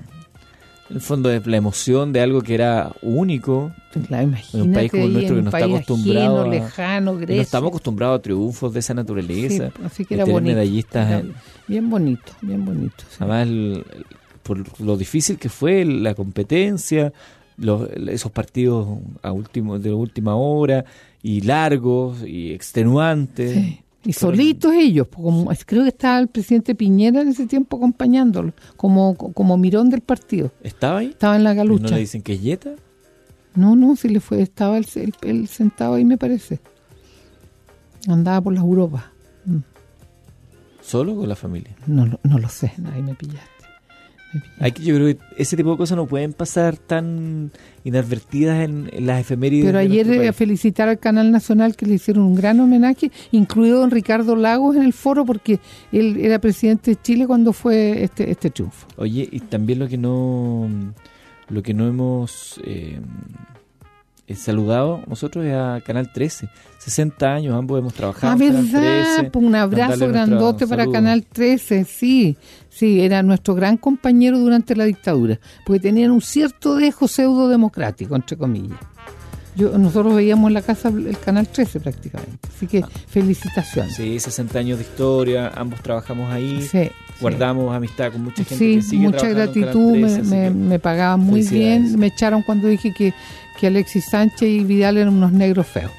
el 0.91 1.01
fondo 1.01 1.31
es 1.31 1.47
la 1.47 1.57
emoción 1.59 2.13
de 2.13 2.21
algo 2.21 2.41
que 2.41 2.55
era 2.55 2.91
único. 3.03 3.71
Claro, 4.09 4.25
imagínate 4.25 4.59
en 4.59 4.63
un 4.63 4.73
país 4.73 4.91
como 4.91 5.05
el 5.05 5.13
nuestro 5.13 5.37
que 5.37 5.43
no 5.43 5.51
está 5.51 5.65
acostumbrado 5.65 6.41
ajeno, 6.41 6.51
lejano, 6.51 7.17
Grecia. 7.17 7.37
No 7.37 7.43
estamos 7.43 7.69
acostumbrados 7.69 8.19
a 8.19 8.23
triunfos 8.23 8.73
de 8.73 8.81
esa 8.81 8.95
naturaleza. 8.95 9.71
Sí, 9.77 9.83
así 9.85 10.05
que 10.07 10.15
era 10.15 10.25
bonito. 10.25 10.55
Medallistas 10.55 11.23
bien 11.69 11.91
bonito, 11.91 12.33
bien 12.41 12.65
bonito. 12.65 13.05
Además, 13.19 13.85
por 14.43 14.81
lo 14.81 14.97
difícil 14.97 15.39
que 15.39 15.49
fue 15.49 15.85
la 15.85 16.15
competencia, 16.15 17.13
esos 18.07 18.33
partidos 18.33 18.89
a 19.23 19.33
último, 19.33 19.79
de 19.79 19.93
última 19.93 20.35
hora 20.35 20.85
y 21.23 21.43
largos 21.43 22.23
y 22.27 22.53
extenuantes. 22.53 23.79
Y 24.03 24.15
solitos 24.15 24.73
ellos, 24.73 25.09
como, 25.09 25.51
creo 25.67 25.83
que 25.83 25.91
estaba 25.91 26.19
el 26.21 26.29
presidente 26.29 26.75
Piñera 26.75 27.21
en 27.21 27.29
ese 27.29 27.47
tiempo 27.47 27.77
acompañándolo, 27.77 28.55
como, 28.77 29.15
como 29.15 29.59
mirón 29.59 29.91
del 29.91 30.01
partido. 30.01 30.51
¿Estaba 30.63 31.01
ahí? 31.01 31.09
Estaba 31.09 31.37
en 31.37 31.45
la 31.45 31.53
galucha. 31.53 31.85
¿No 31.85 31.91
le 31.91 32.01
dicen 32.01 32.23
que 32.23 32.33
es 32.33 32.41
Yeta? 32.41 32.71
No, 33.55 33.77
no, 33.77 33.97
sí 33.97 34.09
le 34.09 34.21
fue, 34.21 34.41
estaba 34.41 34.79
él, 34.79 35.49
sentado 35.49 35.95
ahí 35.95 36.05
me 36.07 36.17
parece. 36.17 36.61
Andaba 38.09 38.41
por 38.41 38.55
las 38.55 38.63
Europas. 38.63 39.05
Mm. 39.45 39.59
¿Solo 40.81 41.15
con 41.15 41.29
la 41.29 41.37
familia? 41.37 41.77
No, 41.87 42.07
no 42.23 42.39
lo 42.39 42.49
sé, 42.49 42.73
ahí 42.95 43.03
me 43.03 43.15
pillaste. 43.15 43.60
Hay 44.61 44.73
que, 44.73 44.83
yo 44.83 44.95
creo 44.95 45.07
que 45.09 45.19
ese 45.37 45.57
tipo 45.57 45.73
de 45.73 45.77
cosas 45.77 45.97
no 45.97 46.07
pueden 46.07 46.33
pasar 46.33 46.77
tan 46.77 47.51
inadvertidas 47.83 48.63
en, 48.65 48.89
las 49.05 49.21
efemérides. 49.21 49.67
Pero 49.67 49.79
ayer 49.79 50.09
eh, 50.11 50.33
felicitar 50.33 50.89
al 50.89 50.99
Canal 50.99 51.31
Nacional 51.31 51.75
que 51.75 51.87
le 51.87 51.95
hicieron 51.95 52.25
un 52.25 52.35
gran 52.35 52.61
homenaje, 52.61 53.11
incluido 53.33 53.81
don 53.81 53.91
Ricardo 53.91 54.37
Lagos 54.37 54.77
en 54.77 54.83
el 54.83 54.93
foro, 54.93 55.25
porque 55.25 55.59
él 55.91 56.17
era 56.21 56.39
presidente 56.39 56.93
de 56.93 57.01
Chile 57.01 57.27
cuando 57.27 57.53
fue 57.53 58.05
este, 58.05 58.31
este 58.31 58.51
triunfo. 58.51 58.87
Oye, 58.97 59.29
y 59.31 59.41
también 59.41 59.81
lo 59.81 59.89
que 59.89 59.99
no, 59.99 60.69
lo 61.49 61.63
que 61.63 61.75
no 61.75 61.89
hemos 61.89 62.61
eh, 62.65 63.01
saludado 64.37 65.03
nosotros 65.07 65.47
a 65.47 65.81
Canal 65.85 66.13
13. 66.13 66.49
60 66.79 67.27
años, 67.27 67.55
ambos 67.55 67.79
hemos 67.79 67.93
trabajado. 67.93 68.33
Ah, 68.33 68.37
verdad, 68.37 69.31
pues 69.31 69.45
un 69.45 69.55
abrazo 69.55 70.09
grandote 70.09 70.67
para 70.67 70.91
Canal 70.91 71.27
13, 71.31 71.85
sí, 71.85 72.39
sí, 72.71 73.03
era 73.03 73.23
nuestro 73.23 73.55
gran 73.55 73.77
compañero 73.77 74.39
durante 74.39 74.75
la 74.75 74.85
dictadura, 74.85 75.39
porque 75.67 75.81
tenían 75.81 76.11
un 76.11 76.23
cierto 76.23 76.77
dejo 76.77 77.07
pseudo 77.07 77.49
democrático, 77.49 78.17
entre 78.17 78.39
comillas. 78.39 78.79
Yo, 79.57 79.77
nosotros 79.77 80.15
veíamos 80.15 80.49
en 80.49 80.55
la 80.55 80.63
casa 80.63 80.89
el 80.89 81.19
Canal 81.19 81.49
13 81.49 81.81
prácticamente, 81.81 82.49
así 82.49 82.67
que 82.67 82.83
felicitaciones. 83.09 83.97
Sí, 83.97 84.19
60 84.19 84.59
años 84.59 84.79
de 84.79 84.85
historia, 84.85 85.53
ambos 85.55 85.83
trabajamos 85.83 86.33
ahí, 86.33 86.63
sí, 86.63 86.91
guardamos 87.21 87.75
amistad 87.75 88.13
con 88.13 88.25
mucha 88.25 88.45
gente 88.45 88.57
sí, 88.57 88.77
que 88.77 88.83
sigue 88.83 89.03
mucha 89.03 89.29
gratitud, 89.29 89.97
me, 89.97 90.51
me, 90.51 90.79
pagaban 90.79 91.21
muy 91.21 91.43
bien, 91.43 91.99
me 91.99 92.07
echaron 92.07 92.43
cuando 92.43 92.69
dije 92.69 92.95
que 92.95 93.13
que 93.61 93.67
Alexis 93.67 94.07
Sánchez 94.07 94.49
y 94.49 94.65
Vidal 94.65 94.97
eran 94.97 95.15
unos 95.15 95.33
negros 95.33 95.67
feos. 95.67 95.93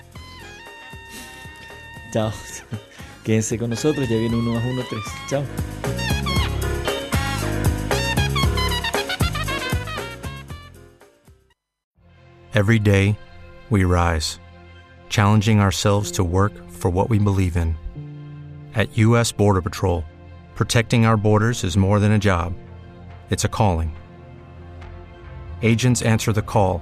Chao. 2.12 2.32
Quédense 3.24 3.60
con 3.60 3.70
nosotros, 3.70 4.10
ya 4.10 4.18
viene 4.18 4.36
uno 4.36 4.56
más 4.56 4.66
uno, 4.66 4.82
tres. 4.90 5.04
Chao. 5.30 5.44
Every 12.54 12.80
day, 12.80 13.16
we 13.70 13.86
rise, 13.86 14.40
challenging 15.10 15.60
ourselves 15.60 16.12
to 16.14 16.24
work 16.24 16.54
for 16.72 16.90
what 16.90 17.10
we 17.10 17.20
believe 17.20 17.56
in. 17.56 17.76
At 18.74 18.98
U.S. 18.98 19.32
Border 19.32 19.62
Patrol, 19.62 20.04
protecting 20.56 21.06
our 21.06 21.16
borders 21.16 21.64
is 21.64 21.78
more 21.78 22.00
than 22.00 22.12
a 22.12 22.20
job, 22.20 22.54
it's 23.30 23.46
a 23.46 23.48
calling. 23.48 23.96
Agents 25.62 26.02
answer 26.02 26.34
the 26.34 26.42
call 26.42 26.82